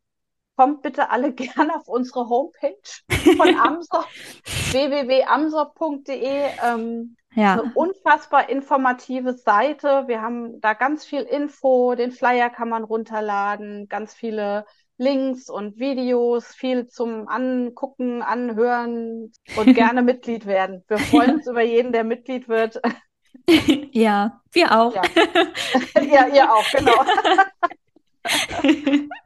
kommt 0.57 0.83
bitte 0.83 1.11
alle 1.11 1.33
gerne 1.35 1.77
auf 1.77 1.89
unsere 1.89 2.29
Homepage 2.29 2.77
von 3.37 3.57
Amsor, 3.61 4.05
www.amsor.de. 4.71 6.43
Ähm, 6.65 7.17
Ja, 7.35 7.55
eine 7.55 7.73
unfassbar 7.75 8.49
informative 8.49 9.35
Seite. 9.35 10.05
Wir 10.07 10.23
haben 10.23 10.61
da 10.61 10.75
ganz 10.75 11.05
viel 11.05 11.23
Info. 11.23 11.95
Den 11.97 12.13
Flyer 12.13 12.49
kann 12.51 12.69
man 12.69 12.85
runterladen, 12.85 13.89
ganz 13.89 14.15
viele 14.15 14.65
Links 14.97 15.51
und 15.51 15.79
Videos, 15.79 16.47
viel 16.55 16.87
zum 16.87 17.27
Angucken, 17.27 18.23
Anhören 18.23 19.33
und 19.57 19.75
gerne 19.75 20.03
Mitglied 20.03 20.47
werden. 20.47 20.85
Wir 20.87 20.99
freuen 20.99 21.37
uns 21.37 21.49
über 21.49 21.63
jeden, 21.63 21.93
der 21.93 22.05
Mitglied 22.05 22.49
wird. 22.49 22.81
ja, 23.91 24.41
wir 24.53 24.79
auch. 24.79 24.95
Ja, 24.95 26.03
ja, 26.03 26.29
ihr 26.29 26.53
auch, 26.53 26.71
genau. 26.71 27.05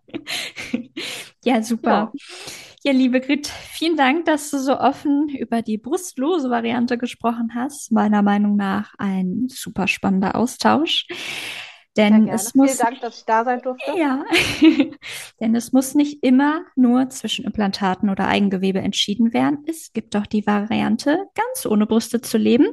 Ja, 1.44 1.62
super. 1.62 2.12
Ja, 2.12 2.12
Ja, 2.84 2.92
liebe 2.92 3.20
Grit, 3.20 3.46
vielen 3.46 3.96
Dank, 3.96 4.24
dass 4.26 4.50
du 4.50 4.59
so 4.59 4.78
offen 4.78 5.28
über 5.28 5.62
die 5.62 5.78
brustlose 5.78 6.50
Variante 6.50 6.98
gesprochen 6.98 7.52
hast. 7.54 7.92
Meiner 7.92 8.22
Meinung 8.22 8.56
nach 8.56 8.94
ein 8.98 9.46
super 9.48 9.88
spannender 9.88 10.34
Austausch. 10.34 11.06
Denn 11.96 12.28
es 12.28 12.54
muss. 12.54 12.72
Vielen 12.72 12.86
Dank, 12.86 13.00
dass 13.00 13.18
ich 13.18 13.24
da 13.24 13.44
sein 13.44 13.61
durfte. 13.61 13.92
Ja, 13.98 14.24
denn 15.40 15.54
es 15.56 15.72
muss 15.72 15.94
nicht 15.94 16.22
immer 16.22 16.61
nur 16.76 17.11
zwischen 17.11 17.44
Implantaten 17.44 18.09
oder 18.09 18.28
Eigengewebe 18.28 18.78
entschieden 18.78 19.32
werden. 19.32 19.64
Es 19.66 19.92
gibt 19.92 20.14
auch 20.14 20.26
die 20.26 20.46
Variante, 20.46 21.24
ganz 21.34 21.66
ohne 21.66 21.86
Brüste 21.86 22.20
zu 22.20 22.38
leben. 22.38 22.68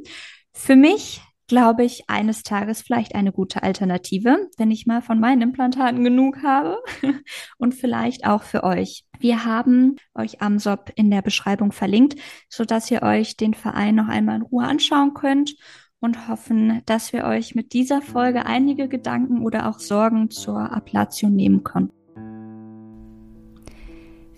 Für 0.53 0.75
mich 0.75 1.21
glaube 1.47 1.83
ich, 1.83 2.09
eines 2.09 2.43
Tages 2.43 2.81
vielleicht 2.81 3.15
eine 3.15 3.31
gute 3.31 3.63
Alternative, 3.63 4.49
wenn 4.57 4.71
ich 4.71 4.85
mal 4.85 5.01
von 5.01 5.19
meinen 5.19 5.41
Implantaten 5.41 6.03
genug 6.03 6.43
habe 6.43 6.81
und 7.57 7.73
vielleicht 7.73 8.25
auch 8.25 8.43
für 8.43 8.63
euch. 8.63 9.05
Wir 9.19 9.45
haben 9.45 9.95
euch 10.13 10.41
Amsop 10.41 10.91
in 10.95 11.11
der 11.11 11.21
Beschreibung 11.21 11.71
verlinkt, 11.71 12.19
so 12.49 12.65
dass 12.65 12.89
ihr 12.91 13.03
euch 13.03 13.37
den 13.37 13.53
Verein 13.53 13.95
noch 13.95 14.07
einmal 14.07 14.37
in 14.37 14.41
Ruhe 14.41 14.65
anschauen 14.65 15.13
könnt 15.13 15.55
und 15.99 16.27
hoffen, 16.27 16.81
dass 16.85 17.13
wir 17.13 17.25
euch 17.25 17.55
mit 17.55 17.73
dieser 17.73 18.01
Folge 18.01 18.45
einige 18.45 18.87
Gedanken 18.87 19.41
oder 19.41 19.69
auch 19.69 19.79
Sorgen 19.79 20.29
zur 20.29 20.71
Ablation 20.71 21.35
nehmen 21.35 21.63
konnten. 21.63 22.04